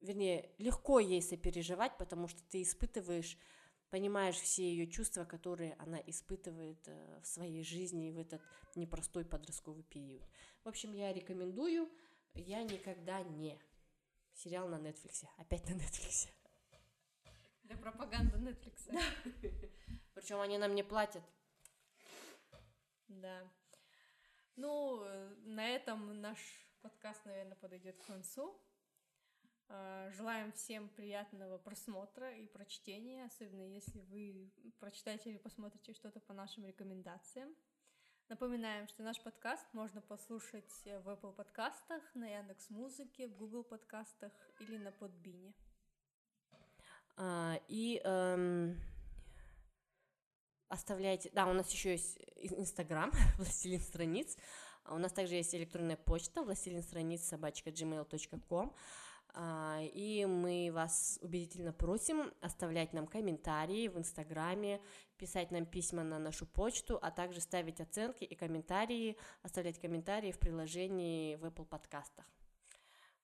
вернее, 0.00 0.50
легко 0.58 1.00
ей 1.00 1.22
сопереживать, 1.22 1.96
потому 1.98 2.28
что 2.28 2.42
ты 2.50 2.62
испытываешь 2.62 3.38
понимаешь 3.90 4.36
все 4.36 4.62
ее 4.62 4.86
чувства, 4.86 5.24
которые 5.24 5.74
она 5.74 5.98
испытывает 6.06 6.86
э, 6.86 7.20
в 7.22 7.26
своей 7.26 7.62
жизни 7.62 8.10
в 8.10 8.18
этот 8.18 8.42
непростой 8.74 9.24
подростковый 9.24 9.84
период. 9.84 10.22
В 10.64 10.68
общем, 10.68 10.92
я 10.92 11.12
рекомендую 11.12 11.90
«Я 12.34 12.62
никогда 12.62 13.22
не». 13.22 13.58
Сериал 14.34 14.68
на 14.68 14.76
Netflix. 14.76 15.24
Опять 15.38 15.68
на 15.68 15.74
Netflix. 15.74 16.28
Для 17.62 17.76
пропаганды 17.76 18.36
Netflix. 18.36 18.90
Причем 20.14 20.40
они 20.40 20.58
нам 20.58 20.74
не 20.74 20.82
платят. 20.82 21.22
Да. 23.08 23.50
Ну, 24.56 25.02
э, 25.04 25.34
на 25.44 25.68
этом 25.68 26.20
наш 26.20 26.38
подкаст, 26.82 27.24
наверное, 27.24 27.56
подойдет 27.56 27.96
к 27.96 28.06
концу. 28.06 28.58
А, 29.68 30.10
желаем 30.12 30.52
всем 30.52 30.88
приятного 30.90 31.58
просмотра 31.58 32.32
и 32.32 32.46
прочтения, 32.46 33.24
особенно 33.24 33.62
если 33.62 34.00
вы 34.00 34.52
прочитаете 34.78 35.30
или 35.30 35.38
посмотрите 35.38 35.92
что-то 35.92 36.20
по 36.20 36.32
нашим 36.32 36.64
рекомендациям. 36.64 37.54
Напоминаем, 38.28 38.88
что 38.88 39.02
наш 39.02 39.20
подкаст 39.20 39.66
можно 39.72 40.00
послушать 40.00 40.72
в 40.84 41.08
Apple 41.08 41.32
подкастах, 41.32 42.02
на 42.14 42.26
Яндекс 42.28 42.70
Музыке, 42.70 43.28
в 43.28 43.36
Google 43.36 43.64
подкастах 43.64 44.32
или 44.60 44.78
на 44.78 44.92
Подбине. 44.92 45.54
А, 47.16 47.60
и 47.68 48.00
эм, 48.04 48.80
оставляйте... 50.68 51.30
Да, 51.32 51.46
у 51.46 51.52
нас 51.52 51.70
еще 51.70 51.92
есть 51.92 52.18
Инстаграм, 52.36 53.10
Властелин 53.38 53.80
страниц. 53.80 54.36
А 54.84 54.94
у 54.94 54.98
нас 54.98 55.12
также 55.12 55.34
есть 55.34 55.54
электронная 55.54 55.96
почта, 55.96 56.42
властелин 56.42 56.82
страниц 56.82 57.22
собачка 57.22 57.70
gmail.com. 57.70 58.74
А, 59.38 59.82
и 59.82 60.24
мы 60.24 60.70
вас 60.72 61.18
убедительно 61.20 61.70
просим 61.70 62.32
оставлять 62.40 62.94
нам 62.94 63.06
комментарии 63.06 63.88
в 63.88 63.98
Инстаграме, 63.98 64.80
писать 65.18 65.50
нам 65.50 65.66
письма 65.66 66.02
на 66.02 66.18
нашу 66.18 66.46
почту, 66.46 66.98
а 67.02 67.10
также 67.10 67.42
ставить 67.42 67.82
оценки 67.82 68.24
и 68.24 68.34
комментарии, 68.34 69.18
оставлять 69.42 69.78
комментарии 69.78 70.32
в 70.32 70.38
приложении 70.38 71.36
в 71.36 71.44
Apple 71.44 71.66
подкастах. 71.66 72.24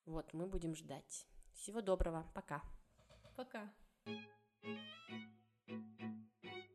Вот, 0.04 0.34
мы 0.34 0.46
будем 0.46 0.74
ждать. 0.74 1.26
Всего 1.54 1.80
доброго, 1.80 2.30
пока. 2.34 2.62
Пока. 3.34 3.72
thank 4.04 4.18
you 6.44 6.71